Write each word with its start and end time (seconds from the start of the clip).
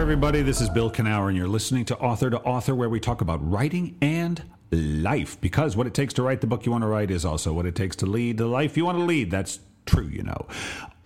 everybody. 0.00 0.40
This 0.40 0.62
is 0.62 0.70
Bill 0.70 0.90
Kenower, 0.90 1.28
and 1.28 1.36
you're 1.36 1.46
listening 1.46 1.84
to 1.84 1.98
Author 1.98 2.30
to 2.30 2.40
Author, 2.40 2.74
where 2.74 2.88
we 2.88 2.98
talk 2.98 3.20
about 3.20 3.46
writing 3.46 3.98
and 4.00 4.42
life. 4.72 5.38
Because 5.42 5.76
what 5.76 5.86
it 5.86 5.92
takes 5.92 6.14
to 6.14 6.22
write 6.22 6.40
the 6.40 6.46
book 6.46 6.64
you 6.64 6.72
want 6.72 6.80
to 6.82 6.88
write 6.88 7.10
is 7.10 7.26
also 7.26 7.52
what 7.52 7.66
it 7.66 7.74
takes 7.74 7.96
to 7.96 8.06
lead 8.06 8.38
the 8.38 8.46
life 8.46 8.78
you 8.78 8.86
want 8.86 8.96
to 8.96 9.04
lead. 9.04 9.30
That's 9.30 9.60
true, 9.84 10.06
you 10.06 10.22
know. 10.22 10.46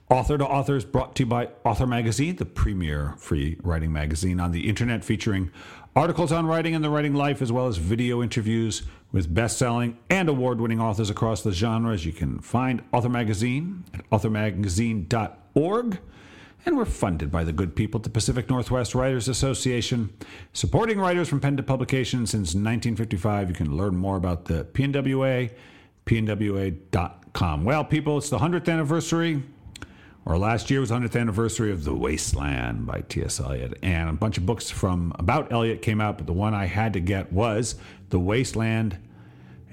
Author 0.09 0.39
to 0.39 0.47
Author 0.47 0.77
is 0.77 0.85
brought 0.85 1.17
to 1.17 1.25
you 1.25 1.27
by 1.27 1.49
Author 1.65 1.89
Magazine, 1.89 2.37
the 2.37 2.47
premier 2.47 3.17
free 3.19 3.57
writing 3.65 3.93
magazine 3.93 4.39
on 4.39 4.53
the 4.53 4.69
internet, 4.69 5.05
featuring 5.05 5.51
articles 5.97 6.31
on 6.31 6.47
writing 6.47 6.77
and 6.77 6.85
the 6.85 6.91
writing 6.91 7.15
life, 7.15 7.43
as 7.43 7.51
well 7.51 7.67
as 7.67 7.79
video 7.79 8.23
interviews 8.23 8.85
with 9.11 9.35
best 9.35 9.59
selling 9.59 9.99
and 10.09 10.29
award 10.29 10.61
winning 10.61 10.81
authors 10.81 11.11
across 11.11 11.43
the 11.43 11.51
genres. 11.51 12.07
You 12.07 12.13
can 12.13 12.39
find 12.39 12.81
Author 12.93 13.09
Magazine 13.09 13.83
at 13.93 14.09
authormagazine.org. 14.11 15.99
And 16.67 16.77
we're 16.77 16.87
funded 16.87 17.31
by 17.31 17.45
the 17.45 17.53
good 17.53 17.77
people 17.77 17.99
at 17.99 18.05
the 18.05 18.11
Pacific 18.11 18.49
Northwest 18.49 18.95
Writers 18.95 19.29
Association, 19.29 20.11
supporting 20.53 20.99
writers 20.99 21.29
from 21.29 21.41
pen 21.41 21.57
to 21.59 21.63
publication 21.63 22.27
since 22.27 22.55
1955. 22.55 23.51
You 23.51 23.55
can 23.55 23.77
learn 23.77 23.97
more 23.97 24.17
about 24.17 24.47
the 24.47 24.65
PNWA, 24.65 25.51
pnwa.com. 26.07 27.65
Well, 27.65 27.85
people, 27.85 28.19
it's 28.19 28.31
the 28.31 28.39
100th 28.39 28.73
anniversary 28.73 29.43
or 30.27 30.39
last 30.39 30.71
year 30.71 30.81
was 30.81 30.89
the 30.89 30.97
100th 30.97 31.21
anniversary 31.21 31.71
of 31.71 31.85
The 31.85 31.95
Wasteland 31.95 32.87
by 32.87 33.03
T.S. 33.03 33.41
Eliot. 33.41 33.79
And 33.83 34.09
a 34.09 34.13
bunch 34.15 34.39
of 34.39 34.47
books 34.47 34.71
from 34.71 35.15
about 35.19 35.53
Eliot 35.53 35.83
came 35.83 36.01
out, 36.01 36.17
but 36.17 36.27
the 36.27 36.33
one 36.33 36.55
I 36.55 36.65
had 36.65 36.95
to 36.95 37.01
get 37.01 37.33
was 37.33 37.75
The 38.09 38.19
Wasteland, 38.19 38.99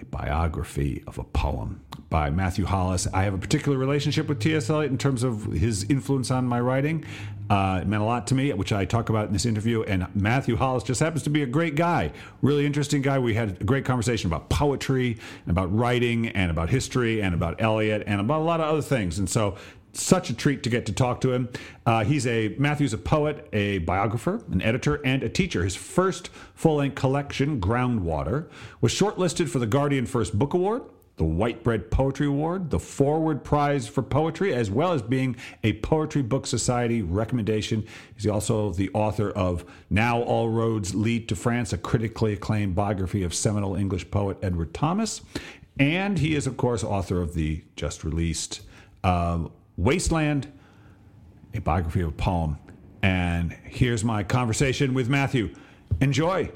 a 0.01 0.05
biography 0.05 1.03
of 1.07 1.17
a 1.17 1.23
poem 1.23 1.81
by 2.09 2.29
Matthew 2.29 2.65
Hollis. 2.65 3.07
I 3.13 3.23
have 3.23 3.33
a 3.33 3.37
particular 3.37 3.77
relationship 3.77 4.27
with 4.27 4.39
T.S. 4.39 4.69
Eliot 4.69 4.91
in 4.91 4.97
terms 4.97 5.23
of 5.23 5.45
his 5.45 5.83
influence 5.85 6.31
on 6.31 6.45
my 6.45 6.59
writing. 6.59 7.05
Uh, 7.49 7.79
it 7.81 7.87
meant 7.87 8.01
a 8.01 8.05
lot 8.05 8.27
to 8.27 8.35
me, 8.35 8.51
which 8.53 8.71
I 8.71 8.85
talk 8.85 9.09
about 9.09 9.27
in 9.27 9.33
this 9.33 9.45
interview. 9.45 9.83
And 9.83 10.07
Matthew 10.15 10.55
Hollis 10.55 10.83
just 10.83 10.99
happens 10.99 11.23
to 11.23 11.29
be 11.29 11.43
a 11.43 11.45
great 11.45 11.75
guy, 11.75 12.11
really 12.41 12.65
interesting 12.65 13.01
guy. 13.01 13.19
We 13.19 13.33
had 13.33 13.61
a 13.61 13.63
great 13.63 13.85
conversation 13.85 14.27
about 14.27 14.49
poetry 14.49 15.17
and 15.45 15.51
about 15.51 15.75
writing 15.75 16.29
and 16.29 16.49
about 16.49 16.69
history 16.69 17.21
and 17.21 17.35
about 17.35 17.61
Eliot 17.61 18.03
and 18.07 18.21
about 18.21 18.41
a 18.41 18.43
lot 18.43 18.61
of 18.61 18.69
other 18.69 18.81
things. 18.81 19.19
And 19.19 19.29
so 19.29 19.57
such 19.93 20.29
a 20.29 20.33
treat 20.33 20.63
to 20.63 20.69
get 20.69 20.85
to 20.85 20.93
talk 20.93 21.21
to 21.21 21.33
him. 21.33 21.49
Uh, 21.85 22.03
he's 22.03 22.25
a 22.27 22.55
Matthew's 22.57 22.93
a 22.93 22.97
poet, 22.97 23.47
a 23.53 23.79
biographer, 23.79 24.41
an 24.51 24.61
editor, 24.61 24.95
and 25.05 25.23
a 25.23 25.29
teacher. 25.29 25.63
His 25.63 25.75
first 25.75 26.29
full-length 26.55 26.95
collection, 26.95 27.59
Groundwater, 27.59 28.49
was 28.79 28.93
shortlisted 28.93 29.49
for 29.49 29.59
the 29.59 29.67
Guardian 29.67 30.05
First 30.05 30.37
Book 30.37 30.53
Award, 30.53 30.83
the 31.17 31.23
Whitbread 31.25 31.91
Poetry 31.91 32.25
Award, 32.25 32.69
the 32.69 32.79
Forward 32.79 33.43
Prize 33.43 33.87
for 33.87 34.01
Poetry, 34.01 34.53
as 34.53 34.71
well 34.71 34.93
as 34.93 35.01
being 35.01 35.35
a 35.63 35.73
Poetry 35.73 36.21
Book 36.21 36.47
Society 36.47 37.01
recommendation. 37.01 37.85
He's 38.15 38.27
also 38.27 38.71
the 38.71 38.89
author 38.93 39.29
of 39.29 39.65
Now 39.89 40.21
All 40.21 40.49
Roads 40.49 40.95
Lead 40.95 41.27
to 41.29 41.35
France, 41.35 41.73
a 41.73 41.77
critically 41.77 42.33
acclaimed 42.33 42.75
biography 42.75 43.23
of 43.23 43.33
seminal 43.33 43.75
English 43.75 44.09
poet 44.09 44.37
Edward 44.41 44.73
Thomas. 44.73 45.21
And 45.79 46.17
he 46.17 46.35
is, 46.35 46.47
of 46.47 46.57
course, 46.57 46.83
author 46.83 47.21
of 47.21 47.33
the 47.33 47.63
just 47.75 48.03
released 48.03 48.61
uh, 49.03 49.45
Wasteland, 49.81 50.51
a 51.55 51.59
biography 51.59 52.01
of 52.01 52.09
a 52.09 52.11
poem. 52.11 52.59
And 53.01 53.51
here's 53.63 54.03
my 54.03 54.21
conversation 54.23 54.93
with 54.93 55.09
Matthew. 55.09 55.55
Enjoy. 55.99 56.51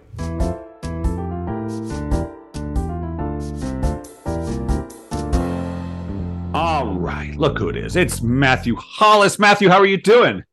All 6.54 6.94
right, 6.94 7.34
look 7.36 7.58
who 7.58 7.70
it 7.70 7.78
is. 7.78 7.96
It's 7.96 8.22
Matthew 8.22 8.76
Hollis. 8.76 9.40
Matthew, 9.40 9.70
how 9.70 9.80
are 9.80 9.88
you 9.88 9.98
doing? 9.98 10.44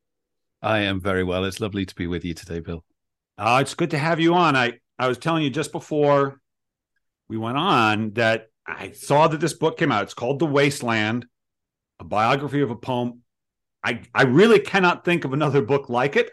I 0.62 0.78
am 0.78 0.98
very 0.98 1.24
well. 1.24 1.44
It's 1.44 1.60
lovely 1.60 1.84
to 1.84 1.94
be 1.94 2.06
with 2.06 2.24
you 2.24 2.32
today, 2.32 2.60
Bill. 2.60 2.84
Uh, 3.36 3.58
it's 3.60 3.74
good 3.74 3.90
to 3.90 3.98
have 3.98 4.18
you 4.18 4.34
on. 4.34 4.56
I, 4.56 4.78
I 4.98 5.08
was 5.08 5.18
telling 5.18 5.42
you 5.42 5.50
just 5.50 5.72
before 5.72 6.40
we 7.28 7.36
went 7.36 7.58
on 7.58 8.12
that 8.12 8.48
I 8.66 8.92
saw 8.92 9.28
that 9.28 9.40
this 9.40 9.52
book 9.52 9.76
came 9.76 9.92
out. 9.92 10.04
It's 10.04 10.14
called 10.14 10.38
The 10.38 10.46
Wasteland 10.46 11.26
a 12.02 12.04
biography 12.04 12.60
of 12.60 12.70
a 12.70 12.76
poem. 12.76 13.20
I, 13.84 14.00
I 14.14 14.24
really 14.24 14.58
cannot 14.58 15.04
think 15.04 15.24
of 15.24 15.32
another 15.32 15.62
book 15.62 15.88
like 15.88 16.16
it 16.16 16.32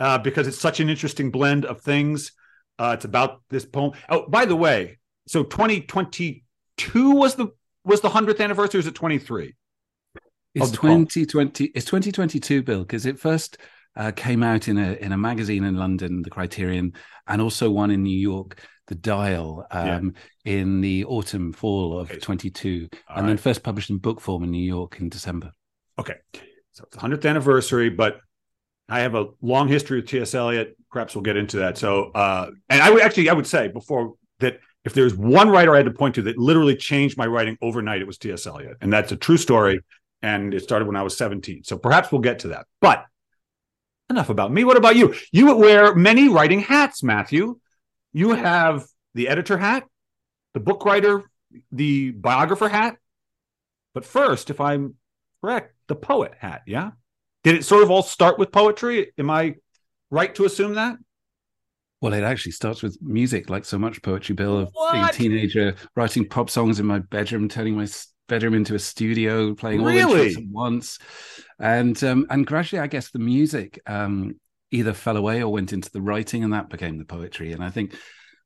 uh, 0.00 0.18
because 0.18 0.48
it's 0.48 0.58
such 0.58 0.80
an 0.80 0.88
interesting 0.88 1.30
blend 1.30 1.66
of 1.66 1.82
things. 1.82 2.32
Uh, 2.78 2.92
it's 2.96 3.04
about 3.04 3.42
this 3.50 3.66
poem. 3.66 3.92
Oh, 4.08 4.26
by 4.28 4.46
the 4.46 4.56
way, 4.56 4.98
so 5.26 5.44
2022 5.44 7.10
was 7.10 7.34
the 7.34 7.48
was 7.84 8.00
the 8.00 8.08
hundredth 8.08 8.40
anniversary. 8.40 8.78
Or 8.78 8.80
is 8.80 8.86
it 8.86 8.94
23? 8.94 9.54
It's 10.54 10.70
2020. 10.70 11.66
It's 11.66 11.84
2022, 11.84 12.62
Bill, 12.62 12.80
because 12.80 13.04
it 13.04 13.18
first 13.18 13.58
uh, 13.94 14.12
came 14.12 14.42
out 14.42 14.68
in 14.68 14.78
a 14.78 14.92
in 14.94 15.12
a 15.12 15.18
magazine 15.18 15.64
in 15.64 15.76
London, 15.76 16.22
the 16.22 16.30
Criterion, 16.30 16.94
and 17.26 17.42
also 17.42 17.70
one 17.70 17.90
in 17.90 18.02
New 18.02 18.18
York 18.18 18.58
the 18.88 18.94
dial 18.94 19.66
um, 19.70 20.14
yeah. 20.44 20.52
in 20.54 20.80
the 20.80 21.04
autumn 21.04 21.52
fall 21.52 21.98
of 21.98 22.10
okay. 22.10 22.18
22 22.18 22.88
All 22.92 23.16
and 23.16 23.22
right. 23.22 23.26
then 23.28 23.36
first 23.36 23.62
published 23.62 23.90
in 23.90 23.98
book 23.98 24.20
form 24.20 24.42
in 24.42 24.50
new 24.50 24.62
york 24.62 24.98
in 24.98 25.08
december. 25.08 25.52
Okay. 25.98 26.14
So 26.72 26.84
it's 26.84 26.96
the 26.96 27.02
100th 27.02 27.28
anniversary 27.28 27.90
but 27.90 28.20
i 28.88 29.00
have 29.00 29.14
a 29.14 29.26
long 29.40 29.68
history 29.68 30.00
with 30.00 30.08
ts 30.08 30.34
eliot. 30.34 30.76
Perhaps 30.90 31.14
we'll 31.14 31.22
get 31.22 31.36
into 31.36 31.58
that. 31.58 31.78
So 31.78 32.10
uh, 32.12 32.50
and 32.68 32.82
i 32.82 32.90
would 32.90 33.02
actually 33.02 33.30
i 33.30 33.32
would 33.32 33.46
say 33.46 33.68
before 33.68 34.14
that 34.40 34.60
if 34.84 34.94
there's 34.94 35.14
one 35.14 35.50
writer 35.50 35.74
i 35.74 35.76
had 35.76 35.86
to 35.86 35.92
point 35.92 36.14
to 36.16 36.22
that 36.22 36.38
literally 36.38 36.76
changed 36.76 37.18
my 37.18 37.26
writing 37.26 37.56
overnight 37.62 38.00
it 38.00 38.06
was 38.06 38.18
ts 38.18 38.46
eliot. 38.46 38.78
And 38.80 38.92
that's 38.92 39.12
a 39.12 39.16
true 39.16 39.36
story 39.36 39.80
and 40.22 40.54
it 40.54 40.62
started 40.62 40.86
when 40.86 40.96
i 40.96 41.02
was 41.02 41.16
17 41.16 41.64
so 41.64 41.76
perhaps 41.76 42.10
we'll 42.10 42.22
get 42.22 42.40
to 42.40 42.48
that. 42.48 42.66
But 42.80 43.04
enough 44.10 44.30
about 44.30 44.50
me. 44.50 44.64
What 44.64 44.78
about 44.78 44.96
you? 44.96 45.14
You 45.32 45.54
wear 45.54 45.94
many 45.94 46.28
writing 46.28 46.60
hats 46.60 47.02
matthew 47.02 47.60
you 48.12 48.30
have 48.30 48.84
the 49.14 49.28
editor 49.28 49.58
hat, 49.58 49.84
the 50.54 50.60
book 50.60 50.84
writer, 50.84 51.22
the 51.72 52.10
biographer 52.12 52.68
hat. 52.68 52.96
But 53.94 54.04
first, 54.04 54.50
if 54.50 54.60
I'm 54.60 54.94
correct, 55.40 55.74
the 55.88 55.96
poet 55.96 56.32
hat, 56.38 56.62
yeah? 56.66 56.92
Did 57.44 57.56
it 57.56 57.64
sort 57.64 57.82
of 57.82 57.90
all 57.90 58.02
start 58.02 58.38
with 58.38 58.52
poetry? 58.52 59.12
Am 59.18 59.30
I 59.30 59.56
right 60.10 60.34
to 60.34 60.44
assume 60.44 60.74
that? 60.74 60.96
Well, 62.00 62.12
it 62.12 62.22
actually 62.22 62.52
starts 62.52 62.82
with 62.82 62.96
music, 63.02 63.50
like 63.50 63.64
so 63.64 63.78
much 63.78 64.02
poetry, 64.02 64.34
Bill, 64.34 64.58
of 64.58 64.70
what? 64.72 64.92
being 64.92 65.04
a 65.04 65.12
teenager, 65.12 65.74
writing 65.96 66.28
pop 66.28 66.48
songs 66.48 66.78
in 66.78 66.86
my 66.86 67.00
bedroom, 67.00 67.48
turning 67.48 67.76
my 67.76 67.88
bedroom 68.28 68.54
into 68.54 68.76
a 68.76 68.78
studio, 68.78 69.54
playing 69.54 69.80
all 69.80 69.86
really? 69.86 70.34
at 70.34 70.42
once. 70.48 70.98
And 71.58 72.02
um, 72.04 72.26
and 72.30 72.46
gradually, 72.46 72.80
I 72.80 72.86
guess 72.86 73.10
the 73.10 73.18
music 73.18 73.80
um, 73.86 74.38
either 74.70 74.92
fell 74.92 75.16
away 75.16 75.42
or 75.42 75.52
went 75.52 75.72
into 75.72 75.90
the 75.90 76.02
writing, 76.02 76.44
and 76.44 76.52
that 76.52 76.70
became 76.70 76.98
the 76.98 77.04
poetry. 77.04 77.52
And 77.52 77.62
I 77.62 77.70
think 77.70 77.94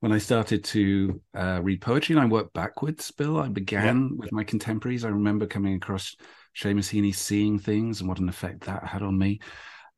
when 0.00 0.12
I 0.12 0.19
started 0.19 0.65
to 0.65 1.21
uh, 1.34 1.60
read 1.62 1.81
poetry 1.81 2.15
and 2.15 2.22
I 2.22 2.27
worked 2.27 2.53
backwards, 2.55 3.10
Bill, 3.12 3.38
I 3.38 3.49
began 3.49 4.10
yeah. 4.10 4.16
with 4.16 4.33
my 4.33 4.44
contemporaries. 4.44 5.05
I 5.05 5.10
remember 5.10 5.47
coming 5.47 5.75
across 5.75 6.16
Seamus 6.56 6.91
Heaney, 6.91 7.15
seeing 7.15 7.59
things 7.59 8.00
and 8.00 8.09
what 8.09 8.19
an 8.19 8.28
effect 8.28 8.65
that 8.65 8.84
had 8.84 9.03
on 9.03 9.16
me. 9.16 9.41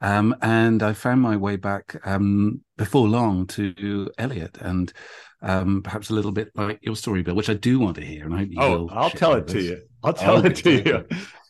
Um, 0.01 0.37
and 0.43 0.83
I 0.83 0.93
found 0.93 1.23
my 1.23 1.37
way 1.37 1.57
back 1.57 1.97
um, 2.05 2.61
before 2.77 3.09
long 3.09 3.47
to 3.49 4.11
Eliot 4.19 4.59
and 4.61 4.93
um, 5.41 5.83
perhaps 5.83 6.11
a 6.11 6.15
little 6.15 6.33
bit 6.33 6.51
like 6.55 6.81
your 6.83 6.97
story, 6.97 7.23
Bill, 7.23 7.35
which 7.35 7.49
I 7.49 7.55
do 7.55 7.79
want 7.79 7.97
to 7.97 8.05
hear. 8.05 8.25
And 8.25 8.35
I 8.35 8.39
hope 8.39 8.49
oh, 8.59 8.89
I'll 8.93 9.11
tell 9.11 9.35
it 9.35 9.47
this. 9.47 9.55
to 9.55 9.63
you. 9.63 9.83
I'll 10.03 10.13
tell 10.13 10.45
it 10.45 10.57
to 10.57 10.71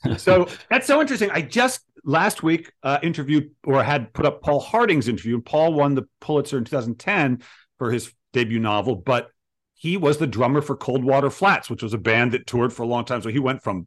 you. 0.05 0.17
so 0.19 0.47
that's 0.71 0.87
so 0.87 1.01
interesting. 1.01 1.31
I 1.33 1.43
just 1.43 1.81
last 2.05 2.43
week 2.43 2.73
uh, 2.83 2.99
interviewed 3.03 3.51
or 3.65 3.83
had 3.83 4.13
put 4.13 4.27
up 4.27 4.43
Paul 4.43 4.61
Harding's 4.61 5.09
interview. 5.09 5.35
And 5.35 5.45
Paul 5.45 5.73
won 5.73 5.95
the 5.95 6.07
Pulitzer 6.21 6.59
in 6.59 6.65
2010 6.65 7.43
for 7.79 7.91
his 7.91 8.13
debut 8.33 8.61
novel, 8.61 8.97
but 8.97 9.31
he 9.75 9.97
was 9.97 10.19
the 10.19 10.27
drummer 10.27 10.61
for 10.61 10.77
Coldwater 10.77 11.31
Flats, 11.31 11.69
which 11.69 11.83
was 11.83 11.95
a 11.95 11.99
band 11.99 12.33
that 12.33 12.47
toured 12.47 12.73
for 12.73 12.83
a 12.83 12.87
long 12.87 13.05
time. 13.05 13.23
So 13.23 13.29
he 13.31 13.39
went 13.39 13.63
from 13.63 13.87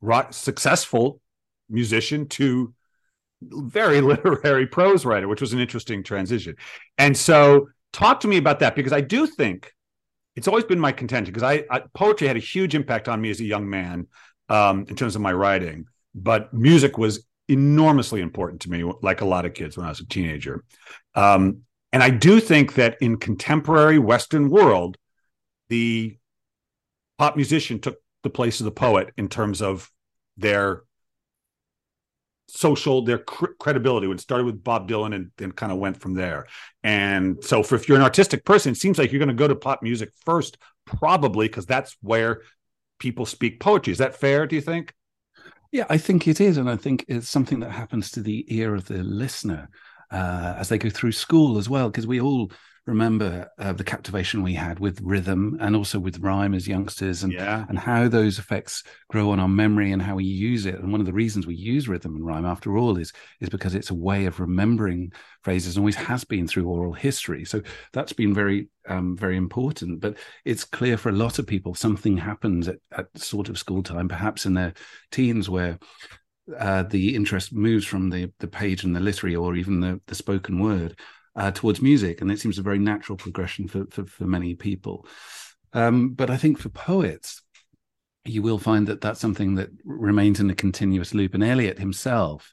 rock 0.00 0.32
successful 0.32 1.20
musician 1.68 2.28
to 2.28 2.74
very 3.42 4.00
literary 4.02 4.66
prose 4.66 5.04
writer, 5.04 5.28
which 5.28 5.40
was 5.40 5.52
an 5.52 5.60
interesting 5.60 6.02
transition. 6.02 6.56
And 6.98 7.16
so, 7.16 7.68
talk 7.92 8.20
to 8.20 8.28
me 8.28 8.36
about 8.36 8.60
that 8.60 8.76
because 8.76 8.92
I 8.92 9.00
do 9.00 9.26
think 9.26 9.72
it's 10.34 10.48
always 10.48 10.64
been 10.64 10.78
my 10.78 10.92
contention 10.92 11.32
because 11.32 11.42
I, 11.42 11.64
I, 11.70 11.82
poetry 11.94 12.28
had 12.28 12.36
a 12.36 12.40
huge 12.40 12.74
impact 12.74 13.08
on 13.08 13.20
me 13.20 13.30
as 13.30 13.40
a 13.40 13.44
young 13.44 13.70
man 13.70 14.06
um, 14.50 14.84
in 14.88 14.96
terms 14.96 15.16
of 15.16 15.22
my 15.22 15.32
writing 15.32 15.86
but 16.16 16.52
music 16.52 16.98
was 16.98 17.24
enormously 17.48 18.20
important 18.20 18.62
to 18.62 18.70
me, 18.70 18.90
like 19.02 19.20
a 19.20 19.26
lot 19.26 19.44
of 19.44 19.54
kids 19.54 19.76
when 19.76 19.86
I 19.86 19.90
was 19.90 20.00
a 20.00 20.06
teenager. 20.06 20.64
Um, 21.14 21.62
and 21.92 22.02
I 22.02 22.10
do 22.10 22.40
think 22.40 22.74
that 22.74 22.96
in 23.00 23.18
contemporary 23.18 23.98
Western 23.98 24.50
world, 24.50 24.96
the 25.68 26.18
pop 27.18 27.36
musician 27.36 27.80
took 27.80 27.98
the 28.22 28.30
place 28.30 28.60
of 28.60 28.64
the 28.64 28.72
poet 28.72 29.12
in 29.16 29.28
terms 29.28 29.62
of 29.62 29.90
their 30.36 30.82
social 32.48 33.02
their 33.02 33.18
cr- 33.18 33.54
credibility. 33.58 34.10
It 34.10 34.20
started 34.20 34.44
with 34.44 34.62
bob 34.62 34.88
dylan 34.88 35.14
and 35.14 35.30
then 35.36 35.52
kind 35.52 35.72
of 35.72 35.78
went 35.78 36.00
from 36.00 36.14
there. 36.14 36.46
And 36.82 37.42
so 37.42 37.62
for, 37.62 37.74
if 37.74 37.88
you're 37.88 37.96
an 37.96 38.04
artistic 38.04 38.44
person 38.44 38.72
it 38.72 38.76
seems 38.76 38.98
like 38.98 39.10
you're 39.10 39.18
going 39.18 39.28
to 39.28 39.34
go 39.34 39.48
to 39.48 39.56
pop 39.56 39.82
music 39.82 40.10
first 40.24 40.58
probably 40.84 41.48
because 41.48 41.66
that's 41.66 41.96
where 42.02 42.42
people 42.98 43.26
speak 43.26 43.58
poetry. 43.58 43.92
Is 43.92 43.98
that 43.98 44.16
fair 44.16 44.46
do 44.46 44.54
you 44.54 44.62
think 44.62 44.94
yeah, 45.76 45.86
I 45.90 45.98
think 45.98 46.26
it 46.28 46.40
is. 46.40 46.56
And 46.56 46.68
I 46.70 46.76
think 46.76 47.04
it's 47.08 47.28
something 47.28 47.60
that 47.60 47.70
happens 47.70 48.10
to 48.12 48.20
the 48.20 48.44
ear 48.48 48.74
of 48.74 48.86
the 48.86 49.02
listener. 49.02 49.68
uh, 50.12 50.54
as 50.56 50.68
they 50.68 50.78
go 50.78 50.88
through 50.88 51.10
school 51.12 51.58
as 51.58 51.68
well, 51.68 51.90
because 51.90 52.06
we 52.06 52.20
all 52.20 52.52
remember 52.86 53.50
uh, 53.58 53.72
the 53.72 53.84
captivation 53.84 54.42
we 54.42 54.54
had 54.54 54.78
with 54.78 55.00
rhythm 55.02 55.56
and 55.60 55.74
also 55.74 55.98
with 55.98 56.20
rhyme 56.20 56.54
as 56.54 56.68
youngsters 56.68 57.24
and 57.24 57.32
yeah. 57.32 57.66
and 57.68 57.78
how 57.78 58.06
those 58.06 58.38
effects 58.38 58.84
grow 59.08 59.30
on 59.30 59.40
our 59.40 59.48
memory 59.48 59.90
and 59.90 60.00
how 60.00 60.14
we 60.14 60.24
use 60.24 60.66
it. 60.66 60.76
And 60.76 60.92
one 60.92 61.00
of 61.00 61.06
the 61.06 61.12
reasons 61.12 61.46
we 61.46 61.56
use 61.56 61.88
rhythm 61.88 62.14
and 62.14 62.24
rhyme 62.24 62.46
after 62.46 62.78
all 62.78 62.96
is 62.96 63.12
is 63.40 63.48
because 63.48 63.74
it's 63.74 63.90
a 63.90 63.94
way 63.94 64.26
of 64.26 64.38
remembering 64.38 65.12
phrases 65.42 65.76
and 65.76 65.82
always 65.82 65.96
has 65.96 66.22
been 66.22 66.46
through 66.46 66.68
oral 66.68 66.92
history. 66.92 67.44
So 67.44 67.60
that's 67.92 68.12
been 68.12 68.32
very 68.32 68.68
um, 68.88 69.16
very 69.16 69.36
important. 69.36 70.00
But 70.00 70.16
it's 70.44 70.64
clear 70.64 70.96
for 70.96 71.08
a 71.08 71.12
lot 71.12 71.40
of 71.40 71.46
people 71.46 71.74
something 71.74 72.16
happens 72.16 72.68
at, 72.68 72.76
at 72.96 73.06
sort 73.18 73.48
of 73.48 73.58
school 73.58 73.82
time 73.82 74.08
perhaps 74.08 74.46
in 74.46 74.54
their 74.54 74.74
teens 75.10 75.50
where 75.50 75.78
uh, 76.56 76.84
the 76.84 77.16
interest 77.16 77.52
moves 77.52 77.84
from 77.84 78.10
the 78.10 78.32
the 78.38 78.46
page 78.46 78.84
and 78.84 78.94
the 78.94 79.00
literary 79.00 79.34
or 79.34 79.56
even 79.56 79.80
the 79.80 80.00
the 80.06 80.14
spoken 80.14 80.60
word 80.60 80.96
uh, 81.36 81.50
towards 81.50 81.82
music, 81.82 82.20
and 82.20 82.30
it 82.30 82.40
seems 82.40 82.58
a 82.58 82.62
very 82.62 82.78
natural 82.78 83.16
progression 83.16 83.68
for 83.68 83.84
for, 83.90 84.06
for 84.06 84.24
many 84.24 84.54
people. 84.54 85.06
Um, 85.72 86.10
but 86.14 86.30
I 86.30 86.36
think 86.36 86.58
for 86.58 86.70
poets, 86.70 87.42
you 88.24 88.42
will 88.42 88.58
find 88.58 88.86
that 88.86 89.00
that's 89.00 89.20
something 89.20 89.56
that 89.56 89.70
remains 89.84 90.40
in 90.40 90.50
a 90.50 90.54
continuous 90.54 91.14
loop. 91.14 91.34
And 91.34 91.44
Eliot 91.44 91.78
himself 91.78 92.52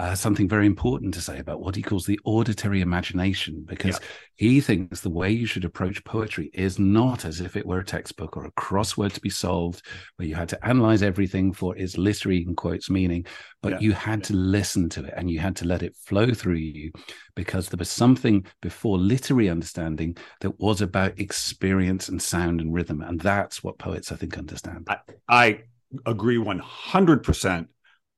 uh, 0.00 0.14
something 0.14 0.48
very 0.48 0.64
important 0.64 1.12
to 1.12 1.20
say 1.20 1.38
about 1.38 1.60
what 1.60 1.76
he 1.76 1.82
calls 1.82 2.06
the 2.06 2.18
auditory 2.24 2.80
imagination, 2.80 3.62
because 3.66 3.98
yeah. 4.00 4.06
he 4.36 4.60
thinks 4.60 5.02
the 5.02 5.10
way 5.10 5.30
you 5.30 5.44
should 5.44 5.66
approach 5.66 6.02
poetry 6.04 6.50
is 6.54 6.78
not 6.78 7.26
as 7.26 7.42
if 7.42 7.54
it 7.54 7.66
were 7.66 7.80
a 7.80 7.84
textbook 7.84 8.34
or 8.34 8.46
a 8.46 8.52
crossword 8.52 9.12
to 9.12 9.20
be 9.20 9.28
solved, 9.28 9.82
where 10.16 10.26
you 10.26 10.34
had 10.34 10.48
to 10.48 10.66
analyze 10.66 11.02
everything 11.02 11.52
for 11.52 11.76
its 11.76 11.98
literary 11.98 12.42
in 12.42 12.56
quotes 12.56 12.88
meaning, 12.88 13.26
but 13.60 13.72
yeah. 13.72 13.80
you 13.80 13.92
had 13.92 14.24
to 14.24 14.32
listen 14.32 14.88
to 14.88 15.04
it 15.04 15.12
and 15.18 15.30
you 15.30 15.38
had 15.38 15.54
to 15.54 15.66
let 15.66 15.82
it 15.82 15.94
flow 15.96 16.32
through 16.32 16.54
you, 16.54 16.90
because 17.36 17.68
there 17.68 17.76
was 17.76 17.90
something 17.90 18.46
before 18.62 18.96
literary 18.96 19.50
understanding 19.50 20.16
that 20.40 20.58
was 20.58 20.80
about 20.80 21.20
experience 21.20 22.08
and 22.08 22.22
sound 22.22 22.62
and 22.62 22.72
rhythm, 22.72 23.02
and 23.02 23.20
that's 23.20 23.62
what 23.62 23.78
poets 23.78 24.10
I 24.10 24.16
think 24.16 24.38
understand. 24.38 24.88
I, 24.88 24.98
I 25.28 25.60
agree 26.06 26.38
one 26.38 26.60
hundred 26.60 27.22
percent 27.22 27.68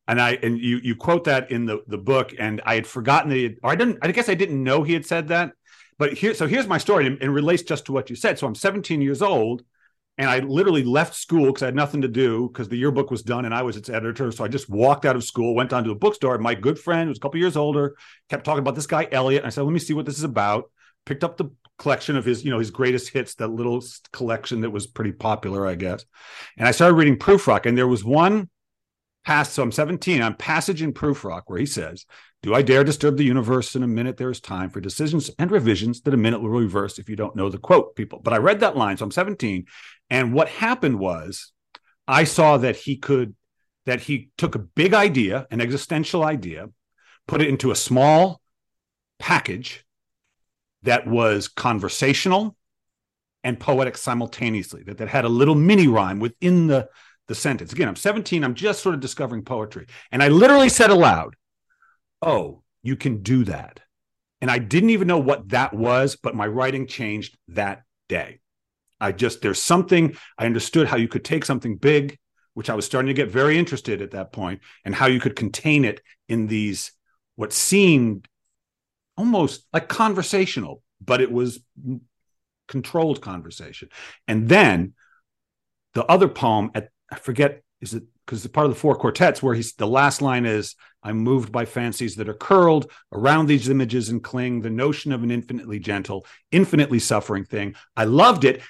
and 0.08 0.20
I 0.20 0.32
and 0.42 0.58
you 0.58 0.78
you 0.82 0.96
quote 0.96 1.24
that 1.24 1.50
in 1.50 1.66
the 1.66 1.82
the 1.86 1.98
book, 1.98 2.32
and 2.38 2.60
I 2.64 2.74
had 2.74 2.86
forgotten 2.86 3.30
that, 3.30 3.36
he 3.36 3.56
or 3.62 3.70
I 3.70 3.76
didn't. 3.76 3.98
I 4.02 4.10
guess 4.12 4.28
I 4.28 4.34
didn't 4.34 4.62
know 4.62 4.82
he 4.82 4.92
had 4.92 5.06
said 5.06 5.28
that. 5.28 5.52
But 5.98 6.14
here, 6.14 6.34
so 6.34 6.46
here's 6.46 6.66
my 6.66 6.78
story, 6.78 7.06
and 7.06 7.22
it 7.22 7.30
relates 7.30 7.62
just 7.62 7.86
to 7.86 7.92
what 7.92 8.10
you 8.10 8.16
said. 8.16 8.38
So 8.38 8.46
I'm 8.46 8.54
17 8.54 9.00
years 9.02 9.22
old, 9.22 9.62
and 10.18 10.28
I 10.28 10.40
literally 10.40 10.82
left 10.82 11.14
school 11.14 11.46
because 11.46 11.62
I 11.62 11.66
had 11.66 11.76
nothing 11.76 12.02
to 12.02 12.08
do 12.08 12.48
because 12.48 12.68
the 12.68 12.76
yearbook 12.76 13.10
was 13.10 13.22
done, 13.22 13.44
and 13.44 13.54
I 13.54 13.62
was 13.62 13.76
its 13.76 13.88
editor. 13.88 14.32
So 14.32 14.44
I 14.44 14.48
just 14.48 14.68
walked 14.68 15.04
out 15.04 15.16
of 15.16 15.22
school, 15.22 15.54
went 15.54 15.70
down 15.70 15.84
to 15.84 15.90
a 15.90 15.94
bookstore. 15.94 16.36
My 16.38 16.54
good 16.54 16.78
friend, 16.78 17.08
was 17.08 17.18
a 17.18 17.20
couple 17.20 17.38
years 17.38 17.56
older, 17.56 17.94
kept 18.28 18.44
talking 18.44 18.60
about 18.60 18.74
this 18.74 18.86
guy 18.86 19.06
Eliot. 19.12 19.42
And 19.42 19.46
I 19.46 19.50
said, 19.50 19.62
"Let 19.62 19.72
me 19.72 19.78
see 19.78 19.94
what 19.94 20.06
this 20.06 20.18
is 20.18 20.24
about." 20.24 20.70
Picked 21.04 21.24
up 21.24 21.36
the 21.36 21.50
collection 21.78 22.16
of 22.16 22.24
his, 22.24 22.44
you 22.44 22.50
know, 22.50 22.58
his 22.58 22.70
greatest 22.70 23.08
hits, 23.10 23.34
that 23.36 23.48
little 23.48 23.82
collection 24.12 24.60
that 24.60 24.70
was 24.70 24.86
pretty 24.86 25.12
popular, 25.12 25.66
I 25.66 25.74
guess. 25.74 26.04
And 26.56 26.66
I 26.66 26.70
started 26.70 26.94
reading 26.94 27.16
Prufrock, 27.16 27.66
and 27.66 27.76
there 27.76 27.88
was 27.88 28.04
one 28.04 28.48
Pass, 29.24 29.52
so 29.52 29.62
I'm 29.62 29.70
17 29.70 30.20
on 30.20 30.34
passage 30.34 30.82
in 30.82 30.92
Prufrock, 30.92 31.42
where 31.46 31.60
he 31.60 31.66
says, 31.66 32.06
Do 32.42 32.54
I 32.54 32.62
dare 32.62 32.82
disturb 32.82 33.16
the 33.16 33.24
universe 33.24 33.76
in 33.76 33.84
a 33.84 33.88
minute? 33.88 34.16
There 34.16 34.30
is 34.30 34.40
time 34.40 34.68
for 34.68 34.80
decisions 34.80 35.30
and 35.38 35.50
revisions 35.50 36.00
that 36.02 36.14
a 36.14 36.16
minute 36.16 36.40
will 36.40 36.50
reverse 36.50 36.98
if 36.98 37.08
you 37.08 37.14
don't 37.14 37.36
know 37.36 37.48
the 37.48 37.58
quote, 37.58 37.94
people. 37.94 38.20
But 38.22 38.32
I 38.32 38.38
read 38.38 38.60
that 38.60 38.76
line, 38.76 38.96
so 38.96 39.04
I'm 39.04 39.12
17. 39.12 39.66
And 40.10 40.34
what 40.34 40.48
happened 40.48 40.98
was 40.98 41.52
I 42.08 42.24
saw 42.24 42.56
that 42.58 42.76
he 42.76 42.96
could, 42.96 43.36
that 43.86 44.00
he 44.00 44.30
took 44.36 44.56
a 44.56 44.60
big 44.60 44.92
idea, 44.92 45.46
an 45.52 45.60
existential 45.60 46.24
idea, 46.24 46.68
put 47.28 47.40
it 47.40 47.48
into 47.48 47.70
a 47.70 47.76
small 47.76 48.40
package 49.20 49.84
that 50.82 51.06
was 51.06 51.46
conversational 51.46 52.56
and 53.44 53.58
poetic 53.58 53.96
simultaneously, 53.96 54.82
that, 54.84 54.98
that 54.98 55.08
had 55.08 55.24
a 55.24 55.28
little 55.28 55.54
mini 55.54 55.86
rhyme 55.86 56.18
within 56.18 56.66
the 56.66 56.88
the 57.32 57.40
sentence. 57.40 57.72
Again, 57.72 57.88
I'm 57.88 57.96
17, 57.96 58.44
I'm 58.44 58.54
just 58.54 58.82
sort 58.82 58.94
of 58.94 59.00
discovering 59.00 59.42
poetry. 59.42 59.86
And 60.10 60.22
I 60.22 60.28
literally 60.28 60.68
said 60.68 60.90
aloud, 60.90 61.34
Oh, 62.20 62.62
you 62.82 62.94
can 62.94 63.22
do 63.22 63.44
that. 63.44 63.80
And 64.42 64.50
I 64.50 64.58
didn't 64.58 64.90
even 64.90 65.08
know 65.08 65.18
what 65.18 65.48
that 65.48 65.72
was, 65.72 66.14
but 66.14 66.34
my 66.34 66.46
writing 66.46 66.86
changed 66.86 67.38
that 67.48 67.84
day. 68.08 68.40
I 69.00 69.12
just, 69.12 69.40
there's 69.40 69.62
something, 69.62 70.14
I 70.36 70.44
understood 70.44 70.88
how 70.88 70.98
you 70.98 71.08
could 71.08 71.24
take 71.24 71.46
something 71.46 71.76
big, 71.76 72.18
which 72.52 72.68
I 72.68 72.74
was 72.74 72.84
starting 72.84 73.08
to 73.08 73.14
get 73.14 73.30
very 73.30 73.58
interested 73.58 74.02
at 74.02 74.10
that 74.10 74.30
point, 74.30 74.60
and 74.84 74.94
how 74.94 75.06
you 75.06 75.18
could 75.18 75.34
contain 75.34 75.86
it 75.86 76.02
in 76.28 76.48
these, 76.48 76.92
what 77.36 77.54
seemed 77.54 78.28
almost 79.16 79.64
like 79.72 79.88
conversational, 79.88 80.82
but 81.00 81.22
it 81.22 81.32
was 81.32 81.60
controlled 82.68 83.22
conversation. 83.22 83.88
And 84.28 84.50
then 84.50 84.92
the 85.94 86.04
other 86.06 86.28
poem 86.28 86.70
at 86.74 86.88
I 87.12 87.16
forget 87.16 87.62
is 87.82 87.94
it 87.94 88.04
because 88.24 88.44
it's 88.44 88.52
part 88.52 88.66
of 88.66 88.72
the 88.72 88.78
four 88.78 88.94
quartets 88.94 89.42
where 89.42 89.54
he's 89.54 89.74
the 89.74 89.86
last 89.86 90.22
line 90.22 90.46
is 90.46 90.76
I'm 91.02 91.18
moved 91.18 91.52
by 91.52 91.64
fancies 91.64 92.16
that 92.16 92.28
are 92.28 92.34
curled 92.34 92.90
around 93.12 93.46
these 93.46 93.68
images 93.68 94.08
and 94.08 94.22
cling 94.22 94.62
the 94.62 94.70
notion 94.70 95.12
of 95.12 95.22
an 95.22 95.30
infinitely 95.30 95.80
gentle, 95.80 96.24
infinitely 96.52 97.00
suffering 97.00 97.44
thing. 97.44 97.74
I 97.96 98.04
loved 98.04 98.44
it. 98.44 98.62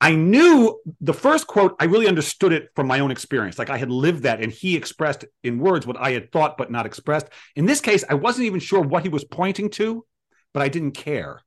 I 0.00 0.14
knew 0.14 0.80
the 1.00 1.14
first 1.14 1.46
quote, 1.46 1.76
I 1.80 1.84
really 1.84 2.08
understood 2.08 2.52
it 2.52 2.68
from 2.74 2.88
my 2.88 3.00
own 3.00 3.10
experience. 3.10 3.58
Like 3.58 3.70
I 3.70 3.78
had 3.78 3.90
lived 3.90 4.24
that, 4.24 4.40
and 4.40 4.52
he 4.52 4.76
expressed 4.76 5.24
in 5.42 5.60
words 5.60 5.86
what 5.86 5.96
I 5.96 6.10
had 6.10 6.30
thought 6.30 6.58
but 6.58 6.70
not 6.70 6.86
expressed. 6.86 7.28
In 7.56 7.66
this 7.66 7.80
case, 7.80 8.04
I 8.08 8.14
wasn't 8.14 8.46
even 8.46 8.60
sure 8.60 8.80
what 8.80 9.04
he 9.04 9.08
was 9.08 9.24
pointing 9.24 9.70
to, 9.70 10.04
but 10.52 10.62
I 10.62 10.68
didn't 10.68 10.92
care. 10.92 11.40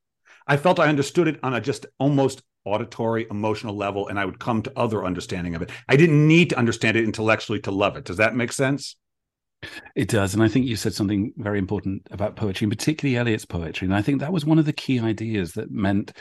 I 0.48 0.58
felt 0.58 0.80
I 0.80 0.88
understood 0.88 1.28
it 1.28 1.40
on 1.44 1.54
a 1.54 1.62
just 1.62 1.86
almost 2.00 2.42
auditory, 2.66 3.28
emotional 3.30 3.76
level, 3.76 4.08
and 4.08 4.20
I 4.20 4.26
would 4.26 4.40
come 4.40 4.62
to 4.64 4.74
other 4.76 5.06
understanding 5.06 5.56
of 5.56 5.62
it. 5.62 5.72
I 5.88 5.96
didn't 5.96 6.28
need 6.28 6.50
to 6.52 6.58
understand 6.58 6.98
it 6.98 7.04
intellectually 7.04 7.60
to 7.62 7.72
love 7.72 7.98
it. 7.98 8.06
Does 8.06 8.18
that 8.18 8.36
make 8.36 8.52
sense? 8.52 8.96
It 9.96 10.08
does. 10.08 10.34
And 10.34 10.42
I 10.42 10.48
think 10.48 10.66
you 10.66 10.76
said 10.76 10.94
something 10.94 11.34
very 11.38 11.60
important 11.60 12.08
about 12.12 12.36
poetry, 12.36 12.66
and 12.66 12.72
particularly 12.72 13.18
Eliot's 13.18 13.46
poetry. 13.46 13.86
And 13.86 13.96
I 13.96 14.02
think 14.02 14.20
that 14.20 14.34
was 14.34 14.46
one 14.46 14.60
of 14.60 14.66
the 14.66 14.74
key 14.74 15.00
ideas 15.00 15.54
that 15.54 15.72
meant 15.72 16.14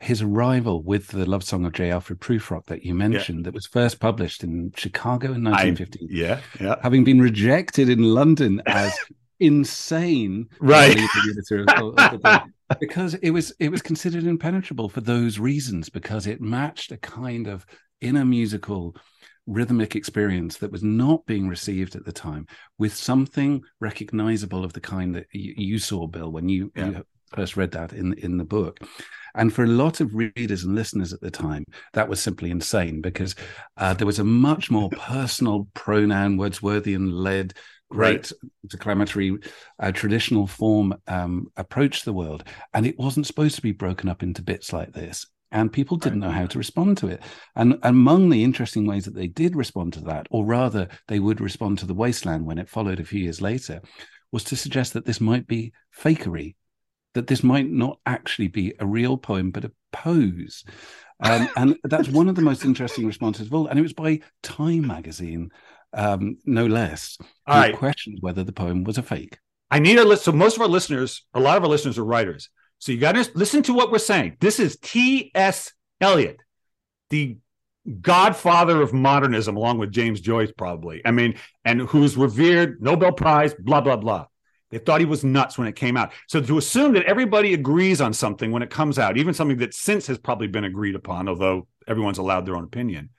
his 0.00 0.22
arrival 0.22 0.82
with 0.82 1.08
the 1.08 1.28
love 1.28 1.42
song 1.42 1.64
of 1.64 1.72
J. 1.72 1.90
Alfred 1.90 2.20
Prufrock 2.20 2.66
that 2.66 2.84
you 2.84 2.94
mentioned, 2.94 3.40
yeah. 3.40 3.44
that 3.44 3.54
was 3.54 3.66
first 3.66 4.00
published 4.00 4.44
in 4.44 4.72
Chicago 4.76 5.32
in 5.32 5.44
1950. 5.44 6.00
I, 6.00 6.06
yeah, 6.10 6.40
yeah. 6.60 6.76
Having 6.82 7.04
been 7.04 7.20
rejected 7.20 7.88
in 7.88 8.02
London 8.02 8.62
as 8.66 8.94
insane, 9.40 10.48
right? 10.60 10.96
because 12.80 13.14
it 13.14 13.30
was 13.30 13.52
it 13.58 13.70
was 13.70 13.82
considered 13.82 14.24
impenetrable 14.24 14.88
for 14.88 15.00
those 15.00 15.38
reasons 15.38 15.88
because 15.88 16.26
it 16.26 16.40
matched 16.40 16.92
a 16.92 16.96
kind 16.96 17.46
of 17.46 17.66
inner 18.00 18.24
musical 18.24 18.96
rhythmic 19.46 19.94
experience 19.94 20.56
that 20.58 20.72
was 20.72 20.82
not 20.82 21.24
being 21.26 21.48
received 21.48 21.94
at 21.94 22.04
the 22.04 22.12
time 22.12 22.46
with 22.78 22.94
something 22.94 23.62
recognizable 23.80 24.64
of 24.64 24.72
the 24.72 24.80
kind 24.80 25.14
that 25.14 25.26
you, 25.32 25.54
you 25.56 25.78
saw 25.78 26.06
bill 26.06 26.32
when 26.32 26.48
you, 26.48 26.72
yeah. 26.74 26.86
you 26.86 27.06
first 27.32 27.56
read 27.56 27.70
that 27.70 27.92
in 27.92 28.12
in 28.14 28.36
the 28.36 28.44
book 28.44 28.80
and 29.36 29.52
for 29.52 29.62
a 29.62 29.68
lot 29.68 30.00
of 30.00 30.14
readers 30.14 30.64
and 30.64 30.74
listeners 30.74 31.12
at 31.12 31.20
the 31.20 31.30
time 31.30 31.64
that 31.92 32.08
was 32.08 32.20
simply 32.20 32.50
insane 32.50 33.00
because 33.00 33.36
uh, 33.76 33.94
there 33.94 34.06
was 34.06 34.18
a 34.18 34.24
much 34.24 34.70
more 34.70 34.88
personal 34.90 35.68
pronoun 35.74 36.36
wordsworthian 36.36 37.12
led 37.12 37.54
great 37.90 38.32
right. 38.32 38.50
declamatory 38.66 39.38
uh, 39.78 39.92
traditional 39.92 40.46
form 40.46 40.94
um, 41.06 41.48
approach 41.56 42.00
to 42.00 42.04
the 42.06 42.12
world. 42.12 42.44
And 42.74 42.86
it 42.86 42.98
wasn't 42.98 43.26
supposed 43.26 43.56
to 43.56 43.62
be 43.62 43.72
broken 43.72 44.08
up 44.08 44.22
into 44.22 44.42
bits 44.42 44.72
like 44.72 44.92
this. 44.92 45.26
And 45.52 45.72
people 45.72 45.96
didn't 45.96 46.20
right. 46.20 46.28
know 46.28 46.34
how 46.34 46.46
to 46.46 46.58
respond 46.58 46.98
to 46.98 47.08
it. 47.08 47.22
And 47.54 47.78
among 47.82 48.28
the 48.28 48.42
interesting 48.42 48.86
ways 48.86 49.04
that 49.04 49.14
they 49.14 49.28
did 49.28 49.54
respond 49.54 49.92
to 49.94 50.00
that 50.00 50.26
or 50.30 50.44
rather 50.44 50.88
they 51.08 51.20
would 51.20 51.40
respond 51.40 51.78
to 51.78 51.86
the 51.86 51.94
wasteland 51.94 52.46
when 52.46 52.58
it 52.58 52.68
followed 52.68 53.00
a 53.00 53.04
few 53.04 53.20
years 53.20 53.40
later 53.40 53.80
was 54.32 54.42
to 54.44 54.56
suggest 54.56 54.92
that 54.92 55.06
this 55.06 55.20
might 55.20 55.46
be 55.46 55.72
fakery 55.96 56.56
that 57.16 57.26
this 57.28 57.42
might 57.42 57.68
not 57.70 57.98
actually 58.04 58.46
be 58.46 58.74
a 58.78 58.86
real 58.86 59.16
poem 59.16 59.50
but 59.50 59.64
a 59.64 59.72
pose. 59.90 60.64
Um, 61.20 61.48
and 61.56 61.78
that's 61.84 62.08
one 62.08 62.28
of 62.28 62.34
the 62.34 62.42
most 62.42 62.62
interesting 62.62 63.06
responses 63.06 63.46
of 63.46 63.54
all. 63.54 63.68
And 63.68 63.78
it 63.78 63.82
was 63.82 63.94
by 63.94 64.20
time 64.42 64.86
magazine 64.86 65.50
um, 65.96 66.36
no 66.44 66.66
less, 66.66 67.18
All 67.46 67.58
right. 67.58 67.74
questioned 67.74 68.18
whether 68.20 68.44
the 68.44 68.52
poem 68.52 68.84
was 68.84 68.98
a 68.98 69.02
fake. 69.02 69.38
I 69.70 69.80
need 69.80 69.98
a 69.98 70.04
list. 70.04 70.24
So 70.24 70.32
most 70.32 70.56
of 70.56 70.62
our 70.62 70.68
listeners, 70.68 71.24
a 71.34 71.40
lot 71.40 71.56
of 71.56 71.64
our 71.64 71.68
listeners 71.68 71.98
are 71.98 72.04
writers. 72.04 72.50
So 72.78 72.92
you 72.92 72.98
got 72.98 73.12
to 73.12 73.28
listen 73.34 73.62
to 73.64 73.72
what 73.72 73.90
we're 73.90 73.98
saying. 73.98 74.36
This 74.38 74.60
is 74.60 74.76
T.S. 74.76 75.72
Eliot, 76.00 76.36
the 77.10 77.38
godfather 78.00 78.82
of 78.82 78.92
modernism, 78.92 79.56
along 79.56 79.78
with 79.78 79.90
James 79.90 80.20
Joyce, 80.20 80.52
probably. 80.52 81.00
I 81.04 81.10
mean, 81.10 81.36
and 81.64 81.80
who's 81.80 82.16
revered, 82.16 82.82
Nobel 82.82 83.12
Prize, 83.12 83.54
blah, 83.54 83.80
blah, 83.80 83.96
blah. 83.96 84.26
They 84.70 84.78
thought 84.78 85.00
he 85.00 85.06
was 85.06 85.24
nuts 85.24 85.56
when 85.56 85.68
it 85.68 85.76
came 85.76 85.96
out. 85.96 86.12
So 86.28 86.40
to 86.40 86.58
assume 86.58 86.92
that 86.94 87.04
everybody 87.04 87.54
agrees 87.54 88.00
on 88.00 88.12
something 88.12 88.50
when 88.50 88.62
it 88.62 88.70
comes 88.70 88.98
out, 88.98 89.16
even 89.16 89.32
something 89.32 89.58
that 89.58 89.74
since 89.74 90.08
has 90.08 90.18
probably 90.18 90.48
been 90.48 90.64
agreed 90.64 90.96
upon, 90.96 91.28
although 91.28 91.68
everyone's 91.86 92.18
allowed 92.18 92.44
their 92.46 92.56
own 92.56 92.64
opinion, 92.64 93.10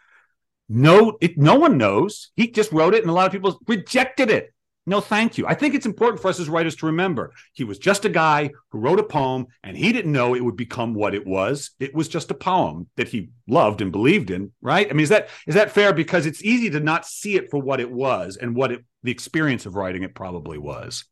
no, 0.69 1.17
it, 1.21 1.37
no 1.37 1.55
one 1.55 1.77
knows. 1.77 2.31
He 2.35 2.51
just 2.51 2.71
wrote 2.71 2.93
it, 2.93 3.01
and 3.01 3.09
a 3.09 3.13
lot 3.13 3.25
of 3.25 3.31
people 3.31 3.59
rejected 3.67 4.29
it. 4.29 4.53
No, 4.89 5.01
thank 5.01 5.37
you. 5.37 5.45
I 5.45 5.53
think 5.53 5.75
it's 5.75 5.85
important 5.85 6.21
for 6.21 6.29
us 6.29 6.39
as 6.39 6.47
writers 6.47 6.77
to 6.77 6.85
remember 6.85 7.33
he 7.51 7.65
was 7.65 7.77
just 7.77 8.05
a 8.05 8.09
guy 8.09 8.51
who 8.69 8.79
wrote 8.79 9.01
a 9.01 9.03
poem 9.03 9.47
and 9.61 9.75
he 9.75 9.91
didn't 9.91 10.13
know 10.13 10.33
it 10.33 10.43
would 10.43 10.55
become 10.55 10.93
what 10.93 11.13
it 11.13 11.27
was. 11.27 11.71
It 11.77 11.93
was 11.93 12.07
just 12.07 12.31
a 12.31 12.33
poem 12.33 12.87
that 12.95 13.09
he 13.09 13.31
loved 13.49 13.81
and 13.81 13.91
believed 13.91 14.31
in, 14.31 14.53
right? 14.61 14.87
I 14.89 14.93
mean, 14.93 15.03
is 15.03 15.09
that 15.09 15.27
is 15.45 15.55
that 15.55 15.71
fair? 15.71 15.91
Because 15.91 16.25
it's 16.25 16.41
easy 16.41 16.69
to 16.69 16.79
not 16.79 17.05
see 17.05 17.35
it 17.35 17.51
for 17.51 17.61
what 17.61 17.81
it 17.81 17.91
was 17.91 18.37
and 18.37 18.55
what 18.55 18.71
it 18.71 18.85
the 19.03 19.11
experience 19.11 19.65
of 19.65 19.75
writing 19.75 20.03
it 20.03 20.15
probably 20.15 20.57
was. 20.57 21.03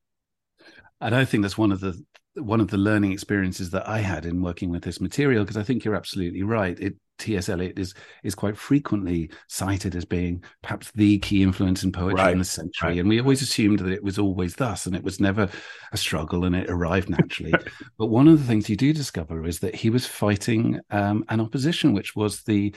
And 1.01 1.13
I 1.13 1.25
think 1.25 1.41
that's 1.41 1.57
one 1.57 1.73
of 1.73 1.81
the 1.81 2.01
one 2.35 2.61
of 2.61 2.69
the 2.69 2.77
learning 2.77 3.11
experiences 3.11 3.69
that 3.71 3.87
I 3.87 3.99
had 3.99 4.25
in 4.25 4.41
working 4.41 4.69
with 4.69 4.83
this 4.83 4.99
material, 4.99 5.43
because 5.43 5.57
I 5.57 5.63
think 5.63 5.83
you're 5.83 5.95
absolutely 5.95 6.43
right. 6.43 6.79
It 6.79 6.95
T.S. 7.17 7.49
Eliot 7.49 7.79
is 7.79 7.93
is 8.23 8.35
quite 8.35 8.57
frequently 8.57 9.29
cited 9.47 9.95
as 9.95 10.05
being 10.05 10.43
perhaps 10.61 10.91
the 10.91 11.19
key 11.19 11.43
influence 11.43 11.83
in 11.83 11.91
poetry 11.91 12.21
right. 12.21 12.33
in 12.33 12.39
the 12.39 12.45
century, 12.45 12.89
right. 12.89 12.99
and 12.99 13.07
we 13.07 13.19
always 13.19 13.41
assumed 13.41 13.79
that 13.79 13.91
it 13.91 14.03
was 14.03 14.19
always 14.19 14.55
thus, 14.55 14.85
and 14.85 14.95
it 14.95 15.03
was 15.03 15.19
never 15.19 15.49
a 15.91 15.97
struggle, 15.97 16.45
and 16.45 16.55
it 16.55 16.69
arrived 16.69 17.09
naturally. 17.09 17.53
but 17.97 18.07
one 18.07 18.27
of 18.27 18.37
the 18.37 18.45
things 18.45 18.69
you 18.69 18.75
do 18.75 18.93
discover 18.93 19.45
is 19.45 19.59
that 19.59 19.75
he 19.75 19.89
was 19.89 20.05
fighting 20.05 20.79
um, 20.91 21.23
an 21.29 21.39
opposition, 21.39 21.93
which 21.93 22.15
was 22.15 22.43
the 22.43 22.75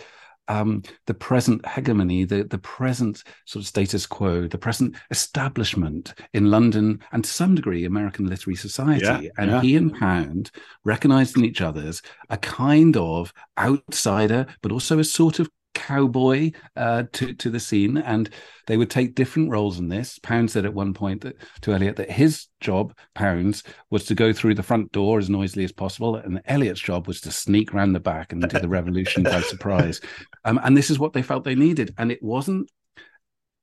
um, 0.48 0.82
the 1.06 1.14
present 1.14 1.66
hegemony, 1.66 2.24
the, 2.24 2.44
the 2.44 2.58
present 2.58 3.22
sort 3.44 3.62
of 3.62 3.68
status 3.68 4.06
quo, 4.06 4.46
the 4.46 4.58
present 4.58 4.96
establishment 5.10 6.14
in 6.32 6.50
London 6.50 7.00
and 7.12 7.24
to 7.24 7.30
some 7.30 7.54
degree 7.54 7.84
American 7.84 8.26
literary 8.26 8.56
society. 8.56 9.04
Yeah, 9.04 9.30
and 9.38 9.50
yeah. 9.50 9.60
he 9.60 9.76
and 9.76 9.94
Pound 9.94 10.50
recognized 10.84 11.36
in 11.36 11.44
each 11.44 11.60
other's 11.60 12.02
a 12.30 12.36
kind 12.36 12.96
of 12.96 13.32
outsider, 13.58 14.46
but 14.62 14.72
also 14.72 14.98
a 14.98 15.04
sort 15.04 15.38
of 15.38 15.50
cowboy 15.78 16.50
uh, 16.76 17.04
to 17.12 17.32
to 17.34 17.50
the 17.50 17.60
scene, 17.60 17.98
and 17.98 18.28
they 18.66 18.76
would 18.76 18.90
take 18.90 19.14
different 19.14 19.50
roles 19.50 19.78
in 19.78 19.88
this. 19.88 20.18
Pound 20.18 20.50
said 20.50 20.64
at 20.64 20.74
one 20.74 20.92
point 20.92 21.20
that, 21.20 21.36
to 21.62 21.72
Eliot 21.72 21.96
that 21.96 22.10
his 22.10 22.48
job, 22.60 22.92
Pounds, 23.14 23.62
was 23.88 24.04
to 24.06 24.14
go 24.16 24.32
through 24.32 24.56
the 24.56 24.62
front 24.62 24.90
door 24.90 25.18
as 25.18 25.30
noisily 25.30 25.64
as 25.64 25.72
possible, 25.72 26.16
and 26.16 26.42
Eliot's 26.46 26.80
job 26.80 27.06
was 27.06 27.20
to 27.20 27.30
sneak 27.30 27.72
round 27.72 27.94
the 27.94 28.00
back 28.00 28.32
and 28.32 28.42
do 28.42 28.58
the 28.58 28.68
revolution 28.68 29.22
by 29.22 29.40
surprise. 29.40 30.00
Um, 30.44 30.58
and 30.62 30.74
this 30.74 30.88
is 30.88 30.98
what 30.98 31.12
they 31.12 31.20
felt 31.20 31.44
they 31.44 31.54
needed, 31.54 31.94
and 31.98 32.10
it 32.10 32.22
wasn't 32.22 32.70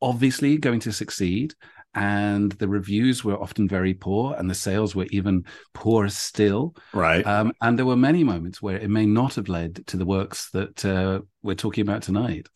obviously 0.01 0.57
going 0.57 0.79
to 0.81 0.91
succeed 0.91 1.55
and 1.95 2.51
the 2.53 2.67
reviews 2.67 3.23
were 3.23 3.41
often 3.41 3.67
very 3.67 3.93
poor 3.93 4.35
and 4.37 4.49
the 4.49 4.55
sales 4.55 4.95
were 4.95 5.07
even 5.09 5.45
poorer 5.73 6.09
still. 6.09 6.75
Right. 6.93 7.25
Um, 7.25 7.53
and 7.61 7.79
there 7.79 7.85
were 7.85 7.95
many 7.95 8.23
moments 8.23 8.61
where 8.61 8.77
it 8.77 8.89
may 8.89 9.05
not 9.05 9.35
have 9.35 9.47
led 9.49 9.87
to 9.87 9.97
the 9.97 10.05
works 10.05 10.49
that 10.51 10.85
uh, 10.85 11.21
we're 11.41 11.55
talking 11.55 11.81
about 11.81 12.03
tonight. 12.03 12.47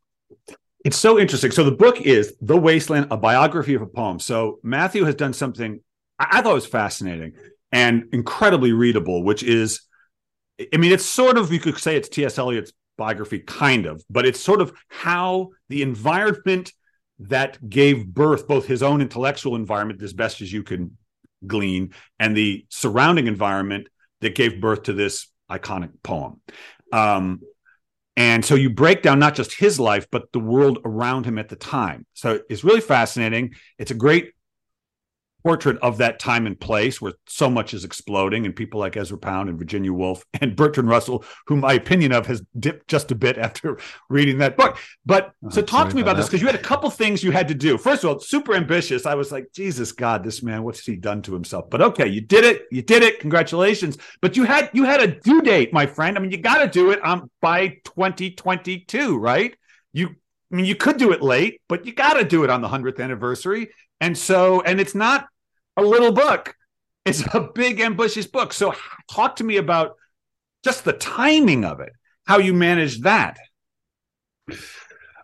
It's 0.86 0.98
so 0.98 1.20
interesting. 1.20 1.52
So 1.52 1.64
the 1.64 1.72
book 1.72 2.00
is 2.02 2.36
the 2.42 2.58
wasteland 2.58 3.08
a 3.12 3.18
biography 3.18 3.74
of 3.74 3.82
a 3.82 3.88
poem. 3.88 4.20
So 4.20 4.60
matthew 4.64 5.04
has 5.06 5.16
done 5.16 5.34
something 5.34 5.80
i, 6.20 6.28
I 6.32 6.42
thought 6.42 6.54
was 6.54 6.66
fascinating 6.66 7.34
and 7.72 8.06
incredibly 8.12 8.74
readable 8.74 9.24
which 9.24 9.44
is 9.44 9.82
i 10.74 10.78
mean 10.78 10.92
it's 10.92 11.06
sort 11.06 11.38
of 11.38 11.52
you 11.52 11.60
could 11.60 11.78
say 11.78 11.96
it's 11.96 12.10
ts 12.10 12.38
eliot's 12.38 12.74
biography 12.98 13.40
kind 13.40 13.86
of 13.86 14.04
but 14.10 14.26
it's 14.26 14.40
sort 14.40 14.62
of 14.62 14.74
how 14.90 15.50
the 15.70 15.82
environment 15.82 16.74
that 17.20 17.70
gave 17.70 18.08
birth 18.08 18.48
both 18.48 18.66
his 18.66 18.82
own 18.82 19.02
intellectual 19.02 19.56
environment 19.56 20.02
as 20.02 20.14
best 20.14 20.42
as 20.42 20.52
you 20.52 20.64
can 20.64 20.98
glean 21.46 21.94
and 22.20 22.36
the 22.36 22.66
surrounding 22.70 23.28
environment 23.28 23.88
that 24.22 24.36
gave 24.36 24.62
birth 24.62 24.84
to 24.84 24.94
this 24.94 25.28
iconic 25.50 25.92
poem. 26.04 26.42
Um, 26.92 27.42
and 28.18 28.44
so 28.44 28.56
you 28.56 28.70
break 28.70 29.02
down 29.02 29.20
not 29.20 29.36
just 29.36 29.58
his 29.58 29.80
life 29.80 30.08
but 30.12 30.32
the 30.34 30.40
world 30.40 30.80
around 30.86 31.26
him 31.26 31.38
at 31.38 31.50
the 31.50 31.56
time. 31.56 32.06
So 32.14 32.42
it's 32.50 32.64
really 32.64 32.82
fascinating. 32.82 33.56
It's 33.78 33.92
a 33.92 33.96
great 33.96 34.34
portrait 35.44 35.78
of 35.78 35.98
that 35.98 36.20
time 36.20 36.46
and 36.46 36.60
place 36.60 37.02
where 37.02 37.14
so 37.28 37.50
much 37.50 37.74
is 37.74 37.84
exploding 37.84 38.46
and 38.46 38.56
people 38.56 38.80
like 38.80 38.98
Ezra 38.98 39.18
Pound 39.18 39.50
and 39.50 39.58
Virginia 39.58 39.94
Woolf 39.94 40.26
and 40.42 40.56
Bertrand 40.56 40.90
Russell, 40.90 41.24
who 41.48 41.56
my 41.56 41.74
opinion 41.74 42.12
of 42.12 42.28
has 42.28 42.42
dipped 42.60 42.88
just 42.88 43.12
a 43.12 43.16
bit 43.16 43.38
after 43.38 43.80
reading 44.10 44.40
that 44.40 44.58
book. 44.58 44.78
But 45.06 45.32
oh, 45.46 45.50
so 45.50 45.62
talk 45.62 45.90
to 45.90 45.96
me 45.96 46.02
about, 46.02 46.12
about 46.12 46.18
this 46.18 46.28
because 46.28 46.42
you 46.42 46.48
had 46.48 46.56
a 46.56 46.62
couple 46.62 46.90
things 46.90 47.24
you 47.24 47.32
had 47.32 47.48
to 47.48 47.56
do. 47.56 47.78
First 47.78 48.04
of 48.04 48.10
all, 48.10 48.20
super 48.20 48.56
ambitious. 48.56 49.06
I 49.06 49.16
was 49.16 49.32
like, 49.32 49.48
Jesus 49.54 49.92
God, 49.92 50.24
this 50.24 50.44
man, 50.44 50.64
what's 50.64 50.86
he 50.86 50.96
done 50.96 51.22
to 51.24 51.34
himself? 51.34 51.70
But 51.70 51.82
okay, 51.82 52.08
you 52.08 52.22
did 52.22 52.44
it. 52.44 52.66
You 52.72 52.82
did 52.82 53.04
it. 53.04 53.20
Congratulations. 53.20 53.98
But 54.22 54.38
you 54.38 54.44
had 54.44 54.70
you 54.74 54.84
had 54.84 55.02
a 55.02 55.08
due 55.08 55.42
date, 55.42 55.74
my 55.74 55.86
friend. 55.86 56.18
I 56.18 56.22
mean, 56.22 56.32
you 56.32 56.38
got 56.38 56.60
to 56.60 56.68
do 56.68 56.92
it 56.92 57.02
on 57.04 57.30
by 57.42 57.80
2022, 57.86 59.18
right? 59.18 59.56
You 59.94 60.16
I 60.52 60.56
mean, 60.56 60.66
you 60.66 60.76
could 60.76 60.98
do 60.98 61.12
it 61.12 61.22
late, 61.22 61.62
but 61.68 61.86
you 61.86 61.94
got 61.94 62.14
to 62.14 62.24
do 62.24 62.44
it 62.44 62.50
on 62.50 62.62
the 62.62 62.68
100th 62.68 63.00
anniversary. 63.00 63.70
And 64.02 64.18
so, 64.18 64.62
and 64.62 64.80
it's 64.80 64.96
not 64.96 65.28
a 65.78 65.84
little 65.84 66.12
book, 66.12 66.56
it's 67.06 67.24
a 67.34 67.42
big, 67.54 67.80
ambitious 67.80 68.28
book. 68.28 68.54
So, 68.54 68.74
talk 69.12 69.38
to 69.38 69.44
me 69.44 69.58
about 69.58 69.96
just 70.64 70.84
the 70.84 70.94
timing 70.94 71.66
of 71.66 71.80
it, 71.80 71.94
how 72.26 72.38
you 72.40 72.54
managed 72.54 73.04
that. 73.04 73.38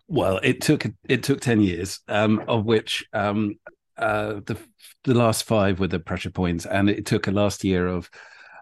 Well, 0.07 0.39
it 0.43 0.61
took 0.61 0.85
it 1.09 1.23
took 1.23 1.41
ten 1.41 1.61
years, 1.61 1.99
um, 2.07 2.43
of 2.47 2.65
which 2.65 3.05
um, 3.11 3.55
uh, 3.97 4.41
the 4.45 4.57
the 5.03 5.13
last 5.13 5.43
five 5.43 5.79
were 5.79 5.87
the 5.87 5.99
pressure 5.99 6.29
points, 6.29 6.65
and 6.65 6.89
it 6.89 7.05
took 7.05 7.27
a 7.27 7.31
last 7.31 7.63
year 7.63 7.87
of 7.87 8.09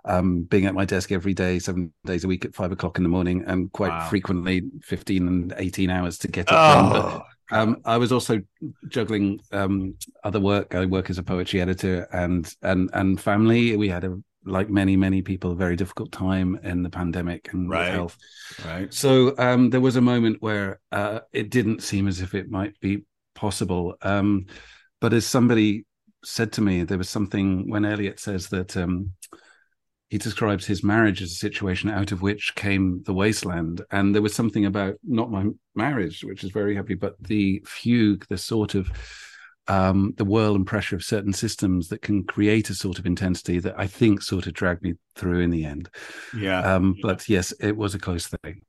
um, 0.06 0.44
being 0.44 0.66
at 0.66 0.74
my 0.74 0.86
desk 0.86 1.12
every 1.12 1.34
day, 1.34 1.60
seven 1.60 1.94
days 2.06 2.24
a 2.24 2.28
week 2.28 2.46
at 2.46 2.56
five 2.56 2.72
o'clock 2.72 2.98
in 2.98 3.04
the 3.04 3.10
morning, 3.10 3.44
and 3.48 3.72
quite 3.72 3.90
wow. 3.90 4.10
frequently 4.10 4.64
fifteen 4.82 5.28
and 5.28 5.54
eighteen 5.58 5.90
hours 5.90 6.18
to 6.20 6.28
get 6.28 6.48
it 6.48 6.54
oh. 6.54 6.74
done. 6.74 6.92
But, 6.92 7.26
um, 7.52 7.82
I 7.86 7.98
was 7.98 8.12
also 8.12 8.42
juggling 8.88 9.40
um, 9.52 9.96
other 10.24 10.40
work. 10.40 10.76
I 10.76 10.86
work 10.86 11.10
as 11.10 11.18
a 11.18 11.24
poetry 11.24 11.62
editor 11.62 12.08
and 12.12 12.54
and 12.62 12.90
and 12.94 13.20
family. 13.20 13.76
We 13.78 13.90
had 13.90 14.04
a 14.04 14.20
like 14.46 14.70
many 14.70 14.98
many 14.98 15.22
people 15.22 15.52
a 15.52 15.56
very 15.56 15.76
difficult 15.76 16.12
time 16.12 16.60
in 16.64 16.84
the 16.84 16.90
pandemic 16.90 17.54
and 17.54 17.70
right. 17.70 17.92
health. 17.92 18.18
Right. 18.66 18.94
So 18.94 19.36
um, 19.38 19.70
there 19.70 19.82
was 19.82 19.96
a 19.96 20.02
moment 20.02 20.42
where 20.42 20.80
uh, 20.92 21.20
it 21.32 21.50
didn't 21.50 21.82
seem 21.82 22.08
as 22.08 22.22
if 22.22 22.34
it 22.34 22.50
might 22.50 22.80
be 22.80 23.04
possible. 23.36 23.96
Um, 24.02 24.48
but 25.00 25.14
as 25.14 25.26
somebody 25.26 25.86
said 26.24 26.52
to 26.54 26.62
me, 26.62 26.84
there 26.84 26.98
was 26.98 27.10
something 27.10 27.70
when 27.70 27.86
Eliot 27.86 28.20
says 28.20 28.48
that 28.50 28.76
um, 28.78 29.12
he 30.14 30.20
describes 30.20 30.68
his 30.68 30.84
marriage 30.84 31.24
as 31.24 31.32
a 31.32 31.36
situation 31.36 31.90
out 31.90 32.12
of 32.12 32.22
which 32.22 32.54
came 32.54 33.02
the 33.08 33.14
wasteland. 33.16 33.82
And 33.90 34.14
there 34.14 34.22
was 34.22 34.36
something 34.36 34.64
about 34.64 34.94
not 35.04 35.32
my 35.32 35.46
marriage, 35.74 36.24
which 36.24 36.44
is 36.44 36.52
very 36.52 36.76
happy, 36.76 36.94
but 36.94 37.16
the 37.20 37.64
fugue, 37.66 38.24
the 38.30 38.38
sort 38.38 38.76
of 38.76 38.92
um, 39.68 40.14
the 40.18 40.24
whirl 40.24 40.54
and 40.54 40.68
pressure 40.68 40.96
of 40.96 41.04
certain 41.04 41.34
systems 41.34 41.88
that 41.88 42.04
can 42.04 42.26
create 42.26 42.70
a 42.70 42.76
sort 42.76 43.00
of 43.00 43.08
intensity 43.08 43.58
that 43.58 43.74
I 43.76 43.88
think 43.88 44.22
sort 44.22 44.46
of 44.46 44.54
dragged 44.54 44.84
me 44.84 44.94
through 45.16 45.40
in 45.40 45.50
the 45.50 45.66
end. 45.66 45.90
Yeah. 46.38 46.60
Um, 46.60 46.96
but 47.02 47.28
yes, 47.28 47.52
it 47.60 47.76
was 47.76 47.96
a 47.96 48.00
close 48.00 48.28
thing. 48.28 48.62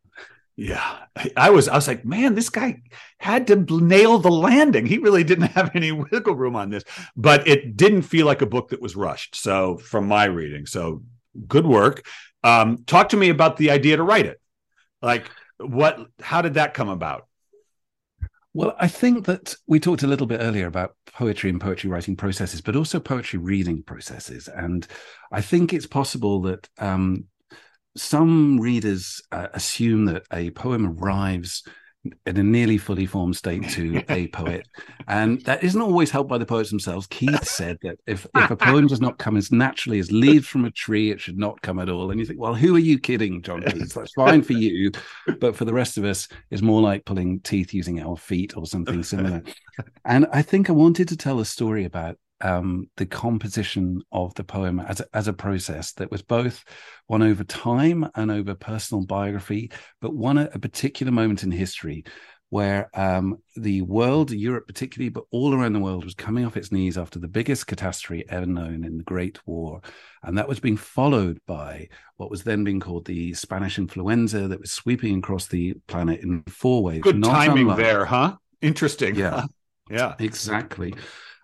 Yeah, 0.56 1.00
I 1.36 1.50
was. 1.50 1.68
I 1.68 1.74
was 1.74 1.88
like, 1.88 2.06
man, 2.06 2.36
this 2.36 2.48
guy 2.48 2.80
had 3.18 3.48
to 3.48 3.56
nail 3.56 4.18
the 4.18 4.30
landing. 4.30 4.86
He 4.86 4.98
really 4.98 5.24
didn't 5.24 5.48
have 5.48 5.72
any 5.74 5.90
wiggle 6.10 6.36
room 6.36 6.54
on 6.54 6.70
this, 6.70 6.84
but 7.16 7.46
it 7.46 7.76
didn't 7.76 8.02
feel 8.02 8.24
like 8.24 8.40
a 8.40 8.46
book 8.46 8.68
that 8.68 8.80
was 8.80 8.94
rushed. 8.94 9.34
So, 9.34 9.78
from 9.78 10.06
my 10.06 10.26
reading, 10.26 10.64
so 10.66 11.02
good 11.46 11.66
work. 11.66 12.06
Um, 12.42 12.84
talk 12.86 13.10
to 13.10 13.16
me 13.16 13.30
about 13.30 13.56
the 13.56 13.70
idea 13.70 13.96
to 13.96 14.02
write 14.02 14.26
it. 14.26 14.40
Like, 15.02 15.30
what? 15.58 15.98
How 16.20 16.42
did 16.42 16.54
that 16.54 16.74
come 16.74 16.88
about? 16.88 17.26
Well, 18.52 18.76
I 18.78 18.86
think 18.86 19.26
that 19.26 19.56
we 19.66 19.80
talked 19.80 20.04
a 20.04 20.06
little 20.06 20.28
bit 20.28 20.40
earlier 20.40 20.68
about 20.68 20.94
poetry 21.12 21.50
and 21.50 21.60
poetry 21.60 21.90
writing 21.90 22.14
processes, 22.14 22.60
but 22.60 22.76
also 22.76 23.00
poetry 23.00 23.40
reading 23.40 23.82
processes. 23.82 24.46
And 24.48 24.86
I 25.32 25.40
think 25.40 25.72
it's 25.72 25.88
possible 25.88 26.42
that 26.42 26.68
um, 26.78 27.24
some 27.96 28.60
readers 28.60 29.20
uh, 29.32 29.48
assume 29.52 30.04
that 30.04 30.24
a 30.32 30.50
poem 30.50 30.86
arrives 30.86 31.64
in 32.26 32.36
a 32.36 32.42
nearly 32.42 32.78
fully 32.78 33.06
formed 33.06 33.36
state 33.36 33.68
to 33.70 34.02
a 34.08 34.28
poet. 34.28 34.66
And 35.08 35.40
that 35.42 35.64
isn't 35.64 35.80
always 35.80 36.10
helped 36.10 36.30
by 36.30 36.38
the 36.38 36.46
poets 36.46 36.70
themselves. 36.70 37.06
Keats 37.06 37.50
said 37.50 37.78
that 37.82 37.98
if, 38.06 38.26
if 38.34 38.50
a 38.50 38.56
poem 38.56 38.86
does 38.86 39.00
not 39.00 39.18
come 39.18 39.36
as 39.36 39.50
naturally 39.50 39.98
as 39.98 40.12
leaves 40.12 40.46
from 40.46 40.64
a 40.64 40.70
tree, 40.70 41.10
it 41.10 41.20
should 41.20 41.38
not 41.38 41.60
come 41.62 41.78
at 41.78 41.88
all. 41.88 42.10
And 42.10 42.20
you 42.20 42.26
think, 42.26 42.40
well, 42.40 42.54
who 42.54 42.76
are 42.76 42.80
you 42.80 42.98
kidding, 42.98 43.42
John 43.42 43.62
Keats? 43.62 43.94
That's 43.94 44.12
fine 44.12 44.42
for 44.42 44.52
you. 44.52 44.90
But 45.40 45.56
for 45.56 45.64
the 45.64 45.74
rest 45.74 45.98
of 45.98 46.04
us, 46.04 46.28
it's 46.50 46.62
more 46.62 46.80
like 46.80 47.04
pulling 47.04 47.40
teeth 47.40 47.72
using 47.72 48.00
our 48.00 48.16
feet 48.16 48.56
or 48.56 48.66
something 48.66 49.02
similar. 49.02 49.42
And 50.04 50.26
I 50.32 50.42
think 50.42 50.70
I 50.70 50.72
wanted 50.72 51.08
to 51.08 51.16
tell 51.16 51.40
a 51.40 51.44
story 51.44 51.84
about 51.84 52.16
um, 52.44 52.90
the 52.98 53.06
composition 53.06 54.02
of 54.12 54.34
the 54.34 54.44
poem 54.44 54.78
as 54.78 55.00
a, 55.00 55.06
as 55.14 55.28
a 55.28 55.32
process 55.32 55.92
that 55.94 56.10
was 56.10 56.22
both 56.22 56.62
one 57.06 57.22
over 57.22 57.42
time 57.42 58.06
and 58.14 58.30
over 58.30 58.54
personal 58.54 59.04
biography, 59.04 59.72
but 60.00 60.14
one 60.14 60.38
at 60.38 60.54
a 60.54 60.58
particular 60.58 61.10
moment 61.10 61.42
in 61.42 61.50
history 61.50 62.04
where 62.50 62.88
um, 62.94 63.38
the 63.56 63.80
world, 63.82 64.30
Europe 64.30 64.66
particularly, 64.66 65.08
but 65.08 65.24
all 65.32 65.54
around 65.54 65.72
the 65.72 65.80
world, 65.80 66.04
was 66.04 66.14
coming 66.14 66.44
off 66.44 66.56
its 66.56 66.70
knees 66.70 66.98
after 66.98 67.18
the 67.18 67.26
biggest 67.26 67.66
catastrophe 67.66 68.24
ever 68.28 68.46
known 68.46 68.84
in 68.84 68.98
the 68.98 69.02
Great 69.02 69.44
War. 69.46 69.80
And 70.22 70.38
that 70.38 70.46
was 70.46 70.60
being 70.60 70.76
followed 70.76 71.40
by 71.46 71.88
what 72.16 72.30
was 72.30 72.44
then 72.44 72.62
being 72.62 72.78
called 72.78 73.06
the 73.06 73.34
Spanish 73.34 73.78
influenza 73.78 74.46
that 74.48 74.60
was 74.60 74.70
sweeping 74.70 75.18
across 75.18 75.48
the 75.48 75.74
planet 75.88 76.20
in 76.20 76.42
four 76.42 76.82
waves. 76.82 77.02
Good 77.02 77.24
timing 77.24 77.62
unlike... 77.62 77.78
there, 77.78 78.04
huh? 78.04 78.36
Interesting. 78.60 79.16
Yeah. 79.16 79.46
yeah. 79.90 80.14
Exactly. 80.18 80.94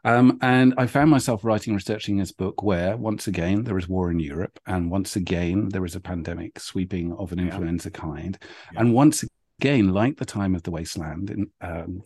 Um, 0.04 0.38
and 0.40 0.74
I 0.78 0.86
found 0.86 1.10
myself 1.10 1.44
writing, 1.44 1.74
researching 1.74 2.16
this 2.16 2.32
book 2.32 2.62
where, 2.62 2.96
once 2.96 3.26
again, 3.26 3.64
there 3.64 3.78
is 3.78 3.88
war 3.88 4.10
in 4.10 4.20
Europe, 4.20 4.58
and 4.66 4.90
once 4.90 5.16
again, 5.16 5.68
there 5.68 5.84
is 5.84 5.94
a 5.94 6.00
pandemic 6.00 6.58
sweeping 6.58 7.12
of 7.14 7.32
an 7.32 7.38
influenza 7.38 7.90
yeah. 7.92 8.00
kind, 8.00 8.38
yeah. 8.72 8.80
and 8.80 8.94
once 8.94 9.24
again, 9.60 9.92
like 9.92 10.16
the 10.16 10.24
time 10.24 10.54
of 10.54 10.62
the 10.62 10.70
wasteland, 10.70 11.30
in, 11.30 11.50
um, 11.60 12.02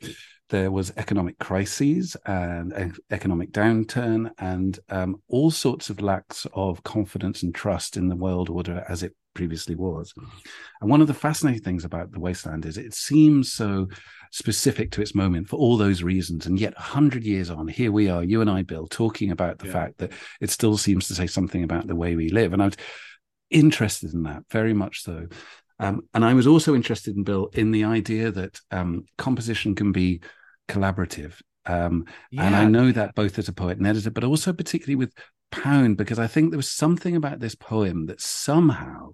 there 0.51 0.71
was 0.71 0.93
economic 0.97 1.39
crises 1.39 2.17
and 2.27 2.99
economic 3.11 3.53
downturn, 3.53 4.31
and 4.39 4.79
um, 4.91 5.17
all 5.29 5.51
sorts 5.51 5.91
of 5.91 6.01
lacks 6.01 6.47
of 6.55 6.83
confidence 6.83 7.43
and 7.43 7.55
trust 7.55 7.97
in 7.97 8.09
the 8.09 8.17
world 8.17 8.51
order 8.51 8.85
as 8.89 9.03
it 9.03 9.15
previously 9.35 9.75
was. 9.75 10.15
And 10.81 10.91
one 10.91 11.01
of 11.01 11.07
the 11.07 11.15
fascinating 11.15 11.63
things 11.63 11.85
about 11.85 12.13
the 12.13 12.21
wasteland 12.21 12.67
is 12.67 12.79
it 12.79 12.95
seems 12.95 13.53
so 13.53 13.89
specific 14.31 14.91
to 14.93 15.03
its 15.03 15.15
moment 15.15 15.49
for 15.49 15.57
all 15.57 15.77
those 15.77 16.03
reasons. 16.03 16.47
And 16.47 16.59
yet, 16.59 16.75
100 16.75 17.25
years 17.25 17.51
on, 17.51 17.69
here 17.69 17.93
we 17.93 18.09
are, 18.09 18.25
you 18.25 18.41
and 18.41 18.51
I, 18.51 18.63
Bill, 18.63 18.87
talking 18.87 19.31
about 19.31 19.59
the 19.59 19.67
yeah. 19.67 19.73
fact 19.73 19.99
that 19.99 20.13
it 20.41 20.51
still 20.51 20.77
seems 20.77 21.09
to 21.09 21.15
say 21.15 21.27
something 21.27 21.65
about 21.65 21.87
the 21.87 21.97
way 21.97 22.17
we 22.17 22.31
live. 22.31 22.53
And 22.53 22.63
I 22.63 22.67
was 22.67 22.77
interested 23.51 24.13
in 24.13 24.23
that, 24.25 24.45
very 24.51 24.73
much 24.73 25.03
so. 25.03 25.27
Um, 25.79 26.03
and 26.15 26.25
I 26.25 26.35
was 26.35 26.47
also 26.47 26.75
interested 26.75 27.17
in 27.17 27.25
Bill 27.25 27.49
in 27.53 27.71
the 27.71 27.85
idea 27.85 28.31
that 28.31 28.61
um, 28.71 29.07
composition 29.19 29.75
can 29.75 29.93
be 29.93 30.21
collaborative. 30.69 31.41
Um, 31.67 32.07
yeah. 32.31 32.45
And 32.45 32.57
I 32.57 32.65
know 32.67 32.93
that 32.93 33.15
both 33.15 33.39
as 33.39 33.49
a 33.49 33.53
poet 33.53 33.79
and 33.79 33.87
editor, 33.87 34.11
but 34.11 34.25
also 34.25 34.53
particularly 34.53 34.97
with 34.97 35.13
Pound, 35.51 35.97
because 35.97 36.19
I 36.19 36.27
think 36.27 36.51
there 36.51 36.59
was 36.59 36.71
something 36.71 37.17
about 37.17 37.39
this 37.39 37.55
poem 37.55 38.07
that 38.07 38.21
somehow 38.21 39.11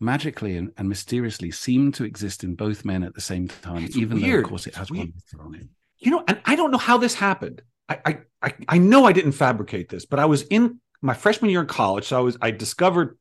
magically 0.00 0.56
and, 0.56 0.70
and, 0.76 0.88
mysteriously 0.88 1.50
seemed 1.50 1.94
to 1.94 2.04
exist 2.04 2.42
in 2.42 2.54
both 2.54 2.84
men 2.84 3.04
at 3.04 3.14
the 3.14 3.20
same 3.20 3.46
time, 3.46 3.84
it's 3.84 3.96
even 3.96 4.20
weird. 4.20 4.40
though, 4.40 4.44
of 4.44 4.48
course, 4.48 4.66
it 4.66 4.74
has 4.74 4.90
one 4.90 5.12
on 5.38 5.54
it. 5.54 5.66
You 5.98 6.10
know, 6.10 6.24
and 6.26 6.40
I 6.44 6.56
don't 6.56 6.70
know 6.70 6.78
how 6.78 6.96
this 6.96 7.14
happened. 7.14 7.62
I, 7.88 8.20
I 8.42 8.54
I 8.68 8.78
know 8.78 9.04
I 9.04 9.12
didn't 9.12 9.32
fabricate 9.32 9.88
this, 9.88 10.06
but 10.06 10.18
I 10.18 10.24
was 10.24 10.42
in 10.42 10.80
my 11.02 11.14
freshman 11.14 11.50
year 11.50 11.60
in 11.60 11.66
college, 11.66 12.06
so 12.06 12.16
I 12.16 12.20
was 12.20 12.36
I 12.40 12.50
discovered 12.50 13.18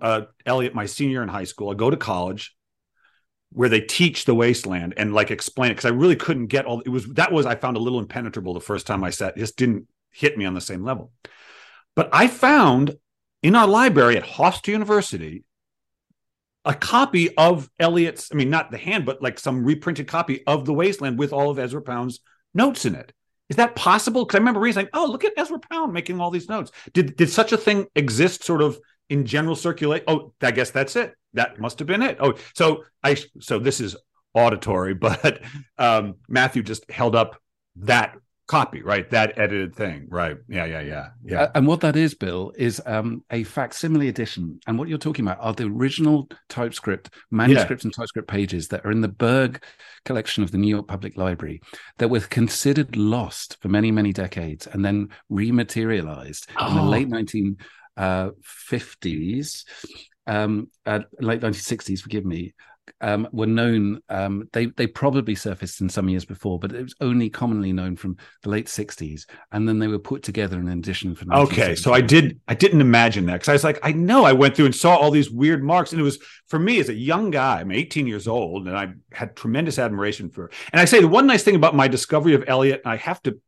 uh, 0.00 0.22
Eliot 0.44 0.74
my 0.74 0.86
senior 0.86 1.22
in 1.22 1.28
high 1.28 1.44
school. 1.44 1.70
I 1.70 1.74
go 1.74 1.90
to 1.90 1.96
college 1.96 2.56
where 3.52 3.68
they 3.68 3.80
teach 3.80 4.24
the 4.24 4.34
wasteland 4.34 4.94
and 4.96 5.14
like 5.14 5.30
explain 5.30 5.70
it 5.70 5.74
because 5.74 5.90
I 5.90 5.94
really 5.94 6.16
couldn't 6.16 6.48
get 6.48 6.66
all 6.66 6.80
it 6.80 6.88
was 6.88 7.06
that 7.14 7.32
was 7.32 7.46
I 7.46 7.54
found 7.54 7.76
a 7.76 7.80
little 7.80 8.00
impenetrable 8.00 8.54
the 8.54 8.60
first 8.60 8.86
time 8.86 9.04
I 9.04 9.10
sat. 9.10 9.36
It 9.36 9.40
just 9.40 9.56
didn't 9.56 9.86
hit 10.10 10.36
me 10.36 10.44
on 10.44 10.54
the 10.54 10.60
same 10.60 10.84
level. 10.84 11.12
But 11.94 12.10
I 12.12 12.26
found 12.26 12.96
in 13.42 13.54
our 13.54 13.66
library 13.66 14.16
at 14.16 14.24
Hofstra 14.24 14.68
University 14.68 15.44
a 16.64 16.74
copy 16.74 17.34
of 17.36 17.70
Eliot's, 17.78 18.30
I 18.32 18.34
mean, 18.34 18.50
not 18.50 18.70
the 18.70 18.76
hand, 18.76 19.06
but 19.06 19.22
like 19.22 19.38
some 19.38 19.64
reprinted 19.64 20.08
copy 20.08 20.44
of 20.46 20.64
The 20.64 20.74
Wasteland 20.74 21.18
with 21.18 21.32
all 21.32 21.48
of 21.48 21.58
Ezra 21.58 21.80
Pound's 21.80 22.20
notes 22.54 22.84
in 22.84 22.96
it. 22.96 23.12
Is 23.48 23.56
that 23.56 23.76
possible? 23.76 24.24
Because 24.24 24.36
I 24.36 24.40
remember 24.40 24.58
reading, 24.58 24.82
like, 24.82 24.90
oh, 24.92 25.06
look 25.06 25.24
at 25.24 25.32
Ezra 25.36 25.60
Pound 25.60 25.92
making 25.92 26.20
all 26.20 26.32
these 26.32 26.48
notes. 26.48 26.72
Did 26.92 27.16
did 27.16 27.30
such 27.30 27.52
a 27.52 27.56
thing 27.56 27.86
exist 27.94 28.42
sort 28.42 28.60
of 28.60 28.78
in 29.08 29.26
general 29.26 29.56
circulation. 29.56 30.04
Oh, 30.08 30.32
I 30.40 30.50
guess 30.50 30.70
that's 30.70 30.96
it. 30.96 31.14
That 31.34 31.60
must 31.60 31.78
have 31.78 31.88
been 31.88 32.02
it. 32.02 32.16
Oh, 32.20 32.34
so 32.54 32.84
I 33.02 33.16
so 33.40 33.58
this 33.58 33.80
is 33.80 33.96
auditory, 34.34 34.94
but 35.08 35.40
um, 35.78 36.14
Matthew 36.28 36.62
just 36.62 36.90
held 36.90 37.14
up 37.14 37.36
that 37.76 38.16
copy, 38.46 38.82
right? 38.82 39.08
That 39.10 39.38
edited 39.38 39.74
thing, 39.74 40.06
right? 40.08 40.36
Yeah, 40.48 40.64
yeah, 40.64 40.80
yeah, 40.80 41.08
yeah. 41.24 41.50
And 41.54 41.66
what 41.66 41.80
that 41.80 41.96
is, 41.96 42.14
Bill, 42.14 42.52
is 42.56 42.80
um, 42.86 43.24
a 43.30 43.42
facsimile 43.44 44.08
edition. 44.08 44.60
And 44.66 44.78
what 44.78 44.88
you're 44.88 44.98
talking 44.98 45.24
about 45.24 45.38
are 45.40 45.52
the 45.52 45.64
original 45.64 46.28
typescript 46.48 47.10
manuscripts 47.30 47.84
yeah. 47.84 47.88
and 47.88 47.94
typescript 47.94 48.28
pages 48.28 48.68
that 48.68 48.84
are 48.84 48.90
in 48.90 49.00
the 49.00 49.08
Berg 49.08 49.62
collection 50.04 50.44
of 50.44 50.52
the 50.52 50.58
New 50.58 50.68
York 50.68 50.86
Public 50.86 51.16
Library 51.16 51.60
that 51.98 52.08
were 52.08 52.20
considered 52.20 52.96
lost 52.96 53.56
for 53.60 53.68
many, 53.68 53.90
many 53.90 54.12
decades, 54.12 54.66
and 54.66 54.84
then 54.84 55.08
rematerialized 55.30 56.46
oh. 56.58 56.68
in 56.68 56.76
the 56.76 56.82
late 56.82 57.08
1950s. 57.08 57.56
Uh, 57.96 58.30
um, 60.28 60.68
uh, 60.84 61.00
late 61.20 61.40
1960s, 61.40 62.00
forgive 62.00 62.24
me, 62.24 62.54
um, 63.00 63.28
were 63.32 63.46
known. 63.46 64.00
Um, 64.08 64.48
they 64.52 64.66
they 64.66 64.86
probably 64.86 65.34
surfaced 65.34 65.80
in 65.80 65.88
some 65.88 66.08
years 66.08 66.24
before, 66.24 66.58
but 66.58 66.72
it 66.72 66.82
was 66.82 66.94
only 67.00 67.28
commonly 67.28 67.72
known 67.72 67.96
from 67.96 68.16
the 68.42 68.50
late 68.50 68.66
'60s, 68.66 69.26
and 69.52 69.68
then 69.68 69.78
they 69.78 69.88
were 69.88 69.98
put 69.98 70.22
together 70.22 70.58
in 70.58 70.68
an 70.68 70.78
edition 70.78 71.14
for. 71.14 71.26
Okay, 71.32 71.74
so 71.74 71.92
I 71.92 72.00
did. 72.00 72.40
I 72.48 72.54
didn't 72.54 72.80
imagine 72.80 73.26
that 73.26 73.34
because 73.34 73.48
I 73.48 73.52
was 73.52 73.64
like, 73.64 73.78
I 73.82 73.92
know 73.92 74.24
I 74.24 74.32
went 74.32 74.56
through 74.56 74.66
and 74.66 74.74
saw 74.74 74.96
all 74.96 75.10
these 75.10 75.30
weird 75.30 75.62
marks, 75.62 75.92
and 75.92 76.00
it 76.00 76.04
was 76.04 76.18
for 76.48 76.58
me 76.58 76.78
as 76.80 76.88
a 76.88 76.94
young 76.94 77.30
guy. 77.30 77.60
I'm 77.60 77.72
18 77.72 78.06
years 78.06 78.28
old, 78.28 78.66
and 78.66 78.76
I 78.76 78.92
had 79.12 79.36
tremendous 79.36 79.78
admiration 79.78 80.30
for. 80.30 80.50
And 80.72 80.80
I 80.80 80.84
say 80.84 81.00
the 81.00 81.08
one 81.08 81.26
nice 81.26 81.42
thing 81.42 81.56
about 81.56 81.74
my 81.74 81.88
discovery 81.88 82.34
of 82.34 82.44
Eliot, 82.46 82.82
and 82.84 82.92
I 82.92 82.96
have 82.96 83.22
to, 83.22 83.38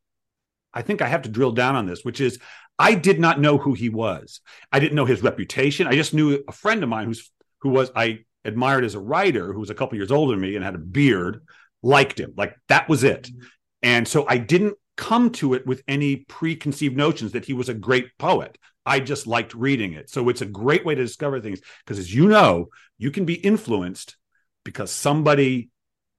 I 0.72 0.82
think 0.82 1.02
I 1.02 1.08
have 1.08 1.22
to 1.22 1.28
drill 1.28 1.52
down 1.52 1.76
on 1.76 1.86
this, 1.86 2.04
which 2.04 2.20
is 2.20 2.38
I 2.78 2.94
did 2.94 3.18
not 3.18 3.40
know 3.40 3.58
who 3.58 3.74
he 3.74 3.88
was. 3.88 4.40
I 4.70 4.78
didn't 4.78 4.94
know 4.94 5.04
his 5.04 5.22
reputation. 5.22 5.86
I 5.86 5.94
just 5.94 6.14
knew 6.14 6.44
a 6.46 6.52
friend 6.52 6.82
of 6.82 6.88
mine 6.88 7.06
who's 7.06 7.30
who 7.60 7.70
was 7.70 7.90
I 7.96 8.20
admired 8.44 8.84
as 8.84 8.94
a 8.94 9.00
writer 9.00 9.52
who 9.52 9.60
was 9.60 9.70
a 9.70 9.74
couple 9.74 9.96
years 9.96 10.12
older 10.12 10.32
than 10.32 10.40
me 10.40 10.54
and 10.54 10.64
had 10.64 10.74
a 10.74 10.78
beard 10.78 11.42
liked 11.82 12.20
him. 12.20 12.34
Like 12.36 12.56
that 12.68 12.88
was 12.88 13.04
it. 13.04 13.24
Mm-hmm. 13.24 13.46
And 13.82 14.08
so 14.08 14.26
i 14.28 14.38
didn't 14.38 14.74
come 14.96 15.30
to 15.30 15.54
it 15.54 15.64
with 15.64 15.82
any 15.86 16.16
preconceived 16.16 16.96
notions 16.96 17.32
that 17.32 17.44
he 17.44 17.52
was 17.52 17.68
a 17.68 17.74
great 17.74 18.06
poet. 18.18 18.58
I 18.84 19.00
just 19.00 19.26
liked 19.26 19.54
reading 19.54 19.92
it. 19.92 20.10
So 20.10 20.28
it's 20.28 20.40
a 20.40 20.46
great 20.46 20.84
way 20.84 20.94
to 20.94 21.04
discover 21.04 21.40
things 21.40 21.60
because 21.84 21.98
as 21.98 22.12
you 22.12 22.28
know 22.28 22.68
you 22.96 23.10
can 23.10 23.24
be 23.24 23.34
influenced 23.34 24.16
because 24.64 24.90
somebody 24.90 25.70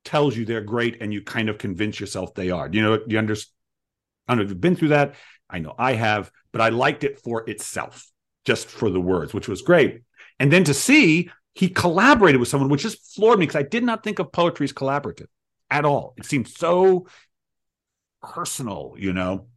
tells 0.05 0.37
you 0.37 0.45
they're 0.45 0.61
great 0.61 1.01
and 1.01 1.13
you 1.13 1.21
kind 1.21 1.49
of 1.49 1.57
convince 1.57 1.99
yourself 1.99 2.33
they 2.33 2.51
are. 2.51 2.69
You 2.71 2.81
know 2.81 2.99
you 3.07 3.17
understand 3.17 3.53
i 4.29 4.31
don't 4.31 4.37
know 4.37 4.43
if 4.43 4.49
you've 4.49 4.61
been 4.61 4.75
through 4.75 4.89
that 4.89 5.15
i 5.49 5.59
know 5.59 5.73
i 5.77 5.93
have 5.93 6.31
but 6.51 6.61
i 6.61 6.69
liked 6.69 7.03
it 7.03 7.19
for 7.19 7.49
itself 7.49 8.09
just 8.45 8.67
for 8.67 8.89
the 8.89 9.01
words 9.01 9.33
which 9.33 9.49
was 9.49 9.61
great 9.61 10.03
and 10.39 10.53
then 10.53 10.63
to 10.63 10.73
see 10.73 11.29
he 11.59 11.67
collaborated 11.67 12.39
with 12.39 12.47
someone, 12.47 12.69
which 12.69 12.83
just 12.83 13.15
floored 13.15 13.37
me 13.37 13.45
because 13.45 13.59
I 13.59 13.63
did 13.63 13.83
not 13.83 14.01
think 14.01 14.19
of 14.19 14.31
poetry 14.31 14.63
as 14.63 14.71
collaborative 14.71 15.27
at 15.69 15.83
all. 15.83 16.13
It 16.17 16.25
seemed 16.25 16.47
so 16.47 17.07
personal, 18.21 18.95
you 18.97 19.11
know. 19.11 19.47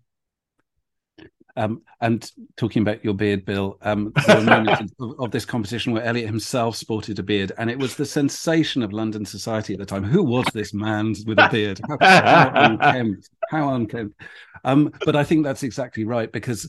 Um, 1.54 1.82
and 2.00 2.30
talking 2.56 2.80
about 2.80 3.04
your 3.04 3.12
beard, 3.12 3.44
Bill, 3.44 3.76
um, 3.82 4.12
there 4.26 4.38
were 4.38 4.42
moments 4.42 4.92
of, 5.00 5.20
of, 5.20 5.30
this 5.30 5.44
composition 5.44 5.92
where 5.92 6.02
Eliot 6.02 6.26
himself 6.26 6.76
sported 6.76 7.18
a 7.18 7.22
beard, 7.22 7.52
and 7.58 7.68
it 7.68 7.78
was 7.78 7.94
the 7.94 8.06
sensation 8.06 8.82
of 8.82 8.92
London 8.92 9.26
society 9.26 9.74
at 9.74 9.78
the 9.78 9.84
time. 9.84 10.02
Who 10.02 10.22
was 10.22 10.46
this 10.54 10.72
man 10.72 11.14
with 11.26 11.38
a 11.38 11.48
beard? 11.50 11.78
How, 11.88 11.98
how 12.00 12.52
unkempt! 12.54 13.30
How 13.50 13.74
unkempt! 13.74 14.20
Um, 14.64 14.92
but 15.04 15.14
I 15.14 15.24
think 15.24 15.44
that's 15.44 15.62
exactly 15.62 16.04
right 16.04 16.32
because 16.32 16.68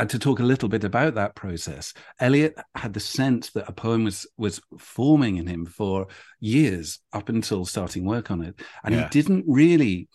and 0.00 0.08
to 0.08 0.18
talk 0.18 0.40
a 0.40 0.44
little 0.44 0.68
bit 0.68 0.84
about 0.84 1.14
that 1.16 1.34
process, 1.34 1.92
Eliot 2.20 2.56
had 2.74 2.94
the 2.94 3.00
sense 3.00 3.50
that 3.50 3.68
a 3.68 3.72
poem 3.72 4.04
was 4.04 4.26
was 4.38 4.60
forming 4.78 5.36
in 5.36 5.46
him 5.46 5.66
for 5.66 6.06
years 6.40 7.00
up 7.12 7.28
until 7.28 7.66
starting 7.66 8.06
work 8.06 8.30
on 8.30 8.40
it, 8.40 8.58
and 8.82 8.94
yeah. 8.94 9.02
he 9.02 9.08
didn't 9.10 9.44
really 9.46 10.08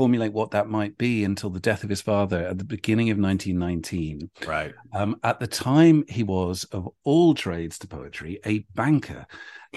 formulate 0.00 0.32
what 0.32 0.50
that 0.52 0.66
might 0.66 0.96
be 0.96 1.24
until 1.24 1.50
the 1.50 1.60
death 1.60 1.84
of 1.84 1.90
his 1.90 2.00
father 2.00 2.46
at 2.46 2.56
the 2.56 2.64
beginning 2.64 3.10
of 3.10 3.18
1919. 3.18 4.30
Right. 4.46 4.72
Um, 4.94 5.20
at 5.24 5.40
the 5.40 5.46
time, 5.46 6.06
he 6.08 6.22
was 6.22 6.64
of 6.72 6.88
all 7.04 7.34
trades 7.34 7.78
to 7.80 7.86
poetry 7.86 8.40
a 8.46 8.60
banker, 8.74 9.26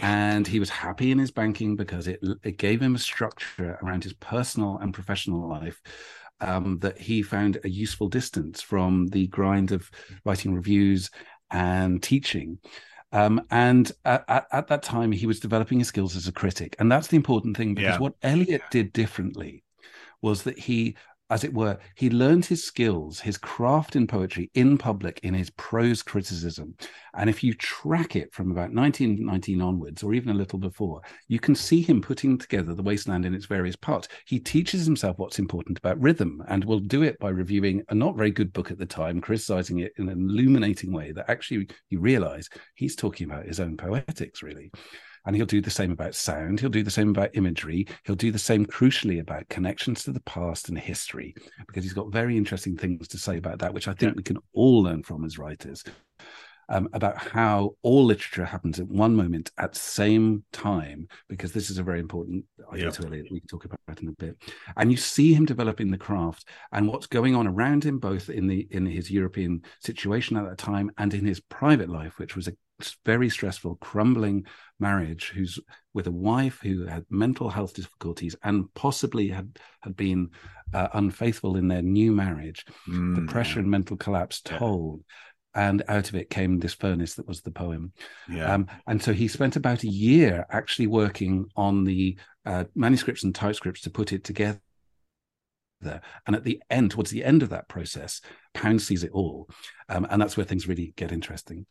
and 0.01 0.47
he 0.47 0.61
was 0.61 0.69
happy 0.69 1.11
in 1.11 1.19
his 1.19 1.29
banking 1.29 1.75
because 1.75 2.07
it 2.07 2.21
it 2.41 2.57
gave 2.57 2.81
him 2.81 2.95
a 2.95 2.99
structure 2.99 3.77
around 3.83 4.05
his 4.05 4.13
personal 4.13 4.77
and 4.77 4.93
professional 4.93 5.45
life 5.49 5.81
um, 6.39 6.79
that 6.79 6.97
he 6.97 7.21
found 7.21 7.59
a 7.65 7.69
useful 7.69 8.07
distance 8.07 8.61
from 8.61 9.07
the 9.07 9.27
grind 9.27 9.73
of 9.73 9.91
writing 10.23 10.55
reviews 10.55 11.11
and 11.51 12.01
teaching. 12.01 12.59
Um, 13.11 13.41
and 13.51 13.91
at, 14.05 14.23
at, 14.29 14.47
at, 14.53 14.67
that 14.67 14.83
time, 14.83 15.11
he 15.11 15.27
was 15.27 15.41
developing 15.41 15.79
his 15.79 15.89
skills 15.89 16.15
as 16.15 16.29
a 16.29 16.31
critic. 16.31 16.77
And 16.79 16.89
that's 16.89 17.07
the 17.07 17.17
important 17.17 17.57
thing 17.57 17.75
because 17.75 17.95
yeah. 17.95 17.99
what 17.99 18.15
Eliot 18.23 18.61
did 18.71 18.93
differently 18.93 19.63
was 20.23 20.41
that 20.43 20.57
he 20.57 20.95
as 21.33 21.43
it 21.43 21.53
were, 21.53 21.79
he 21.95 22.11
learned 22.11 22.45
his 22.45 22.63
skills, 22.63 23.19
his 23.19 23.39
craft 23.39 23.95
in 23.95 24.05
poetry 24.05 24.51
in 24.53 24.77
public 24.77 25.19
in 25.23 25.33
his 25.33 25.49
prose 25.51 26.03
criticism. 26.03 26.75
And 27.15 27.27
if 27.27 27.43
you 27.43 27.55
track 27.55 28.15
it 28.15 28.31
from 28.31 28.51
about 28.51 28.71
1919 28.71 29.59
onwards, 29.59 30.03
or 30.03 30.13
even 30.13 30.29
a 30.29 30.37
little 30.37 30.59
before, 30.59 31.01
you 31.27 31.39
can 31.39 31.55
see 31.55 31.81
him 31.81 32.01
putting 32.01 32.37
together 32.37 32.75
the 32.75 32.83
wasteland 32.83 33.25
in 33.25 33.33
its 33.33 33.47
various 33.47 33.75
parts. 33.75 34.09
He 34.27 34.39
teaches 34.39 34.85
himself 34.85 35.17
what's 35.17 35.39
important 35.39 35.79
about 35.79 35.99
rhythm 35.99 36.43
and 36.49 36.63
will 36.65 36.79
do 36.79 37.01
it 37.01 37.17
by 37.17 37.29
reviewing 37.29 37.83
a 37.89 37.95
not 37.95 38.15
very 38.15 38.31
good 38.31 38.53
book 38.53 38.69
at 38.69 38.77
the 38.77 38.85
time, 38.85 39.19
criticizing 39.19 39.79
it 39.79 39.93
in 39.97 40.09
an 40.09 40.29
illuminating 40.29 40.93
way 40.93 41.13
that 41.13 41.29
actually 41.31 41.67
you 41.89 41.99
realize 41.99 42.47
he's 42.75 42.95
talking 42.95 43.27
about 43.27 43.47
his 43.47 43.59
own 43.59 43.75
poetics, 43.75 44.43
really. 44.43 44.71
And 45.25 45.35
he'll 45.35 45.45
do 45.45 45.61
the 45.61 45.69
same 45.69 45.91
about 45.91 46.15
sound. 46.15 46.59
He'll 46.59 46.69
do 46.69 46.83
the 46.83 46.91
same 46.91 47.09
about 47.09 47.35
imagery. 47.35 47.87
He'll 48.03 48.15
do 48.15 48.31
the 48.31 48.39
same, 48.39 48.65
crucially, 48.65 49.21
about 49.21 49.47
connections 49.49 50.03
to 50.03 50.11
the 50.11 50.19
past 50.21 50.69
and 50.69 50.77
history, 50.77 51.33
because 51.65 51.83
he's 51.83 51.93
got 51.93 52.11
very 52.11 52.35
interesting 52.35 52.75
things 52.75 53.07
to 53.07 53.17
say 53.17 53.37
about 53.37 53.59
that, 53.59 53.73
which 53.73 53.87
I 53.87 53.93
think 53.93 54.11
yeah. 54.11 54.17
we 54.17 54.23
can 54.23 54.37
all 54.51 54.83
learn 54.83 55.01
from 55.01 55.23
as 55.23 55.37
writers. 55.37 55.83
um, 56.69 56.89
about 56.93 57.17
how 57.17 57.75
all 57.81 58.05
literature 58.05 58.45
happens 58.45 58.79
at 58.79 58.87
one 58.87 59.15
moment 59.15 59.51
at 59.57 59.73
the 59.73 59.79
same 59.79 60.43
time, 60.51 61.07
because 61.27 61.51
this 61.51 61.69
is 61.69 61.77
a 61.77 61.83
very 61.83 61.99
important 61.99 62.45
idea 62.71 62.91
to 62.91 63.05
Eliot 63.05 63.27
we 63.31 63.39
can 63.39 63.47
talk 63.47 63.65
about 63.65 64.01
in 64.01 64.07
a 64.07 64.11
bit. 64.13 64.37
And 64.77 64.91
you 64.91 64.97
see 64.97 65.33
him 65.33 65.45
developing 65.45 65.91
the 65.91 65.97
craft 65.97 66.47
and 66.71 66.87
what's 66.87 67.07
going 67.07 67.35
on 67.35 67.47
around 67.47 67.83
him, 67.83 67.99
both 67.99 68.29
in 68.29 68.47
the 68.47 68.67
in 68.71 68.85
his 68.85 69.11
European 69.11 69.61
situation 69.81 70.37
at 70.37 70.45
that 70.45 70.57
time 70.57 70.91
and 70.97 71.13
in 71.13 71.25
his 71.25 71.39
private 71.39 71.89
life, 71.89 72.17
which 72.17 72.35
was 72.35 72.47
a 72.47 72.53
very 73.05 73.29
stressful, 73.29 73.75
crumbling 73.75 74.45
marriage, 74.79 75.31
who's 75.33 75.59
with 75.93 76.07
a 76.07 76.11
wife 76.11 76.59
who 76.61 76.85
had 76.85 77.05
mental 77.09 77.49
health 77.49 77.73
difficulties 77.73 78.35
and 78.43 78.73
possibly 78.73 79.27
had 79.29 79.57
had 79.81 79.95
been 79.95 80.29
uh, 80.73 80.87
unfaithful 80.93 81.55
in 81.55 81.67
their 81.67 81.81
new 81.81 82.11
marriage. 82.11 82.65
Mm, 82.87 83.27
pressure 83.29 83.59
and 83.59 83.69
mental 83.69 83.97
collapse, 83.97 84.41
told. 84.41 84.99
Yeah 84.99 85.13
and 85.55 85.83
out 85.87 86.09
of 86.09 86.15
it 86.15 86.29
came 86.29 86.59
this 86.59 86.73
furnace 86.73 87.15
that 87.15 87.27
was 87.27 87.41
the 87.41 87.51
poem. 87.51 87.93
Yeah. 88.27 88.53
Um, 88.53 88.67
and 88.87 89.01
so 89.01 89.13
he 89.13 89.27
spent 89.27 89.55
about 89.55 89.83
a 89.83 89.89
year 89.89 90.45
actually 90.49 90.87
working 90.87 91.45
on 91.55 91.83
the 91.83 92.17
uh, 92.45 92.65
manuscripts 92.75 93.23
and 93.23 93.33
typescripts 93.33 93.81
to 93.81 93.89
put 93.89 94.13
it 94.13 94.23
together. 94.23 94.59
And 96.25 96.35
at 96.35 96.43
the 96.43 96.61
end, 96.69 96.91
towards 96.91 97.11
the 97.11 97.23
end 97.23 97.43
of 97.43 97.49
that 97.49 97.67
process, 97.67 98.21
Pound 98.53 98.81
sees 98.81 99.03
it 99.03 99.11
all, 99.11 99.49
um, 99.89 100.07
and 100.09 100.21
that's 100.21 100.37
where 100.37 100.45
things 100.45 100.67
really 100.67 100.93
get 100.95 101.11
interesting. 101.11 101.65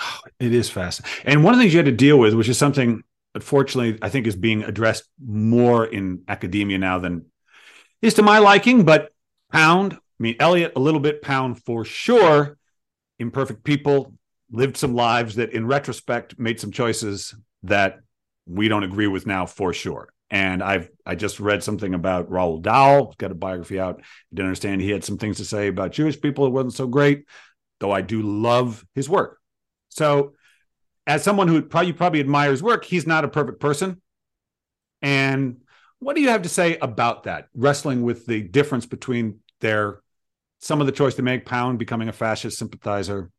It 0.40 0.54
is 0.54 0.70
fascinating. 0.70 1.26
And 1.26 1.44
one 1.44 1.52
of 1.52 1.58
the 1.58 1.64
things 1.64 1.74
you 1.74 1.78
had 1.78 1.86
to 1.86 1.92
deal 1.92 2.18
with, 2.18 2.32
which 2.34 2.48
is 2.48 2.56
something, 2.56 3.02
unfortunately, 3.34 3.98
I 4.00 4.08
think 4.08 4.26
is 4.26 4.36
being 4.36 4.62
addressed 4.62 5.04
more 5.22 5.84
in 5.84 6.22
academia 6.28 6.78
now 6.78 6.98
than 6.98 7.26
is 8.00 8.14
to 8.14 8.22
my 8.22 8.38
liking, 8.38 8.84
but 8.84 9.12
Pound, 9.52 9.94
I 9.94 9.98
mean, 10.18 10.36
Eliot, 10.38 10.72
a 10.76 10.80
little 10.80 11.00
bit, 11.00 11.22
Pound 11.22 11.62
for 11.62 11.84
sure. 11.84 12.56
Imperfect 13.18 13.64
people 13.64 14.14
lived 14.50 14.76
some 14.76 14.94
lives 14.94 15.36
that 15.36 15.52
in 15.52 15.66
retrospect 15.66 16.38
made 16.38 16.58
some 16.58 16.72
choices 16.72 17.34
that 17.64 18.00
we 18.46 18.68
don't 18.68 18.84
agree 18.84 19.06
with 19.06 19.26
now 19.26 19.46
for 19.46 19.72
sure. 19.72 20.08
And 20.30 20.62
i've 20.62 20.88
i 21.04 21.16
just 21.16 21.40
read 21.40 21.62
something 21.62 21.92
about 21.92 22.30
Roald 22.30 22.62
Dahl. 22.62 23.14
Got 23.18 23.32
a 23.32 23.34
biography 23.34 23.80
out. 23.80 24.00
Didn't 24.32 24.46
understand 24.46 24.80
he 24.80 24.90
had 24.90 25.04
some 25.04 25.18
things 25.18 25.38
to 25.38 25.44
say 25.44 25.66
about 25.66 25.92
jewish 25.92 26.20
people 26.20 26.46
it 26.46 26.50
wasn't 26.50 26.74
so 26.74 26.86
great 26.86 27.24
though 27.80 27.90
i 27.90 28.00
do 28.00 28.22
love 28.22 28.84
his 28.94 29.08
work 29.08 29.39
so 29.90 30.32
as 31.06 31.22
someone 31.22 31.48
who 31.48 31.60
probably 31.60 31.92
probably 31.92 32.20
admires 32.20 32.62
work 32.62 32.84
he's 32.84 33.06
not 33.06 33.24
a 33.24 33.28
perfect 33.28 33.60
person 33.60 34.00
and 35.02 35.58
what 35.98 36.16
do 36.16 36.22
you 36.22 36.30
have 36.30 36.42
to 36.42 36.48
say 36.48 36.78
about 36.78 37.24
that 37.24 37.48
wrestling 37.54 38.02
with 38.02 38.26
the 38.26 38.42
difference 38.42 38.86
between 38.86 39.40
their 39.60 40.00
some 40.60 40.80
of 40.80 40.86
the 40.86 40.92
choice 40.92 41.14
to 41.14 41.22
make, 41.22 41.46
Pound 41.46 41.78
becoming 41.78 42.08
a 42.08 42.12
fascist 42.12 42.58
sympathizer, 42.58 43.30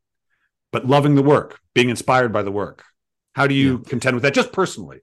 but 0.72 0.86
loving 0.86 1.14
the 1.14 1.22
work, 1.22 1.60
being 1.74 1.88
inspired 1.88 2.32
by 2.32 2.42
the 2.42 2.50
work. 2.50 2.84
How 3.34 3.46
do 3.46 3.54
you 3.54 3.78
yeah. 3.78 3.88
contend 3.88 4.14
with 4.14 4.22
that, 4.24 4.34
just 4.34 4.52
personally? 4.52 4.98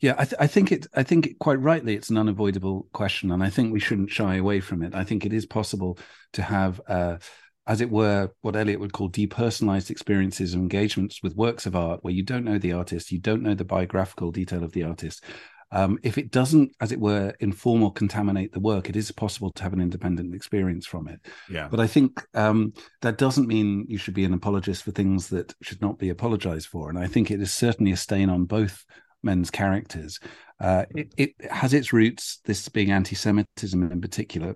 Yeah, 0.00 0.14
I, 0.18 0.24
th- 0.24 0.40
I, 0.40 0.46
think 0.46 0.72
it. 0.72 0.86
I 0.94 1.02
think 1.02 1.26
it, 1.26 1.38
quite 1.38 1.60
rightly, 1.60 1.94
it's 1.94 2.10
an 2.10 2.18
unavoidable 2.18 2.88
question, 2.92 3.30
and 3.30 3.42
I 3.42 3.50
think 3.50 3.72
we 3.72 3.80
shouldn't 3.80 4.10
shy 4.10 4.36
away 4.36 4.60
from 4.60 4.82
it. 4.82 4.94
I 4.94 5.04
think 5.04 5.24
it 5.24 5.32
is 5.32 5.46
possible 5.46 5.98
to 6.34 6.42
have, 6.42 6.80
uh, 6.88 7.18
as 7.66 7.80
it 7.80 7.90
were, 7.90 8.30
what 8.42 8.56
Eliot 8.56 8.80
would 8.80 8.92
call 8.92 9.10
depersonalized 9.10 9.90
experiences 9.90 10.54
and 10.54 10.62
engagements 10.62 11.22
with 11.22 11.36
works 11.36 11.66
of 11.66 11.74
art, 11.74 12.02
where 12.02 12.14
you 12.14 12.22
don't 12.22 12.44
know 12.44 12.58
the 12.58 12.72
artist, 12.72 13.10
you 13.10 13.18
don't 13.18 13.42
know 13.42 13.54
the 13.54 13.64
biographical 13.64 14.30
detail 14.30 14.62
of 14.62 14.72
the 14.72 14.84
artist, 14.84 15.24
um, 15.72 15.98
if 16.02 16.16
it 16.16 16.30
doesn't, 16.30 16.72
as 16.80 16.92
it 16.92 17.00
were, 17.00 17.34
inform 17.40 17.82
or 17.82 17.92
contaminate 17.92 18.52
the 18.52 18.60
work, 18.60 18.88
it 18.88 18.96
is 18.96 19.10
possible 19.10 19.50
to 19.52 19.62
have 19.62 19.72
an 19.72 19.80
independent 19.80 20.34
experience 20.34 20.86
from 20.86 21.08
it. 21.08 21.20
Yeah. 21.50 21.68
But 21.68 21.80
I 21.80 21.86
think 21.86 22.24
um, 22.34 22.72
that 23.02 23.18
doesn't 23.18 23.48
mean 23.48 23.84
you 23.88 23.98
should 23.98 24.14
be 24.14 24.24
an 24.24 24.34
apologist 24.34 24.84
for 24.84 24.92
things 24.92 25.28
that 25.30 25.54
should 25.62 25.82
not 25.82 25.98
be 25.98 26.10
apologized 26.10 26.68
for. 26.68 26.88
And 26.88 26.98
I 26.98 27.08
think 27.08 27.30
it 27.30 27.40
is 27.40 27.52
certainly 27.52 27.92
a 27.92 27.96
stain 27.96 28.30
on 28.30 28.44
both 28.44 28.84
men's 29.22 29.50
characters. 29.50 30.20
Uh, 30.60 30.84
it, 30.94 31.12
it, 31.16 31.34
has 31.50 31.74
its 31.74 31.92
roots, 31.92 32.38
this 32.44 32.68
being 32.68 32.92
anti-Semitism 32.92 33.90
in 33.90 34.00
particular, 34.00 34.54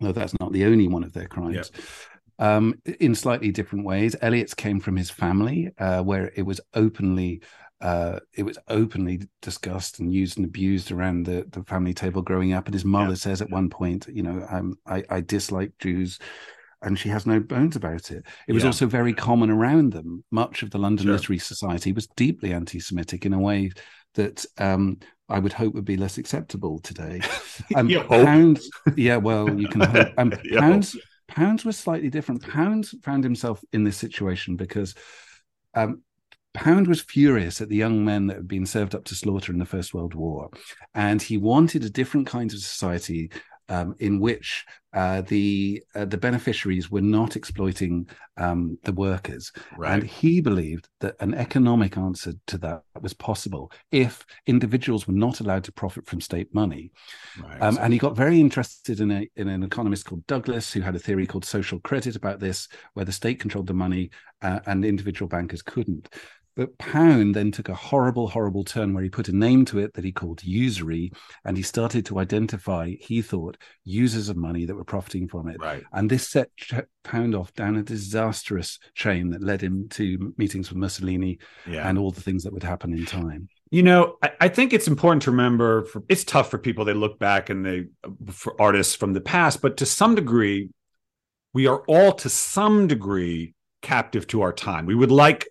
though 0.00 0.12
that's 0.12 0.38
not 0.38 0.52
the 0.52 0.64
only 0.64 0.86
one 0.86 1.02
of 1.02 1.12
their 1.12 1.26
crimes. 1.26 1.72
Um, 2.42 2.74
in 2.98 3.14
slightly 3.14 3.52
different 3.52 3.84
ways. 3.84 4.16
Eliot's 4.20 4.52
came 4.54 4.80
from 4.80 4.96
his 4.96 5.10
family, 5.10 5.70
uh, 5.78 6.02
where 6.02 6.32
it 6.34 6.42
was 6.42 6.60
openly 6.74 7.40
uh, 7.82 8.20
it 8.34 8.44
was 8.44 8.58
openly 8.68 9.20
discussed 9.42 9.98
and 9.98 10.12
used 10.12 10.38
and 10.38 10.46
abused 10.46 10.92
around 10.92 11.26
the, 11.26 11.44
the 11.50 11.64
family 11.64 11.92
table 11.92 12.22
growing 12.22 12.52
up. 12.52 12.66
And 12.66 12.74
his 12.74 12.84
mother 12.84 13.10
yeah. 13.10 13.16
says 13.16 13.42
at 13.42 13.50
one 13.50 13.68
point, 13.70 14.06
you 14.08 14.22
know, 14.22 14.46
um, 14.48 14.78
I, 14.86 15.02
I 15.10 15.20
dislike 15.20 15.72
Jews 15.80 16.20
and 16.82 16.98
she 16.98 17.08
has 17.08 17.26
no 17.26 17.40
bones 17.40 17.74
about 17.74 18.12
it. 18.12 18.24
It 18.46 18.52
was 18.52 18.62
yeah. 18.62 18.68
also 18.68 18.86
very 18.86 19.12
common 19.12 19.50
around 19.50 19.92
them. 19.92 20.22
Much 20.30 20.62
of 20.62 20.70
the 20.70 20.78
London 20.78 21.06
sure. 21.06 21.14
Literary 21.14 21.38
Society 21.38 21.92
was 21.92 22.06
deeply 22.16 22.52
anti-Semitic 22.52 23.26
in 23.26 23.32
a 23.32 23.38
way 23.38 23.70
that 24.14 24.44
um, 24.58 24.98
I 25.28 25.40
would 25.40 25.52
hope 25.52 25.74
would 25.74 25.84
be 25.84 25.96
less 25.96 26.18
acceptable 26.18 26.78
today. 26.78 27.20
Um, 27.76 27.88
Pounds, 28.08 28.68
yeah, 28.96 29.16
well, 29.16 29.48
you 29.58 29.68
can 29.68 29.82
hope. 29.82 30.08
Um, 30.18 30.32
Pounds, 30.56 30.96
Pounds 31.28 31.64
was 31.64 31.78
slightly 31.78 32.10
different. 32.10 32.46
Pounds 32.46 32.94
found 33.02 33.24
himself 33.24 33.64
in 33.72 33.84
this 33.84 33.96
situation 33.96 34.56
because 34.56 34.94
um, 35.74 36.02
Pound 36.54 36.86
was 36.86 37.00
furious 37.00 37.60
at 37.60 37.68
the 37.68 37.76
young 37.76 38.04
men 38.04 38.26
that 38.26 38.36
had 38.36 38.48
been 38.48 38.66
served 38.66 38.94
up 38.94 39.04
to 39.04 39.14
slaughter 39.14 39.52
in 39.52 39.58
the 39.58 39.64
First 39.64 39.94
World 39.94 40.14
War, 40.14 40.50
and 40.94 41.22
he 41.22 41.38
wanted 41.38 41.84
a 41.84 41.90
different 41.90 42.26
kind 42.26 42.52
of 42.52 42.58
society 42.58 43.30
um, 43.72 43.94
in 44.00 44.20
which 44.20 44.66
uh, 44.92 45.22
the 45.22 45.82
uh, 45.94 46.04
the 46.04 46.18
beneficiaries 46.18 46.90
were 46.90 47.00
not 47.00 47.36
exploiting 47.36 48.06
um, 48.36 48.78
the 48.84 48.92
workers, 48.92 49.50
right. 49.78 49.94
and 49.94 50.02
he 50.02 50.42
believed 50.42 50.90
that 51.00 51.16
an 51.20 51.32
economic 51.32 51.96
answer 51.96 52.34
to 52.46 52.58
that 52.58 52.82
was 53.00 53.14
possible 53.14 53.72
if 53.90 54.26
individuals 54.46 55.08
were 55.08 55.14
not 55.14 55.40
allowed 55.40 55.64
to 55.64 55.72
profit 55.72 56.06
from 56.06 56.20
state 56.20 56.54
money. 56.54 56.92
Right. 57.42 57.62
Um, 57.62 57.78
and 57.80 57.94
he 57.94 57.98
got 57.98 58.14
very 58.14 58.38
interested 58.38 59.00
in 59.00 59.10
a 59.10 59.26
in 59.36 59.48
an 59.48 59.62
economist 59.62 60.04
called 60.04 60.26
Douglas, 60.26 60.70
who 60.70 60.82
had 60.82 60.94
a 60.94 60.98
theory 60.98 61.26
called 61.26 61.46
social 61.46 61.80
credit 61.80 62.14
about 62.14 62.40
this, 62.40 62.68
where 62.92 63.06
the 63.06 63.12
state 63.12 63.40
controlled 63.40 63.68
the 63.68 63.74
money 63.74 64.10
uh, 64.42 64.60
and 64.66 64.84
individual 64.84 65.28
bankers 65.28 65.62
couldn't. 65.62 66.10
But 66.54 66.76
Pound 66.78 67.34
then 67.34 67.50
took 67.50 67.68
a 67.68 67.74
horrible, 67.74 68.28
horrible 68.28 68.64
turn 68.64 68.92
where 68.92 69.02
he 69.02 69.08
put 69.08 69.28
a 69.28 69.36
name 69.36 69.64
to 69.66 69.78
it 69.78 69.94
that 69.94 70.04
he 70.04 70.12
called 70.12 70.44
usury, 70.44 71.12
and 71.44 71.56
he 71.56 71.62
started 71.62 72.04
to 72.06 72.18
identify, 72.18 72.92
he 73.00 73.22
thought, 73.22 73.56
users 73.84 74.28
of 74.28 74.36
money 74.36 74.66
that 74.66 74.74
were 74.74 74.84
profiting 74.84 75.28
from 75.28 75.48
it. 75.48 75.56
Right. 75.60 75.82
And 75.92 76.10
this 76.10 76.28
set 76.28 76.50
Pound 77.04 77.34
off 77.34 77.52
down 77.54 77.76
a 77.76 77.82
disastrous 77.82 78.78
chain 78.94 79.30
that 79.30 79.42
led 79.42 79.60
him 79.60 79.88
to 79.90 80.32
meetings 80.36 80.68
with 80.68 80.78
Mussolini 80.78 81.38
yeah. 81.66 81.88
and 81.88 81.98
all 81.98 82.12
the 82.12 82.20
things 82.20 82.44
that 82.44 82.52
would 82.52 82.62
happen 82.62 82.92
in 82.92 83.06
time. 83.06 83.48
You 83.72 83.82
know, 83.82 84.18
I, 84.22 84.30
I 84.42 84.48
think 84.48 84.72
it's 84.72 84.86
important 84.86 85.22
to 85.22 85.30
remember. 85.32 85.84
For, 85.86 86.04
it's 86.08 86.22
tough 86.22 86.50
for 86.50 86.58
people; 86.58 86.84
they 86.84 86.94
look 86.94 87.18
back 87.18 87.50
and 87.50 87.66
they, 87.66 87.86
for 88.30 88.60
artists 88.60 88.94
from 88.94 89.14
the 89.14 89.20
past, 89.20 89.62
but 89.62 89.78
to 89.78 89.86
some 89.86 90.14
degree, 90.14 90.68
we 91.54 91.66
are 91.66 91.82
all 91.88 92.12
to 92.12 92.28
some 92.28 92.86
degree 92.86 93.54
captive 93.80 94.26
to 94.28 94.42
our 94.42 94.52
time. 94.52 94.86
We 94.86 94.94
would 94.94 95.10
like 95.10 95.48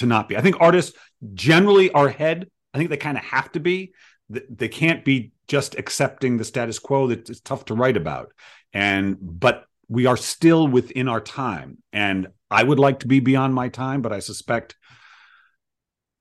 to 0.00 0.06
not 0.06 0.28
be. 0.28 0.36
I 0.36 0.40
think 0.40 0.56
artists 0.60 0.96
generally 1.34 1.90
are 1.92 2.08
ahead. 2.08 2.48
I 2.74 2.78
think 2.78 2.90
they 2.90 2.96
kind 2.96 3.16
of 3.16 3.24
have 3.24 3.50
to 3.52 3.60
be. 3.60 3.92
They 4.28 4.68
can't 4.68 5.04
be 5.04 5.32
just 5.48 5.76
accepting 5.76 6.36
the 6.36 6.44
status 6.44 6.78
quo 6.78 7.08
that 7.08 7.28
it's 7.28 7.40
tough 7.40 7.64
to 7.66 7.74
write 7.74 7.96
about. 7.96 8.32
And 8.72 9.16
but 9.20 9.64
we 9.88 10.06
are 10.06 10.16
still 10.16 10.68
within 10.68 11.08
our 11.08 11.20
time. 11.20 11.78
And 11.92 12.28
I 12.50 12.62
would 12.62 12.78
like 12.78 13.00
to 13.00 13.08
be 13.08 13.20
beyond 13.20 13.54
my 13.54 13.68
time, 13.68 14.02
but 14.02 14.12
I 14.12 14.20
suspect 14.20 14.76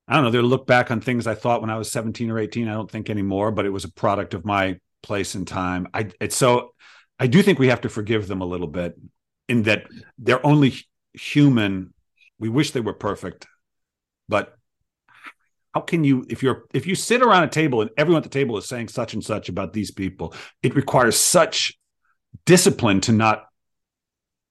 I 0.08 0.16
don't 0.16 0.24
know, 0.24 0.32
they'll 0.32 0.42
look 0.42 0.66
back 0.66 0.90
on 0.90 1.02
things 1.02 1.28
I 1.28 1.36
thought 1.36 1.62
when 1.62 1.70
I 1.70 1.78
was 1.78 1.92
17 1.92 2.32
or 2.32 2.40
18. 2.40 2.68
I 2.68 2.74
don't 2.74 2.90
think 2.90 3.12
anymore, 3.12 3.52
but 3.52 3.68
it 3.68 3.70
was 3.70 3.84
a 3.84 3.92
product 3.92 4.34
of 4.34 4.44
my 4.44 4.80
place 5.04 5.36
and 5.36 5.48
time. 5.48 5.88
I 5.94 6.10
it's 6.20 6.36
so 6.36 6.74
I 7.20 7.28
do 7.28 7.44
think 7.44 7.60
we 7.60 7.68
have 7.68 7.82
to 7.82 7.90
forgive 7.90 8.28
them 8.28 8.42
a 8.42 8.46
little 8.46 8.68
bit 8.68 8.96
in 9.48 9.64
that 9.64 9.88
they're 10.18 10.46
only 10.46 10.74
human. 11.14 11.94
We 12.40 12.50
wish 12.50 12.72
they 12.72 12.80
were 12.80 12.94
perfect. 12.94 13.48
But 14.30 14.56
how 15.74 15.82
can 15.82 16.04
you 16.04 16.26
if 16.30 16.42
you're 16.42 16.64
if 16.74 16.88
you 16.88 16.96
sit 16.96 17.22
around 17.22 17.44
a 17.44 17.50
table 17.50 17.82
and 17.82 17.90
everyone 17.98 18.24
at 18.24 18.24
the 18.24 18.40
table 18.40 18.58
is 18.58 18.68
saying 18.68 18.88
such 18.88 19.14
and 19.14 19.24
such 19.24 19.50
about 19.50 19.74
these 19.74 19.92
people, 19.92 20.34
it 20.64 20.76
requires 20.76 21.18
such 21.18 21.78
discipline 22.46 23.02
to 23.02 23.12
not 23.12 23.46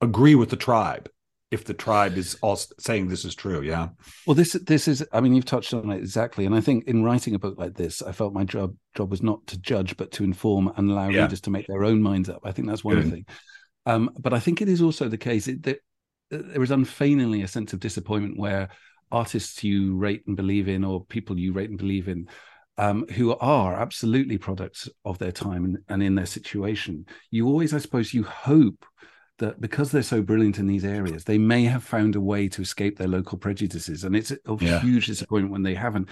agree 0.00 0.34
with 0.34 0.50
the 0.50 0.56
tribe 0.56 1.08
if 1.50 1.64
the 1.64 1.74
tribe 1.74 2.18
is 2.18 2.36
all 2.42 2.56
saying 2.78 3.08
this 3.08 3.24
is 3.24 3.34
true 3.34 3.62
yeah 3.62 3.88
well 4.26 4.34
this 4.34 4.52
this 4.66 4.86
is 4.86 5.04
i 5.12 5.20
mean 5.20 5.34
you've 5.34 5.44
touched 5.44 5.72
on 5.72 5.90
it 5.90 5.96
exactly 5.96 6.44
and 6.44 6.54
i 6.54 6.60
think 6.60 6.86
in 6.86 7.02
writing 7.02 7.34
a 7.34 7.38
book 7.38 7.58
like 7.58 7.74
this 7.74 8.02
i 8.02 8.12
felt 8.12 8.34
my 8.34 8.44
job 8.44 8.74
job 8.96 9.10
was 9.10 9.22
not 9.22 9.44
to 9.46 9.58
judge 9.58 9.96
but 9.96 10.10
to 10.12 10.24
inform 10.24 10.70
and 10.76 10.90
allow 10.90 11.08
yeah. 11.08 11.22
readers 11.22 11.40
to 11.40 11.50
make 11.50 11.66
their 11.66 11.84
own 11.84 12.02
minds 12.02 12.28
up 12.28 12.40
i 12.44 12.52
think 12.52 12.68
that's 12.68 12.84
one 12.84 12.96
Good. 12.96 13.10
thing 13.10 13.26
um, 13.86 14.10
but 14.18 14.34
i 14.34 14.40
think 14.40 14.60
it 14.60 14.68
is 14.68 14.82
also 14.82 15.08
the 15.08 15.18
case 15.18 15.46
that 15.46 15.80
there 16.30 16.62
is 16.62 16.70
unfeigningly 16.70 17.42
a 17.42 17.48
sense 17.48 17.72
of 17.72 17.80
disappointment 17.80 18.38
where 18.38 18.68
artists 19.10 19.62
you 19.64 19.96
rate 19.96 20.22
and 20.26 20.36
believe 20.36 20.68
in 20.68 20.84
or 20.84 21.04
people 21.04 21.38
you 21.38 21.52
rate 21.52 21.70
and 21.70 21.78
believe 21.78 22.08
in 22.08 22.28
um, 22.76 23.04
who 23.14 23.36
are 23.38 23.74
absolutely 23.74 24.38
products 24.38 24.88
of 25.04 25.18
their 25.18 25.32
time 25.32 25.64
and, 25.64 25.78
and, 25.88 26.02
in 26.02 26.14
their 26.14 26.26
situation 26.26 27.04
you 27.30 27.46
always 27.46 27.74
i 27.74 27.78
suppose 27.78 28.14
you 28.14 28.22
hope 28.22 28.84
that 29.38 29.60
because 29.60 29.90
they're 29.90 30.02
so 30.02 30.22
brilliant 30.22 30.58
in 30.58 30.66
these 30.66 30.84
areas, 30.84 31.24
they 31.24 31.38
may 31.38 31.64
have 31.64 31.82
found 31.82 32.16
a 32.16 32.20
way 32.20 32.48
to 32.48 32.62
escape 32.62 32.98
their 32.98 33.08
local 33.08 33.38
prejudices, 33.38 34.04
and 34.04 34.14
it's 34.14 34.30
a 34.30 34.38
yeah. 34.60 34.80
huge 34.80 35.06
disappointment 35.06 35.52
when 35.52 35.62
they 35.62 35.74
haven't. 35.74 36.08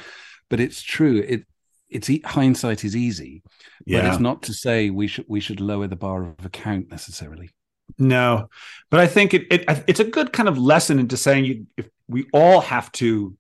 But 0.48 0.60
it's 0.60 0.82
true. 0.82 1.24
It 1.26 1.44
it's 1.88 2.10
hindsight 2.24 2.84
is 2.84 2.96
easy, 2.96 3.42
yeah. 3.84 4.02
but 4.02 4.08
it's 4.08 4.20
not 4.20 4.42
to 4.44 4.52
say 4.52 4.90
we 4.90 5.06
should 5.06 5.26
we 5.28 5.40
should 5.40 5.60
lower 5.60 5.86
the 5.86 5.96
bar 5.96 6.26
of 6.26 6.44
account 6.44 6.90
necessarily. 6.90 7.50
No, 7.98 8.48
but 8.90 9.00
I 9.00 9.06
think 9.06 9.34
it, 9.34 9.46
it 9.50 9.64
it's 9.86 10.00
a 10.00 10.04
good 10.04 10.32
kind 10.32 10.48
of 10.48 10.58
lesson 10.58 10.98
into 10.98 11.16
saying 11.16 11.44
you 11.44 11.66
if 11.76 11.88
we 12.08 12.26
all 12.32 12.60
have 12.60 12.90
to 12.92 13.36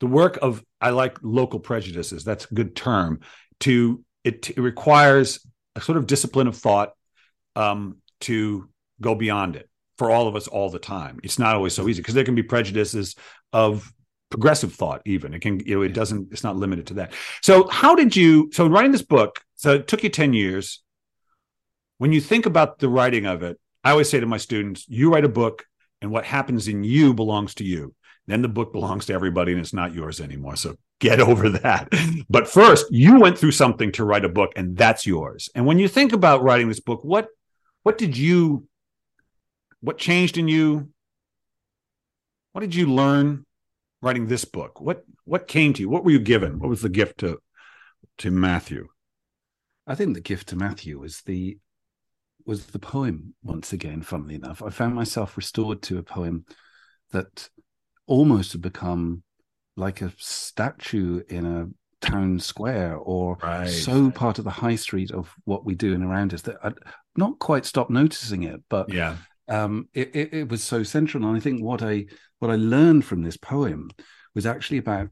the 0.00 0.06
work 0.06 0.38
of 0.42 0.62
I 0.80 0.90
like 0.90 1.18
local 1.22 1.60
prejudices. 1.60 2.24
That's 2.24 2.50
a 2.50 2.54
good 2.54 2.76
term. 2.76 3.20
To 3.60 4.04
it, 4.24 4.50
it 4.50 4.60
requires 4.60 5.46
a 5.74 5.80
sort 5.80 5.98
of 5.98 6.06
discipline 6.06 6.46
of 6.46 6.56
thought 6.56 6.92
um, 7.54 7.98
to 8.22 8.68
go 9.00 9.14
beyond 9.14 9.56
it 9.56 9.68
for 9.98 10.10
all 10.10 10.28
of 10.28 10.36
us 10.36 10.48
all 10.48 10.68
the 10.68 10.78
time. 10.78 11.20
It's 11.22 11.38
not 11.38 11.54
always 11.54 11.74
so 11.74 11.88
easy 11.88 12.02
because 12.02 12.14
there 12.14 12.24
can 12.24 12.34
be 12.34 12.42
prejudices 12.42 13.16
of 13.52 13.90
progressive 14.30 14.74
thought 14.74 15.02
even 15.04 15.32
it 15.32 15.40
can 15.40 15.60
you 15.60 15.76
know 15.76 15.82
it 15.82 15.90
doesn't 15.92 16.32
it's 16.32 16.42
not 16.42 16.56
limited 16.56 16.84
to 16.84 16.94
that 16.94 17.12
so 17.42 17.68
how 17.68 17.94
did 17.94 18.16
you 18.16 18.50
so 18.52 18.66
writing 18.66 18.90
this 18.90 19.02
book 19.02 19.40
so 19.54 19.74
it 19.74 19.86
took 19.86 20.02
you 20.02 20.08
10 20.08 20.32
years 20.32 20.82
when 21.98 22.12
you 22.12 22.20
think 22.20 22.46
about 22.46 22.78
the 22.78 22.88
writing 22.88 23.26
of 23.26 23.42
it 23.42 23.58
i 23.84 23.90
always 23.90 24.08
say 24.08 24.20
to 24.20 24.26
my 24.26 24.36
students 24.36 24.84
you 24.88 25.12
write 25.12 25.24
a 25.24 25.28
book 25.28 25.64
and 26.00 26.10
what 26.10 26.24
happens 26.24 26.68
in 26.68 26.84
you 26.84 27.14
belongs 27.14 27.54
to 27.54 27.64
you 27.64 27.94
then 28.26 28.42
the 28.42 28.48
book 28.48 28.72
belongs 28.72 29.06
to 29.06 29.12
everybody 29.12 29.52
and 29.52 29.60
it's 29.60 29.72
not 29.72 29.94
yours 29.94 30.20
anymore 30.20 30.56
so 30.56 30.76
get 31.00 31.20
over 31.30 31.48
that 31.48 31.88
but 32.28 32.48
first 32.48 32.86
you 32.90 33.20
went 33.20 33.38
through 33.38 33.52
something 33.52 33.92
to 33.92 34.04
write 34.04 34.24
a 34.24 34.28
book 34.28 34.52
and 34.56 34.76
that's 34.76 35.06
yours 35.06 35.48
and 35.54 35.66
when 35.66 35.78
you 35.78 35.88
think 35.88 36.12
about 36.12 36.42
writing 36.42 36.68
this 36.68 36.80
book 36.80 37.04
what 37.04 37.28
what 37.82 37.98
did 37.98 38.16
you 38.16 38.66
what 39.80 39.98
changed 39.98 40.38
in 40.38 40.48
you 40.48 40.88
what 42.56 42.62
did 42.62 42.74
you 42.74 42.86
learn 42.86 43.44
writing 44.00 44.28
this 44.28 44.44
book? 44.44 44.80
What 44.80 45.04
what 45.24 45.48
came 45.48 45.72
to 45.74 45.82
you? 45.82 45.90
What 45.90 46.04
were 46.04 46.10
you 46.10 46.18
given? 46.18 46.58
What 46.58 46.70
was 46.70 46.80
the 46.80 46.88
gift 46.88 47.18
to 47.18 47.38
to 48.18 48.30
Matthew? 48.30 48.88
I 49.86 49.94
think 49.94 50.14
the 50.14 50.20
gift 50.20 50.48
to 50.48 50.56
Matthew 50.56 50.98
was 50.98 51.20
the 51.22 51.58
was 52.46 52.66
the 52.66 52.78
poem 52.78 53.34
once 53.42 53.72
again, 53.72 54.02
funnily 54.02 54.34
enough. 54.34 54.62
I 54.62 54.70
found 54.70 54.94
myself 54.94 55.36
restored 55.36 55.82
to 55.82 55.98
a 55.98 56.02
poem 56.02 56.44
that 57.12 57.48
almost 58.06 58.52
had 58.52 58.62
become 58.62 59.22
like 59.76 60.00
a 60.00 60.12
statue 60.16 61.22
in 61.28 61.44
a 61.44 61.66
town 62.00 62.38
square 62.38 62.96
or 62.96 63.36
right. 63.42 63.68
so 63.68 64.10
part 64.10 64.38
of 64.38 64.44
the 64.44 64.50
high 64.50 64.76
street 64.76 65.10
of 65.10 65.32
what 65.44 65.64
we 65.64 65.74
do 65.74 65.94
and 65.94 66.04
around 66.04 66.32
us 66.32 66.42
that 66.42 66.56
I'd 66.62 66.74
not 67.16 67.38
quite 67.38 67.66
stopped 67.66 67.90
noticing 67.90 68.44
it, 68.44 68.60
but 68.68 68.92
yeah, 68.92 69.16
um, 69.48 69.88
it, 69.94 70.14
it, 70.14 70.34
it, 70.34 70.48
was 70.48 70.62
so 70.62 70.82
central. 70.82 71.26
And 71.26 71.36
I 71.36 71.40
think 71.40 71.62
what 71.62 71.82
I 71.82 72.06
what 72.38 72.50
I 72.50 72.56
learned 72.56 73.04
from 73.04 73.22
this 73.22 73.36
poem 73.36 73.90
was 74.34 74.46
actually 74.46 74.78
about 74.78 75.08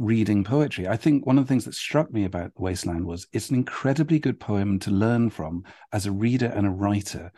reading 0.00 0.42
poetry. 0.42 0.88
I 0.88 0.96
think 0.96 1.26
one 1.26 1.38
of 1.38 1.44
the 1.44 1.48
things 1.48 1.66
that 1.66 1.74
struck 1.74 2.12
me 2.12 2.24
about 2.24 2.52
Wasteland 2.56 3.06
was 3.06 3.26
it's 3.32 3.50
an 3.50 3.56
incredibly 3.56 4.18
good 4.18 4.40
poem 4.40 4.78
to 4.80 4.90
learn 4.90 5.30
from 5.30 5.64
as 5.92 6.06
a 6.06 6.12
reader 6.12 6.46
and 6.46 6.66
a 6.66 6.70
writer. 6.70 7.30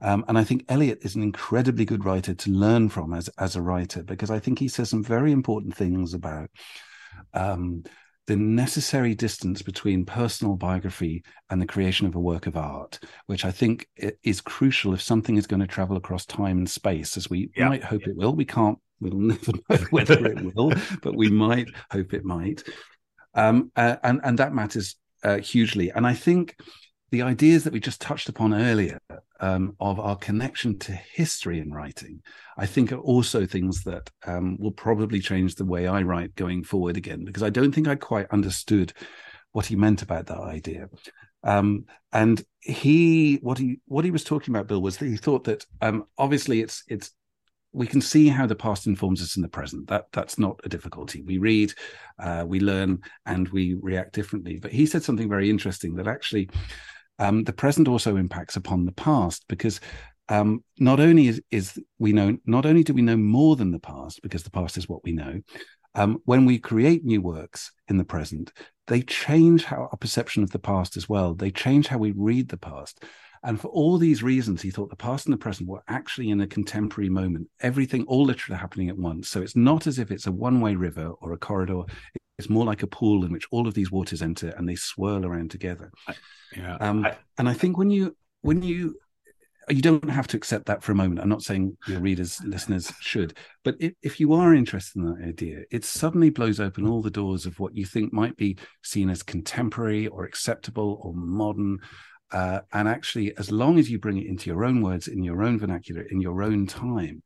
Um, 0.00 0.24
and 0.26 0.38
I 0.38 0.44
think 0.44 0.64
Eliot 0.68 0.98
is 1.02 1.14
an 1.14 1.22
incredibly 1.22 1.84
good 1.84 2.04
writer 2.04 2.34
to 2.34 2.50
learn 2.50 2.88
from 2.88 3.12
as 3.12 3.28
as 3.38 3.54
a 3.54 3.62
writer 3.62 4.02
because 4.02 4.30
I 4.30 4.38
think 4.38 4.58
he 4.58 4.68
says 4.68 4.90
some 4.90 5.04
very 5.04 5.30
important 5.30 5.76
things 5.76 6.14
about 6.14 6.50
um, 7.34 7.84
the 8.26 8.36
necessary 8.36 9.14
distance 9.14 9.62
between 9.62 10.04
personal 10.04 10.56
biography 10.56 11.22
and 11.50 11.62
the 11.62 11.66
creation 11.66 12.06
of 12.06 12.14
a 12.14 12.20
work 12.20 12.46
of 12.46 12.56
art, 12.56 12.98
which 13.26 13.44
I 13.44 13.52
think 13.52 13.88
is 14.24 14.40
crucial 14.40 14.94
if 14.94 15.02
something 15.02 15.36
is 15.36 15.46
going 15.46 15.60
to 15.60 15.66
travel 15.66 15.96
across 15.96 16.26
time 16.26 16.58
and 16.58 16.68
space, 16.68 17.16
as 17.16 17.30
we 17.30 17.50
yeah. 17.56 17.68
might 17.68 17.84
hope 17.84 18.06
it 18.06 18.16
will. 18.16 18.34
We 18.34 18.44
can't, 18.44 18.78
we'll 19.00 19.18
never 19.18 19.52
know 19.70 19.76
whether 19.90 20.26
it 20.26 20.54
will, 20.54 20.72
but 21.02 21.16
we 21.16 21.30
might 21.30 21.68
hope 21.90 22.14
it 22.14 22.24
might. 22.24 22.62
Um, 23.34 23.70
uh, 23.76 23.96
and, 24.02 24.20
and 24.24 24.38
that 24.38 24.54
matters 24.54 24.96
uh, 25.22 25.38
hugely. 25.38 25.90
And 25.90 26.06
I 26.06 26.14
think 26.14 26.56
the 27.10 27.22
ideas 27.22 27.64
that 27.64 27.72
we 27.72 27.80
just 27.80 28.00
touched 28.00 28.28
upon 28.28 28.54
earlier 28.54 28.98
um, 29.40 29.76
of 29.78 30.00
our 30.00 30.16
connection 30.16 30.78
to 30.80 30.92
history 30.92 31.60
in 31.60 31.72
writing, 31.72 32.20
I 32.56 32.66
think 32.66 32.92
are 32.92 32.98
also 32.98 33.46
things 33.46 33.84
that 33.84 34.10
um, 34.26 34.56
will 34.58 34.72
probably 34.72 35.20
change 35.20 35.54
the 35.54 35.64
way 35.64 35.86
I 35.86 36.02
write 36.02 36.34
going 36.34 36.64
forward 36.64 36.96
again, 36.96 37.24
because 37.24 37.42
I 37.42 37.50
don't 37.50 37.72
think 37.72 37.86
I 37.86 37.94
quite 37.94 38.26
understood 38.30 38.92
what 39.52 39.66
he 39.66 39.76
meant 39.76 40.02
about 40.02 40.26
that 40.26 40.40
idea. 40.40 40.88
Um, 41.44 41.84
and 42.12 42.44
he, 42.60 43.36
what 43.36 43.58
he, 43.58 43.80
what 43.86 44.04
he 44.04 44.10
was 44.10 44.24
talking 44.24 44.52
about, 44.52 44.66
Bill, 44.66 44.82
was 44.82 44.96
that 44.96 45.06
he 45.06 45.16
thought 45.16 45.44
that 45.44 45.64
um, 45.80 46.04
obviously 46.18 46.60
it's 46.60 46.82
it's 46.88 47.12
we 47.76 47.86
can 47.86 48.00
see 48.00 48.28
how 48.28 48.46
the 48.46 48.56
past 48.56 48.86
informs 48.86 49.22
us 49.22 49.36
in 49.36 49.42
the 49.42 49.48
present. 49.48 49.86
That 49.88 50.06
that's 50.12 50.38
not 50.38 50.58
a 50.64 50.68
difficulty. 50.68 51.22
We 51.22 51.36
read, 51.36 51.74
uh, 52.18 52.44
we 52.46 52.58
learn, 52.58 53.02
and 53.26 53.48
we 53.50 53.74
react 53.74 54.14
differently. 54.14 54.58
But 54.58 54.72
he 54.72 54.86
said 54.86 55.04
something 55.04 55.28
very 55.28 55.50
interesting 55.50 55.94
that 55.96 56.08
actually 56.08 56.48
um, 57.18 57.44
the 57.44 57.52
present 57.52 57.86
also 57.86 58.16
impacts 58.16 58.56
upon 58.56 58.86
the 58.86 58.92
past 58.92 59.44
because 59.48 59.80
um, 60.28 60.64
not 60.78 61.00
only 61.00 61.28
is, 61.28 61.42
is, 61.50 61.78
we 61.98 62.12
know 62.12 62.38
not 62.46 62.66
only 62.66 62.82
do 62.82 62.94
we 62.94 63.02
know 63.02 63.16
more 63.16 63.56
than 63.56 63.70
the 63.70 63.78
past 63.78 64.22
because 64.22 64.42
the 64.42 64.50
past 64.50 64.76
is 64.76 64.88
what 64.88 65.04
we 65.04 65.12
know 65.12 65.40
um, 65.94 66.20
when 66.24 66.44
we 66.44 66.58
create 66.58 67.04
new 67.04 67.20
works 67.20 67.72
in 67.88 67.96
the 67.96 68.04
present 68.04 68.52
they 68.88 69.02
change 69.02 69.64
how 69.64 69.88
our 69.90 69.96
perception 69.98 70.42
of 70.42 70.50
the 70.50 70.58
past 70.58 70.96
as 70.96 71.08
well 71.08 71.34
they 71.34 71.50
change 71.50 71.86
how 71.86 71.98
we 71.98 72.12
read 72.12 72.48
the 72.48 72.56
past 72.56 73.04
and 73.46 73.58
for 73.58 73.68
all 73.68 73.96
these 73.96 74.22
reasons 74.22 74.60
he 74.60 74.70
thought 74.70 74.90
the 74.90 74.96
past 74.96 75.26
and 75.26 75.32
the 75.32 75.38
present 75.38 75.66
were 75.68 75.82
actually 75.88 76.28
in 76.28 76.42
a 76.42 76.46
contemporary 76.46 77.08
moment 77.08 77.48
everything 77.60 78.04
all 78.04 78.24
literally 78.24 78.58
happening 78.58 78.90
at 78.90 78.98
once 78.98 79.28
so 79.28 79.40
it's 79.40 79.56
not 79.56 79.86
as 79.86 79.98
if 79.98 80.10
it's 80.10 80.26
a 80.26 80.32
one-way 80.32 80.74
river 80.74 81.06
or 81.20 81.32
a 81.32 81.38
corridor 81.38 81.82
it's 82.38 82.50
more 82.50 82.64
like 82.64 82.82
a 82.82 82.86
pool 82.86 83.24
in 83.24 83.32
which 83.32 83.46
all 83.50 83.66
of 83.66 83.74
these 83.74 83.90
waters 83.90 84.22
enter 84.22 84.50
and 84.50 84.68
they 84.68 84.74
swirl 84.74 85.24
around 85.24 85.50
together. 85.50 85.90
Yeah. 86.54 86.76
Um, 86.80 87.06
I, 87.06 87.16
and 87.38 87.48
I 87.48 87.54
think 87.54 87.78
when 87.78 87.90
you 87.90 88.14
when 88.42 88.62
you 88.62 88.96
you 89.68 89.82
don't 89.82 90.08
have 90.08 90.28
to 90.28 90.36
accept 90.36 90.66
that 90.66 90.82
for 90.84 90.92
a 90.92 90.94
moment. 90.94 91.18
I'm 91.18 91.28
not 91.28 91.42
saying 91.42 91.76
your 91.88 91.98
readers, 91.98 92.40
listeners 92.44 92.92
should, 93.00 93.36
but 93.64 93.74
if, 93.80 93.94
if 94.00 94.20
you 94.20 94.32
are 94.32 94.54
interested 94.54 95.00
in 95.00 95.06
that 95.06 95.26
idea, 95.26 95.62
it 95.72 95.84
suddenly 95.84 96.30
blows 96.30 96.60
open 96.60 96.86
all 96.86 97.02
the 97.02 97.10
doors 97.10 97.46
of 97.46 97.58
what 97.58 97.74
you 97.74 97.84
think 97.84 98.12
might 98.12 98.36
be 98.36 98.58
seen 98.84 99.10
as 99.10 99.24
contemporary 99.24 100.06
or 100.06 100.24
acceptable 100.24 101.00
or 101.02 101.14
modern. 101.14 101.80
Uh, 102.32 102.60
and 102.72 102.88
actually, 102.88 103.36
as 103.38 103.50
long 103.52 103.78
as 103.78 103.90
you 103.90 103.98
bring 103.98 104.18
it 104.18 104.26
into 104.26 104.50
your 104.50 104.64
own 104.64 104.82
words, 104.82 105.08
in 105.08 105.22
your 105.22 105.42
own 105.42 105.58
vernacular, 105.58 106.02
in 106.02 106.20
your 106.20 106.42
own 106.42 106.66
time, 106.66 107.22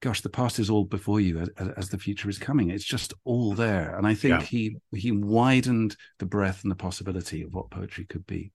gosh, 0.00 0.20
the 0.20 0.28
past 0.28 0.58
is 0.58 0.68
all 0.68 0.84
before 0.84 1.20
you 1.20 1.38
as, 1.38 1.48
as, 1.76 1.88
the 1.88 1.98
future 1.98 2.28
is 2.28 2.38
coming. 2.38 2.70
It's 2.70 2.84
just 2.84 3.14
all 3.24 3.54
there. 3.54 3.96
And 3.96 4.06
I 4.06 4.14
think 4.14 4.40
yeah. 4.40 4.46
he 4.46 4.76
he 4.94 5.12
widened 5.12 5.96
the 6.18 6.26
breadth 6.26 6.62
and 6.62 6.70
the 6.70 6.76
possibility 6.76 7.42
of 7.42 7.54
what 7.54 7.70
poetry 7.70 8.04
could 8.04 8.26
be. 8.26 8.52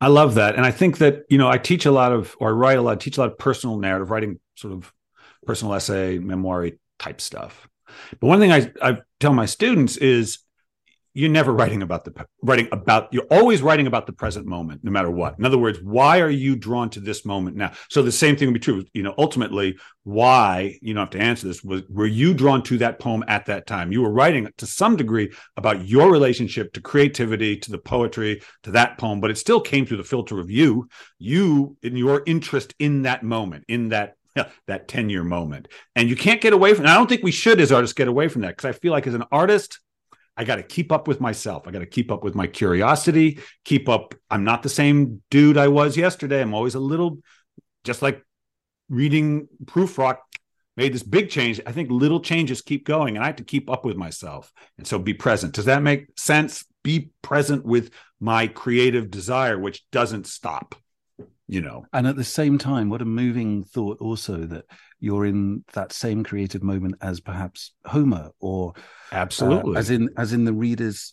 I 0.00 0.08
love 0.08 0.34
that. 0.34 0.56
And 0.56 0.64
I 0.64 0.70
think 0.70 0.98
that, 0.98 1.22
you 1.28 1.38
know, 1.38 1.48
I 1.48 1.58
teach 1.58 1.86
a 1.86 1.92
lot 1.92 2.12
of 2.12 2.34
or 2.40 2.48
I 2.48 2.52
write 2.52 2.78
a 2.78 2.82
lot, 2.82 3.00
teach 3.00 3.16
a 3.16 3.20
lot 3.20 3.30
of 3.30 3.38
personal 3.38 3.78
narrative, 3.78 4.10
writing 4.10 4.40
sort 4.56 4.74
of 4.74 4.92
personal 5.46 5.74
essay, 5.74 6.18
memoir 6.18 6.70
type 6.98 7.20
stuff. 7.20 7.68
But 8.20 8.26
one 8.26 8.40
thing 8.40 8.52
I, 8.52 8.72
I 8.80 8.98
tell 9.20 9.34
my 9.34 9.46
students 9.46 9.96
is 9.96 10.38
you're 11.14 11.30
never 11.30 11.52
writing 11.52 11.82
about 11.82 12.04
the 12.04 12.26
writing 12.42 12.68
about 12.72 13.12
you're 13.12 13.26
always 13.30 13.62
writing 13.62 13.86
about 13.86 14.06
the 14.06 14.12
present 14.12 14.46
moment 14.46 14.82
no 14.82 14.90
matter 14.90 15.10
what. 15.10 15.38
In 15.38 15.44
other 15.44 15.58
words 15.58 15.78
why 15.82 16.20
are 16.20 16.30
you 16.30 16.56
drawn 16.56 16.90
to 16.90 17.00
this 17.00 17.24
moment 17.24 17.56
now? 17.56 17.72
So 17.90 18.02
the 18.02 18.12
same 18.12 18.36
thing 18.36 18.48
would 18.48 18.54
be 18.54 18.60
true 18.60 18.84
you 18.92 19.02
know 19.02 19.14
ultimately 19.18 19.76
why 20.04 20.78
you 20.80 20.94
don't 20.94 21.02
have 21.02 21.10
to 21.10 21.20
answer 21.20 21.46
this 21.46 21.62
was 21.62 21.82
were 21.88 22.06
you 22.06 22.34
drawn 22.34 22.62
to 22.64 22.78
that 22.78 22.98
poem 22.98 23.24
at 23.28 23.46
that 23.46 23.66
time? 23.66 23.92
You 23.92 24.02
were 24.02 24.12
writing 24.12 24.48
to 24.58 24.66
some 24.66 24.96
degree 24.96 25.32
about 25.56 25.86
your 25.86 26.10
relationship 26.10 26.72
to 26.74 26.80
creativity 26.80 27.56
to 27.58 27.70
the 27.70 27.78
poetry 27.78 28.42
to 28.62 28.70
that 28.72 28.98
poem 28.98 29.20
but 29.20 29.30
it 29.30 29.38
still 29.38 29.60
came 29.60 29.86
through 29.86 29.98
the 29.98 30.04
filter 30.04 30.40
of 30.40 30.50
you 30.50 30.88
you 31.18 31.76
in 31.82 31.96
your 31.96 32.22
interest 32.26 32.74
in 32.78 33.02
that 33.02 33.22
moment 33.22 33.64
in 33.68 33.90
that 33.90 34.16
that 34.66 34.88
10 34.88 35.10
year 35.10 35.22
moment. 35.22 35.68
And 35.94 36.08
you 36.08 36.16
can't 36.16 36.40
get 36.40 36.52
away 36.52 36.72
from 36.74 36.86
i 36.86 36.94
don't 36.94 37.08
think 37.08 37.22
we 37.22 37.32
should 37.32 37.60
as 37.60 37.70
artists 37.70 37.94
get 37.94 38.08
away 38.08 38.28
from 38.28 38.42
that 38.42 38.56
because 38.56 38.64
i 38.64 38.72
feel 38.72 38.92
like 38.92 39.06
as 39.06 39.14
an 39.14 39.24
artist 39.30 39.78
I 40.42 40.44
got 40.44 40.56
to 40.56 40.64
keep 40.64 40.90
up 40.90 41.06
with 41.06 41.20
myself. 41.20 41.68
I 41.68 41.70
got 41.70 41.78
to 41.78 41.86
keep 41.86 42.10
up 42.10 42.24
with 42.24 42.34
my 42.34 42.48
curiosity, 42.48 43.38
keep 43.64 43.88
up. 43.88 44.12
I'm 44.28 44.42
not 44.42 44.64
the 44.64 44.68
same 44.68 45.22
dude 45.30 45.56
I 45.56 45.68
was 45.68 45.96
yesterday. 45.96 46.42
I'm 46.42 46.52
always 46.52 46.74
a 46.74 46.80
little, 46.80 47.18
just 47.84 48.02
like 48.02 48.26
reading 48.88 49.46
Prufrock 49.64 50.16
made 50.76 50.92
this 50.92 51.04
big 51.04 51.30
change. 51.30 51.60
I 51.64 51.70
think 51.70 51.92
little 51.92 52.18
changes 52.18 52.60
keep 52.60 52.84
going, 52.84 53.14
and 53.14 53.22
I 53.22 53.28
have 53.28 53.36
to 53.36 53.44
keep 53.44 53.70
up 53.70 53.84
with 53.84 53.96
myself. 53.96 54.52
And 54.78 54.86
so 54.86 54.98
be 54.98 55.14
present. 55.14 55.54
Does 55.54 55.66
that 55.66 55.80
make 55.80 56.06
sense? 56.18 56.64
Be 56.82 57.10
present 57.22 57.64
with 57.64 57.92
my 58.18 58.48
creative 58.48 59.12
desire, 59.12 59.60
which 59.60 59.88
doesn't 59.92 60.26
stop 60.26 60.74
you 61.52 61.60
know. 61.60 61.84
And 61.92 62.06
at 62.06 62.16
the 62.16 62.24
same 62.24 62.56
time 62.56 62.88
what 62.88 63.02
a 63.02 63.04
moving 63.04 63.62
thought 63.62 63.98
also 64.00 64.38
that 64.46 64.64
you're 65.00 65.26
in 65.26 65.64
that 65.74 65.92
same 65.92 66.24
creative 66.24 66.62
moment 66.62 66.94
as 67.02 67.20
perhaps 67.20 67.72
homer 67.84 68.30
or 68.40 68.72
absolutely. 69.12 69.76
uh, 69.76 69.78
as 69.78 69.90
in 69.90 70.08
as 70.16 70.32
in 70.32 70.44
the 70.44 70.54
readers 70.54 71.12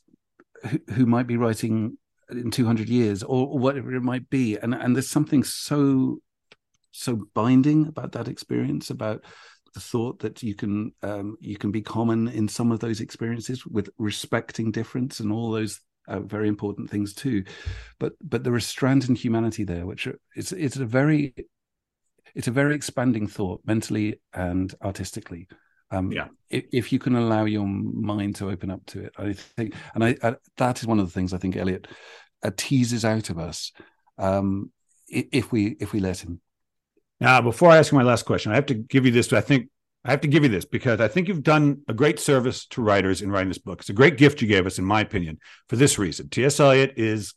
who, 0.65 0.79
who 0.93 1.05
might 1.05 1.27
be 1.27 1.35
writing 1.35 1.97
in 2.31 2.51
200 2.51 2.87
years 2.87 3.21
or, 3.21 3.47
or 3.47 3.59
whatever 3.59 3.93
it 3.93 4.01
might 4.01 4.29
be. 4.29 4.55
And 4.55 4.73
and 4.73 4.95
there's 4.95 5.09
something 5.09 5.43
so 5.43 6.19
so 6.91 7.27
binding 7.33 7.87
about 7.87 8.13
that 8.13 8.29
experience, 8.29 8.89
about 8.89 9.25
the 9.73 9.81
thought 9.81 10.19
that 10.19 10.41
you 10.41 10.55
can 10.55 10.93
um, 11.03 11.35
you 11.41 11.57
can 11.57 11.71
be 11.71 11.81
common 11.81 12.29
in 12.29 12.47
some 12.47 12.71
of 12.71 12.79
those 12.79 13.01
experiences 13.01 13.65
with 13.65 13.89
respecting 13.97 14.71
difference 14.71 15.19
and 15.19 15.33
all 15.33 15.51
those 15.51 15.81
uh, 16.09 16.19
very 16.19 16.47
important 16.47 16.89
things 16.89 17.13
too. 17.13 17.43
But 17.99 18.13
but 18.21 18.43
there 18.43 18.55
is 18.55 18.65
strands 18.65 19.07
in 19.07 19.15
humanity 19.15 19.63
there, 19.63 19.85
which 19.85 20.07
are, 20.07 20.19
it's 20.35 20.51
it's 20.51 20.77
a 20.77 20.85
very 20.85 21.33
it's 22.35 22.47
a 22.47 22.51
very 22.51 22.75
expanding 22.75 23.27
thought 23.27 23.61
mentally 23.65 24.19
and 24.33 24.73
artistically. 24.83 25.47
Um, 25.91 26.11
yeah. 26.11 26.27
If, 26.49 26.65
if, 26.71 26.93
you 26.93 26.99
can 26.99 27.15
allow 27.15 27.45
your 27.45 27.65
mind 27.65 28.35
to 28.35 28.49
open 28.51 28.69
up 28.69 28.85
to 28.87 29.05
it, 29.05 29.13
I 29.17 29.33
think, 29.33 29.73
and 29.95 30.03
I, 30.03 30.15
I 30.21 30.35
that 30.57 30.79
is 30.79 30.87
one 30.87 30.99
of 30.99 31.07
the 31.07 31.11
things 31.11 31.33
I 31.33 31.39
think 31.39 31.55
Eliot 31.55 31.87
uh, 32.43 32.51
teases 32.55 33.05
out 33.05 33.31
of 33.31 33.39
us 33.39 33.71
um, 34.17 34.71
if 35.07 35.51
we 35.51 35.77
if 35.79 35.93
we 35.93 35.99
let 35.99 36.19
him. 36.19 36.41
Now, 37.19 37.41
before 37.41 37.69
I 37.69 37.77
ask 37.77 37.91
my 37.91 38.03
last 38.03 38.25
question, 38.25 38.51
I 38.51 38.55
have 38.55 38.67
to 38.67 38.75
give 38.75 39.05
you 39.05 39.11
this. 39.11 39.33
I 39.33 39.41
think 39.41 39.69
I 40.05 40.11
have 40.11 40.21
to 40.21 40.27
give 40.27 40.43
you 40.43 40.49
this 40.49 40.65
because 40.65 41.01
I 41.01 41.07
think 41.07 41.27
you've 41.27 41.43
done 41.43 41.81
a 41.87 41.93
great 41.93 42.19
service 42.19 42.65
to 42.67 42.81
writers 42.81 43.21
in 43.21 43.31
writing 43.31 43.49
this 43.49 43.57
book. 43.57 43.81
It's 43.81 43.89
a 43.89 43.93
great 43.93 44.17
gift 44.17 44.41
you 44.41 44.47
gave 44.47 44.65
us, 44.65 44.79
in 44.79 44.85
my 44.85 45.01
opinion, 45.01 45.39
for 45.67 45.75
this 45.75 45.99
reason. 45.99 46.29
T.S. 46.29 46.59
Eliot 46.59 46.93
is 46.95 47.33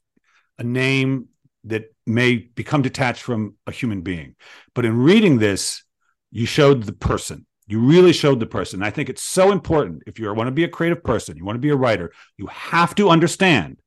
a 0.59 0.63
name 0.63 1.29
that 1.65 1.95
may 2.07 2.37
become 2.37 2.83
detached 2.83 3.23
from 3.23 3.57
a 3.67 3.73
human 3.73 4.03
being. 4.03 4.37
But 4.75 4.85
in 4.85 4.97
reading 4.97 5.39
this, 5.39 5.83
you 6.31 6.47
showed 6.47 6.85
the 6.85 6.93
person. 6.93 7.47
You 7.67 7.81
really 7.81 8.13
showed 8.13 8.41
the 8.41 8.47
person. 8.47 8.83
I 8.83 8.91
think 8.91 9.09
it's 9.09 9.23
so 9.23 9.53
important 9.53 10.03
if 10.07 10.19
you 10.19 10.33
want 10.33 10.49
to 10.49 10.53
be 10.53 10.65
a 10.65 10.69
creative 10.69 11.03
person, 11.03 11.37
you 11.37 11.45
want 11.45 11.57
to 11.57 11.61
be 11.61 11.71
a 11.71 11.77
writer, 11.77 12.13
you 12.37 12.47
have 12.47 12.95
to 12.97 13.09
understand, 13.09 13.79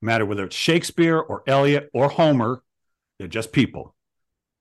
no 0.00 0.06
matter 0.06 0.24
whether 0.26 0.44
it's 0.44 0.56
Shakespeare 0.56 1.18
or 1.18 1.42
Eliot 1.46 1.90
or 1.92 2.08
Homer, 2.08 2.62
they're 3.18 3.28
just 3.28 3.52
people, 3.52 3.94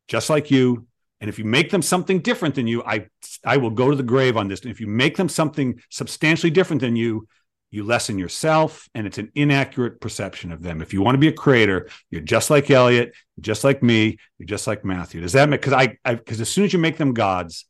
just 0.07 0.29
like 0.29 0.51
you. 0.51 0.87
And 1.23 1.29
if 1.29 1.39
you 1.39 1.45
make 1.45 1.71
them 1.71 1.81
something 1.81 2.19
different 2.19 2.55
than 2.55 2.67
you, 2.67 2.83
I 2.83 3.07
I 3.45 3.55
will 3.55 3.69
go 3.69 3.89
to 3.89 3.95
the 3.95 4.03
grave 4.03 4.35
on 4.35 4.49
this. 4.49 4.59
And 4.59 4.69
if 4.69 4.81
you 4.81 4.87
make 4.87 5.15
them 5.15 5.29
something 5.29 5.81
substantially 5.89 6.49
different 6.49 6.81
than 6.81 6.97
you, 6.97 7.29
you 7.71 7.85
lessen 7.85 8.19
yourself 8.19 8.89
and 8.93 9.07
it's 9.07 9.17
an 9.17 9.31
inaccurate 9.33 10.01
perception 10.01 10.51
of 10.51 10.61
them. 10.61 10.81
If 10.81 10.91
you 10.91 11.01
want 11.01 11.15
to 11.15 11.19
be 11.19 11.29
a 11.29 11.33
creator 11.33 11.87
you're 12.09 12.19
just 12.19 12.49
like 12.49 12.69
eliot 12.69 13.13
just 13.39 13.63
like 13.63 13.81
me 13.81 14.17
you're 14.37 14.47
just 14.47 14.67
like 14.67 14.83
matthew. 14.83 15.21
Does 15.21 15.31
that 15.31 15.47
make 15.47 15.61
because 15.61 15.71
i 15.71 15.97
because 16.13 16.41
as 16.41 16.49
soon 16.49 16.65
as 16.65 16.73
you 16.73 16.79
make 16.79 16.97
them 16.97 17.13
gods 17.13 17.67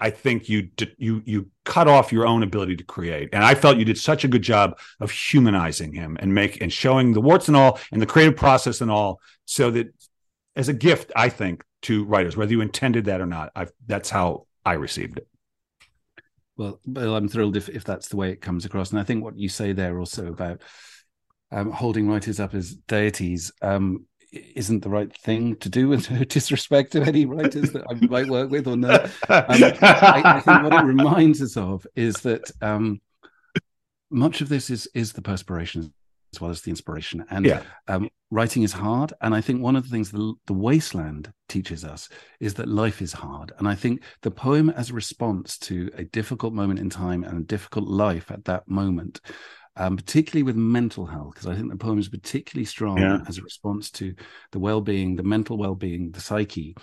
i 0.00 0.10
think 0.10 0.48
you 0.48 0.68
you 0.98 1.22
you 1.24 1.48
cut 1.64 1.86
off 1.86 2.12
your 2.12 2.26
own 2.26 2.42
ability 2.42 2.74
to 2.74 2.84
create. 2.84 3.28
And 3.32 3.44
i 3.44 3.54
felt 3.54 3.76
you 3.76 3.84
did 3.84 3.98
such 3.98 4.24
a 4.24 4.28
good 4.28 4.42
job 4.42 4.80
of 4.98 5.12
humanizing 5.12 5.92
him 5.92 6.16
and 6.18 6.34
make 6.34 6.60
and 6.60 6.72
showing 6.72 7.12
the 7.12 7.20
warts 7.20 7.46
and 7.46 7.56
all 7.56 7.78
and 7.92 8.02
the 8.02 8.06
creative 8.06 8.34
process 8.34 8.80
and 8.80 8.90
all 8.90 9.20
so 9.44 9.70
that 9.70 9.94
as 10.56 10.68
a 10.68 10.74
gift 10.74 11.12
i 11.14 11.28
think 11.28 11.62
to 11.84 12.04
writers 12.04 12.36
whether 12.36 12.52
you 12.52 12.60
intended 12.60 13.04
that 13.04 13.20
or 13.20 13.26
not 13.26 13.50
i 13.54 13.66
that's 13.86 14.10
how 14.10 14.46
i 14.64 14.72
received 14.72 15.18
it 15.18 15.28
well, 16.56 16.80
well, 16.86 17.16
I'm 17.16 17.28
thrilled 17.28 17.56
if, 17.56 17.68
if 17.68 17.84
that's 17.84 18.08
the 18.08 18.16
way 18.16 18.30
it 18.30 18.40
comes 18.40 18.64
across. 18.64 18.90
And 18.90 19.00
I 19.00 19.02
think 19.02 19.24
what 19.24 19.36
you 19.36 19.48
say 19.48 19.72
there 19.72 19.98
also 19.98 20.28
about 20.28 20.60
um, 21.50 21.70
holding 21.70 22.08
writers 22.08 22.40
up 22.40 22.54
as 22.54 22.74
deities 22.74 23.52
um, 23.60 24.06
isn't 24.32 24.82
the 24.82 24.88
right 24.88 25.12
thing 25.18 25.56
to 25.56 25.68
do 25.68 25.88
with 25.88 26.10
no 26.10 26.24
disrespect 26.24 26.92
to 26.92 27.02
any 27.02 27.26
writers 27.26 27.72
that 27.72 27.84
I 27.88 27.94
might 28.06 28.28
work 28.28 28.50
with 28.50 28.66
or 28.68 28.76
no. 28.76 28.94
Um, 28.94 29.10
I, 29.28 30.22
I, 30.24 30.40
think 30.40 30.62
what 30.62 30.72
it 30.72 30.86
reminds 30.86 31.42
us 31.42 31.56
of 31.56 31.86
is 31.96 32.16
that 32.18 32.50
um, 32.60 33.00
much 34.10 34.40
of 34.40 34.48
this 34.48 34.70
is 34.70 34.88
is 34.94 35.12
the 35.12 35.22
perspiration 35.22 35.92
as 36.34 36.40
well 36.40 36.50
as 36.50 36.62
the 36.62 36.70
inspiration. 36.70 37.24
And 37.30 37.46
yeah. 37.46 37.62
um, 37.86 38.08
writing 38.30 38.64
is 38.64 38.72
hard. 38.72 39.12
And 39.20 39.34
I 39.34 39.40
think 39.40 39.62
one 39.62 39.76
of 39.76 39.84
the 39.84 39.90
things 39.90 40.10
the, 40.10 40.34
the 40.46 40.52
Waste 40.52 40.94
Land 40.94 41.32
teaches 41.48 41.84
us 41.84 42.08
is 42.40 42.54
that 42.54 42.68
life 42.68 43.00
is 43.00 43.12
hard. 43.12 43.52
And 43.58 43.68
I 43.68 43.74
think 43.74 44.02
the 44.22 44.30
poem 44.30 44.70
as 44.70 44.90
a 44.90 44.94
response 44.94 45.58
to 45.58 45.90
a 45.94 46.04
difficult 46.04 46.52
moment 46.52 46.80
in 46.80 46.90
time 46.90 47.22
and 47.22 47.38
a 47.38 47.44
difficult 47.44 47.86
life 47.86 48.30
at 48.30 48.44
that 48.46 48.68
moment. 48.68 49.20
Um, 49.76 49.96
particularly 49.96 50.44
with 50.44 50.54
mental 50.54 51.04
health, 51.04 51.34
because 51.34 51.48
I 51.48 51.56
think 51.56 51.68
the 51.68 51.76
poem 51.76 51.98
is 51.98 52.08
particularly 52.08 52.64
strong 52.64 52.98
yeah. 52.98 53.18
as 53.26 53.38
a 53.38 53.42
response 53.42 53.90
to 53.92 54.14
the 54.52 54.60
well-being, 54.60 55.16
the 55.16 55.24
mental 55.24 55.58
well-being, 55.58 56.12
the 56.12 56.20
psyche 56.20 56.76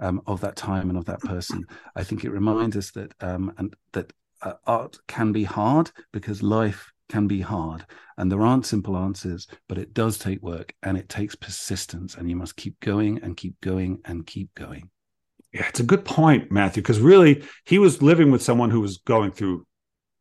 um, 0.00 0.22
of 0.26 0.40
that 0.40 0.56
time 0.56 0.88
and 0.88 0.98
of 0.98 1.04
that 1.06 1.20
person. 1.20 1.64
I 1.94 2.04
think 2.04 2.24
it 2.24 2.30
reminds 2.30 2.76
us 2.76 2.90
that 2.92 3.12
um, 3.20 3.52
and 3.58 3.74
that 3.92 4.12
uh, 4.42 4.54
art 4.66 4.98
can 5.06 5.32
be 5.32 5.44
hard 5.44 5.90
because 6.12 6.42
life 6.42 6.91
can 7.12 7.26
be 7.26 7.42
hard 7.42 7.84
and 8.16 8.32
there 8.32 8.40
aren't 8.40 8.64
simple 8.64 8.96
answers 8.96 9.46
but 9.68 9.76
it 9.76 9.92
does 9.92 10.18
take 10.18 10.42
work 10.42 10.74
and 10.82 10.96
it 10.96 11.10
takes 11.10 11.34
persistence 11.34 12.14
and 12.14 12.30
you 12.30 12.36
must 12.36 12.56
keep 12.56 12.80
going 12.80 13.22
and 13.22 13.36
keep 13.36 13.60
going 13.60 14.00
and 14.06 14.26
keep 14.26 14.54
going. 14.54 14.88
Yeah 15.52 15.66
it's 15.68 15.80
a 15.80 15.84
good 15.84 16.06
point 16.06 16.50
matthew 16.50 16.82
because 16.82 17.00
really 17.00 17.44
he 17.66 17.78
was 17.78 18.00
living 18.00 18.30
with 18.30 18.42
someone 18.42 18.70
who 18.70 18.80
was 18.80 18.96
going 18.96 19.30
through 19.30 19.66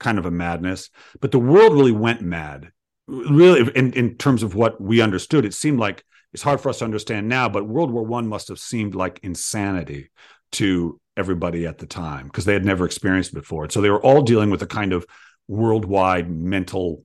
kind 0.01 0.19
of 0.19 0.25
a 0.25 0.31
madness 0.31 0.89
but 1.21 1.31
the 1.31 1.39
world 1.39 1.73
really 1.73 1.93
went 1.93 2.21
mad. 2.21 2.71
Really 3.07 3.71
in, 3.73 3.93
in 3.93 4.17
terms 4.17 4.43
of 4.43 4.53
what 4.53 4.81
we 4.81 4.99
understood 4.99 5.45
it 5.45 5.53
seemed 5.53 5.79
like 5.79 6.03
it's 6.33 6.43
hard 6.43 6.59
for 6.59 6.67
us 6.67 6.79
to 6.79 6.85
understand 6.85 7.29
now 7.29 7.47
but 7.47 7.65
world 7.65 7.91
war 7.91 8.03
one 8.03 8.27
must 8.27 8.49
have 8.49 8.59
seemed 8.59 8.95
like 8.95 9.21
insanity 9.23 10.09
to 10.51 10.99
everybody 11.15 11.65
at 11.65 11.77
the 11.77 11.85
time 11.85 12.25
because 12.25 12.45
they 12.45 12.53
had 12.53 12.65
never 12.65 12.85
experienced 12.85 13.31
it 13.31 13.35
before. 13.35 13.69
So 13.69 13.81
they 13.81 13.89
were 13.89 14.01
all 14.01 14.21
dealing 14.21 14.49
with 14.49 14.61
a 14.61 14.67
kind 14.67 14.93
of 14.93 15.05
worldwide 15.51 16.31
mental 16.31 17.03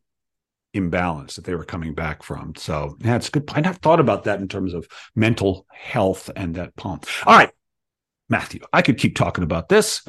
imbalance 0.72 1.34
that 1.34 1.44
they 1.44 1.54
were 1.54 1.64
coming 1.64 1.94
back 1.94 2.22
from. 2.22 2.54
So 2.56 2.96
yeah, 3.00 3.16
it's 3.16 3.28
good. 3.28 3.46
Point. 3.46 3.66
I 3.66 3.68
have 3.68 3.78
thought 3.78 3.98
about 3.98 4.24
that 4.24 4.40
in 4.40 4.46
terms 4.46 4.72
of 4.72 4.86
mental 5.16 5.66
health 5.68 6.30
and 6.36 6.54
that 6.54 6.76
poem. 6.76 7.00
All 7.26 7.36
right, 7.36 7.50
Matthew, 8.28 8.60
I 8.72 8.82
could 8.82 8.98
keep 8.98 9.16
talking 9.16 9.42
about 9.42 9.68
this. 9.68 10.02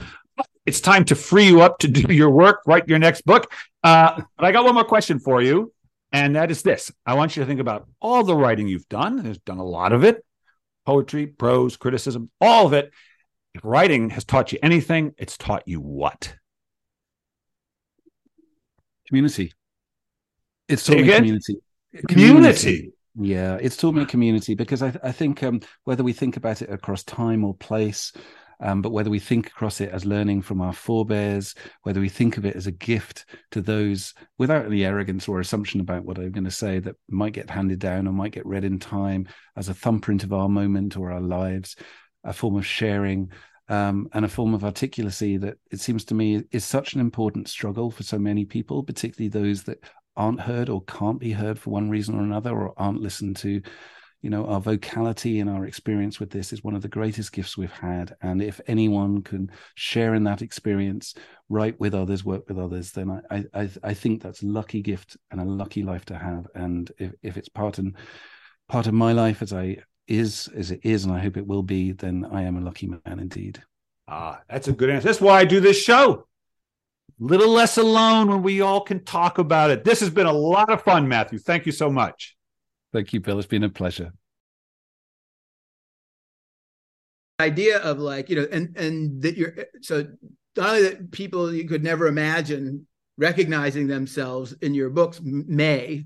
It's 0.68 0.82
time 0.82 1.06
to 1.06 1.16
free 1.16 1.48
you 1.48 1.62
up 1.62 1.80
to 1.80 1.88
do 1.88 2.14
your 2.14 2.30
work, 2.30 2.62
write 2.68 2.88
your 2.88 3.00
next 3.00 3.26
book. 3.26 3.52
Uh, 3.84 4.22
but 4.38 4.46
I 4.46 4.52
got 4.52 4.66
one 4.66 4.76
more 4.76 4.84
question 4.84 5.18
for 5.18 5.42
you, 5.42 5.74
and 6.12 6.36
that 6.36 6.52
is 6.52 6.62
this: 6.62 6.92
I 7.08 7.16
want 7.16 7.36
you 7.36 7.42
to 7.42 7.48
think 7.48 7.60
about 7.60 7.88
all 8.00 8.24
the 8.24 8.36
writing 8.36 8.68
you've 8.68 8.90
done. 8.90 9.24
There's 9.24 9.40
done 9.40 9.58
a 9.58 9.66
lot 9.66 9.94
of 9.94 10.04
it, 10.04 10.24
poetry, 10.86 11.26
prose, 11.26 11.76
criticism, 11.76 12.30
all 12.40 12.68
of 12.68 12.74
it. 12.74 12.92
If 13.56 13.62
writing 13.64 14.12
has 14.12 14.26
taught 14.26 14.52
you 14.52 14.60
anything, 14.62 15.16
it's 15.18 15.38
taught 15.38 15.64
you 15.66 15.80
what? 15.80 16.36
Community. 19.08 19.52
It's 20.68 20.86
taught 20.86 20.98
me 20.98 21.12
community. 21.12 21.58
community. 22.08 22.08
Community. 22.08 22.94
Yeah, 23.20 23.58
it's 23.60 23.78
taught 23.78 23.96
me 23.96 24.06
community 24.06 24.54
because 24.54 24.84
I, 24.84 24.94
I 25.04 25.12
think 25.12 25.42
um, 25.42 25.62
whether 25.86 26.04
we 26.04 26.14
think 26.14 26.38
about 26.38 26.62
it 26.62 26.70
across 26.70 27.04
time 27.04 27.44
or 27.44 27.56
place, 27.56 28.14
um, 28.60 28.82
but 28.82 28.92
whether 28.92 29.10
we 29.10 29.20
think 29.20 29.48
across 29.48 29.82
it 29.82 29.90
as 29.90 30.06
learning 30.06 30.44
from 30.44 30.62
our 30.62 30.74
forebears, 30.74 31.56
whether 31.82 32.00
we 32.00 32.10
think 32.10 32.38
of 32.38 32.46
it 32.46 32.56
as 32.56 32.68
a 32.68 32.72
gift 32.72 33.26
to 33.52 33.62
those 33.62 34.14
without 34.38 34.66
any 34.66 34.86
arrogance 34.86 35.28
or 35.28 35.40
assumption 35.40 35.80
about 35.80 36.06
what 36.06 36.20
I'm 36.20 36.32
going 36.32 36.44
to 36.44 36.52
say 36.52 36.80
that 36.80 36.96
might 37.10 37.34
get 37.34 37.50
handed 37.50 37.80
down 37.80 38.08
or 38.08 38.14
might 38.14 38.34
get 38.34 38.46
read 38.46 38.64
in 38.64 38.78
time 38.78 39.28
as 39.56 39.70
a 39.70 39.74
thumbprint 39.74 40.24
of 40.24 40.34
our 40.34 40.50
moment 40.50 40.96
or 40.96 41.12
our 41.12 41.22
lives, 41.22 41.76
a 42.24 42.34
form 42.34 42.56
of 42.56 42.66
sharing, 42.66 43.32
um, 43.70 44.10
and 44.14 44.24
a 44.24 44.30
form 44.30 44.54
of 44.54 44.62
articulacy 44.62 45.40
that 45.42 45.58
it 45.72 45.80
seems 45.80 46.06
to 46.06 46.16
me 46.16 46.44
is 46.52 46.64
such 46.64 46.94
an 46.94 47.02
important 47.02 47.50
struggle 47.50 47.92
for 47.92 48.04
so 48.04 48.18
many 48.18 48.46
people, 48.46 48.84
particularly 48.84 49.30
those 49.30 49.64
that 49.64 49.84
aren't 50.16 50.40
heard 50.40 50.70
or 50.70 50.82
can't 50.84 51.20
be 51.20 51.32
heard 51.32 51.60
for 51.60 51.70
one 51.72 51.90
reason 51.90 52.16
or 52.16 52.24
another, 52.24 52.52
or 52.52 52.74
aren't 52.78 53.02
listened 53.02 53.36
to. 53.38 53.62
You 54.24 54.32
know, 54.32 54.48
our 54.48 54.60
vocality 54.60 55.40
and 55.40 55.50
our 55.50 55.66
experience 55.66 56.20
with 56.20 56.32
this 56.32 56.52
is 56.52 56.64
one 56.64 56.76
of 56.76 56.82
the 56.82 56.88
greatest 56.88 57.32
gifts 57.32 57.56
we've 57.56 57.72
had. 57.72 58.16
And 58.22 58.42
if 58.42 58.60
anyone 58.66 59.22
can 59.22 59.52
share 59.76 60.16
in 60.16 60.24
that 60.24 60.42
experience, 60.42 61.14
write 61.50 61.80
with 61.80 61.94
others, 61.94 62.26
work 62.26 62.48
with 62.50 62.58
others, 62.58 62.92
then 62.92 63.22
I 63.30 63.46
I, 63.54 63.70
I 63.84 63.94
think 63.94 64.24
that's 64.24 64.42
a 64.42 64.48
lucky 64.48 64.82
gift 64.82 65.18
and 65.30 65.40
a 65.40 65.46
lucky 65.46 65.84
life 65.84 66.06
to 66.06 66.18
have. 66.18 66.48
And 66.56 66.92
if, 66.98 67.14
if 67.22 67.38
it's 67.38 67.50
part 67.50 67.78
and 67.78 67.96
part 68.68 68.88
of 68.88 68.94
my 68.94 69.12
life 69.12 69.42
as 69.42 69.54
I 69.54 69.78
is 70.08 70.50
as 70.56 70.72
it 70.72 70.82
is, 70.84 71.06
and 71.06 71.14
I 71.14 71.20
hope 71.20 71.38
it 71.38 71.48
will 71.48 71.64
be, 71.64 71.92
then 71.92 72.26
I 72.32 72.44
am 72.44 72.58
a 72.58 72.62
lucky 72.62 72.88
man 72.88 73.20
indeed. 73.20 73.62
Ah, 74.08 74.42
that's 74.50 74.68
a 74.68 74.72
good 74.72 74.90
answer. 74.90 75.08
That's 75.08 75.22
why 75.22 75.40
I 75.40 75.46
do 75.46 75.60
this 75.60 75.82
show. 75.82 76.28
Little 77.20 77.50
less 77.50 77.78
alone 77.78 78.30
when 78.30 78.44
we 78.44 78.62
all 78.62 78.82
can 78.82 79.04
talk 79.04 79.38
about 79.38 79.72
it. 79.72 79.84
This 79.84 80.00
has 80.00 80.10
been 80.10 80.28
a 80.28 80.34
lot 80.34 80.70
of 80.70 80.84
fun, 80.84 81.08
Matthew. 81.08 81.40
Thank 81.40 81.66
you 81.66 81.72
so 81.72 81.90
much. 81.90 82.38
Thank 82.94 83.12
you, 83.12 83.20
Bill. 83.20 83.38
It's 83.40 83.48
been 83.48 83.64
a 83.64 83.70
pleasure. 83.70 84.14
Idea 87.40 87.80
of 87.80 88.00
like, 88.00 88.30
you 88.30 88.36
know, 88.38 88.48
and 88.52 88.76
and 88.78 89.22
that 89.22 89.36
you're 89.36 89.56
so 89.82 90.08
not 90.56 90.70
only 90.70 90.84
that 90.84 91.12
people 91.12 91.54
you 91.54 91.68
could 91.68 91.84
never 91.84 92.08
imagine 92.08 92.88
recognizing 93.18 93.88
themselves 93.88 94.54
in 94.62 94.74
your 94.74 94.90
books 94.90 95.20
may, 95.24 96.06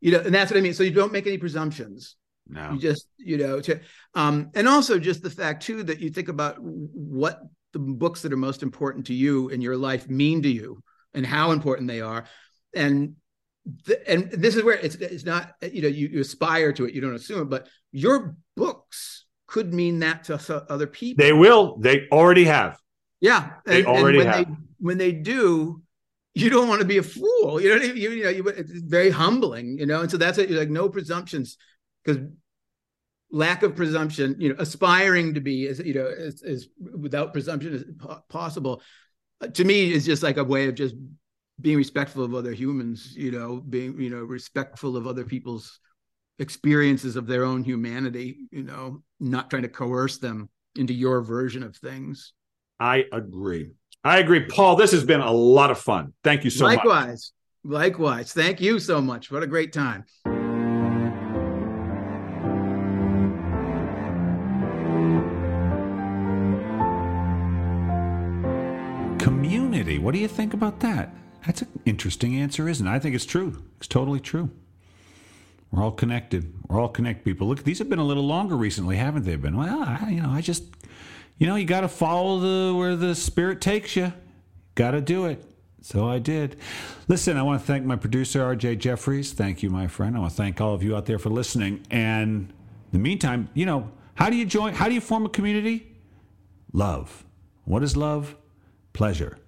you 0.00 0.12
know, 0.12 0.20
and 0.20 0.34
that's 0.34 0.50
what 0.50 0.58
I 0.58 0.60
mean. 0.62 0.74
So 0.74 0.82
you 0.82 0.90
don't 0.90 1.12
make 1.12 1.26
any 1.26 1.38
presumptions 1.38 2.16
no. 2.48 2.72
You 2.72 2.78
just, 2.78 3.06
you 3.16 3.38
know, 3.38 3.60
to, 3.60 3.80
um, 4.14 4.50
and 4.54 4.68
also 4.68 4.98
just 4.98 5.22
the 5.22 5.30
fact 5.30 5.62
too 5.62 5.82
that 5.84 6.00
you 6.00 6.10
think 6.10 6.28
about 6.28 6.56
what 6.60 7.40
the 7.72 7.78
books 7.78 8.22
that 8.22 8.32
are 8.32 8.36
most 8.36 8.62
important 8.62 9.06
to 9.06 9.14
you 9.14 9.48
in 9.48 9.60
your 9.60 9.76
life 9.76 10.08
mean 10.08 10.42
to 10.42 10.48
you 10.48 10.82
and 11.14 11.26
how 11.26 11.52
important 11.52 11.88
they 11.88 12.00
are. 12.00 12.24
And 12.74 13.16
th- 13.86 14.00
and 14.06 14.30
this 14.30 14.56
is 14.56 14.62
where 14.62 14.76
it's 14.76 14.96
it's 14.96 15.24
not, 15.24 15.54
you 15.62 15.82
know, 15.82 15.88
you, 15.88 16.08
you 16.08 16.20
aspire 16.20 16.72
to 16.74 16.84
it, 16.84 16.94
you 16.94 17.00
don't 17.00 17.14
assume 17.14 17.42
it, 17.42 17.50
but 17.50 17.68
your 17.92 18.36
books 18.56 19.24
could 19.46 19.72
mean 19.72 20.00
that 20.00 20.24
to 20.24 20.66
other 20.68 20.86
people. 20.86 21.22
They 21.22 21.32
will. 21.32 21.76
They 21.78 22.08
already 22.10 22.44
have. 22.44 22.78
Yeah, 23.20 23.50
they 23.64 23.78
and, 23.78 23.86
already 23.86 24.18
and 24.18 24.26
when 24.26 24.36
have. 24.36 24.46
They, 24.46 24.54
when 24.80 24.98
they 24.98 25.12
do, 25.12 25.82
you 26.34 26.50
don't 26.50 26.68
want 26.68 26.80
to 26.80 26.86
be 26.86 26.98
a 26.98 27.02
fool. 27.02 27.60
You 27.60 27.76
know, 27.76 27.82
you, 27.82 28.10
you 28.10 28.24
know, 28.24 28.30
you, 28.30 28.46
it's 28.48 28.70
very 28.70 29.10
humbling. 29.10 29.78
You 29.78 29.86
know, 29.86 30.00
and 30.00 30.10
so 30.10 30.16
that's 30.16 30.38
it. 30.38 30.50
You're 30.50 30.58
Like 30.58 30.70
no 30.70 30.88
presumptions, 30.88 31.56
because 32.04 32.22
lack 33.34 33.62
of 33.62 33.76
presumption. 33.76 34.36
You 34.38 34.50
know, 34.50 34.56
aspiring 34.58 35.34
to 35.34 35.40
be 35.40 35.66
as 35.66 35.80
you 35.80 35.94
know 35.94 36.06
as, 36.06 36.42
as 36.42 36.68
without 36.78 37.32
presumption 37.32 37.74
as 37.74 37.84
possible. 38.28 38.82
Uh, 39.40 39.48
to 39.48 39.64
me, 39.64 39.92
is 39.92 40.06
just 40.06 40.22
like 40.22 40.36
a 40.36 40.44
way 40.44 40.68
of 40.68 40.74
just 40.74 40.94
being 41.60 41.76
respectful 41.76 42.24
of 42.24 42.34
other 42.34 42.52
humans. 42.52 43.14
You 43.16 43.32
know, 43.32 43.56
being 43.56 44.00
you 44.00 44.10
know 44.10 44.22
respectful 44.22 44.96
of 44.96 45.06
other 45.06 45.24
people's 45.24 45.80
experiences 46.38 47.16
of 47.16 47.26
their 47.26 47.44
own 47.44 47.64
humanity. 47.64 48.38
You 48.50 48.62
know, 48.62 49.02
not 49.20 49.50
trying 49.50 49.62
to 49.62 49.68
coerce 49.68 50.18
them 50.18 50.48
into 50.76 50.94
your 50.94 51.20
version 51.20 51.62
of 51.62 51.76
things. 51.76 52.32
I 52.80 53.04
agree. 53.12 53.72
I 54.02 54.18
agree. 54.18 54.44
Paul, 54.46 54.76
this 54.76 54.92
has 54.92 55.04
been 55.04 55.20
a 55.20 55.32
lot 55.32 55.70
of 55.70 55.78
fun. 55.78 56.12
Thank 56.22 56.44
you 56.44 56.50
so 56.50 56.64
Likewise. 56.64 56.84
much. 56.84 56.94
Likewise. 56.94 57.32
Likewise. 57.64 58.32
Thank 58.32 58.60
you 58.60 58.78
so 58.78 59.00
much. 59.00 59.30
What 59.30 59.42
a 59.42 59.46
great 59.46 59.72
time. 59.72 60.04
What 69.98 70.14
do 70.14 70.20
you 70.20 70.28
think 70.28 70.54
about 70.54 70.80
that? 70.80 71.14
That's 71.46 71.62
an 71.62 71.68
interesting 71.84 72.36
answer, 72.36 72.68
isn't 72.68 72.86
it? 72.86 72.90
I 72.90 72.98
think 72.98 73.14
it's 73.14 73.26
true. 73.26 73.62
It's 73.76 73.86
totally 73.86 74.20
true. 74.20 74.50
We're 75.70 75.82
all 75.82 75.92
connected. 75.92 76.52
We're 76.68 76.80
all 76.80 76.88
connected 76.88 77.24
people. 77.24 77.48
Look, 77.48 77.64
these 77.64 77.78
have 77.80 77.90
been 77.90 77.98
a 77.98 78.04
little 78.04 78.26
longer 78.26 78.56
recently, 78.56 78.96
haven't 78.96 79.24
they 79.24 79.36
been? 79.36 79.56
Well, 79.56 79.82
I, 79.82 80.08
you 80.10 80.22
know, 80.22 80.30
I 80.30 80.40
just 80.40 80.64
you 81.38 81.46
know, 81.46 81.56
you 81.56 81.66
got 81.66 81.80
to 81.80 81.88
follow 81.88 82.38
the 82.38 82.74
where 82.74 82.96
the 82.96 83.14
spirit 83.14 83.60
takes 83.60 83.96
you. 83.96 84.12
Got 84.74 84.92
to 84.92 85.00
do 85.00 85.26
it. 85.26 85.44
So 85.82 86.08
I 86.08 86.18
did. 86.18 86.56
Listen, 87.08 87.36
I 87.36 87.42
want 87.42 87.60
to 87.60 87.66
thank 87.66 87.84
my 87.84 87.96
producer, 87.96 88.40
RJ 88.40 88.78
Jeffries. 88.78 89.32
Thank 89.32 89.62
you, 89.62 89.68
my 89.68 89.86
friend. 89.86 90.16
I 90.16 90.20
want 90.20 90.30
to 90.30 90.36
thank 90.36 90.60
all 90.60 90.74
of 90.74 90.82
you 90.82 90.96
out 90.96 91.06
there 91.06 91.18
for 91.18 91.28
listening. 91.30 91.84
And 91.90 92.50
in 92.50 92.52
the 92.92 92.98
meantime, 92.98 93.50
you 93.52 93.66
know, 93.66 93.90
how 94.14 94.30
do 94.30 94.36
you 94.36 94.46
join? 94.46 94.74
How 94.74 94.88
do 94.88 94.94
you 94.94 95.00
form 95.00 95.26
a 95.26 95.28
community? 95.28 95.92
Love. 96.72 97.24
What 97.64 97.82
is 97.82 97.96
love? 97.96 98.36
Pleasure. 98.92 99.38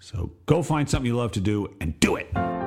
So 0.00 0.32
go 0.46 0.62
find 0.62 0.88
something 0.88 1.06
you 1.06 1.16
love 1.16 1.32
to 1.32 1.40
do 1.40 1.74
and 1.80 1.98
do 2.00 2.16
it. 2.16 2.57